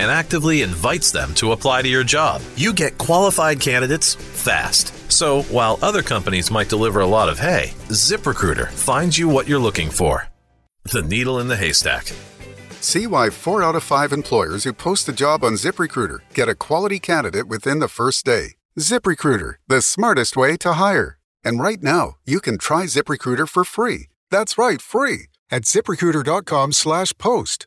and 0.00 0.10
actively 0.10 0.62
invites 0.62 1.10
them 1.12 1.34
to 1.34 1.52
apply 1.52 1.82
to 1.82 1.88
your 1.88 2.04
job. 2.04 2.42
You 2.56 2.72
get 2.72 2.98
qualified 2.98 3.60
candidates 3.60 4.14
fast. 4.14 4.94
So, 5.10 5.42
while 5.44 5.78
other 5.82 6.02
companies 6.02 6.50
might 6.50 6.68
deliver 6.68 7.00
a 7.00 7.06
lot 7.06 7.28
of 7.28 7.38
hay, 7.38 7.74
ZipRecruiter 7.88 8.68
finds 8.68 9.18
you 9.18 9.28
what 9.28 9.46
you're 9.46 9.66
looking 9.68 9.90
for. 9.90 10.26
The 10.84 11.02
needle 11.02 11.38
in 11.40 11.48
the 11.48 11.56
haystack. 11.56 12.12
See 12.80 13.06
why 13.06 13.30
4 13.30 13.62
out 13.62 13.76
of 13.76 13.84
5 13.84 14.12
employers 14.12 14.64
who 14.64 14.72
post 14.72 15.08
a 15.08 15.12
job 15.12 15.44
on 15.44 15.54
ZipRecruiter 15.54 16.20
get 16.32 16.48
a 16.48 16.54
quality 16.54 16.98
candidate 16.98 17.48
within 17.48 17.80
the 17.80 17.88
first 17.88 18.24
day. 18.24 18.54
ZipRecruiter, 18.78 19.54
the 19.68 19.82
smartest 19.82 20.36
way 20.36 20.56
to 20.56 20.74
hire. 20.74 21.18
And 21.44 21.60
right 21.60 21.82
now, 21.82 22.16
you 22.24 22.40
can 22.40 22.56
try 22.56 22.84
ZipRecruiter 22.84 23.48
for 23.48 23.64
free. 23.64 24.08
That's 24.30 24.56
right, 24.56 24.80
free 24.80 25.26
at 25.50 25.64
ziprecruiter.com 25.64 26.72
slash 26.72 27.16
post. 27.18 27.66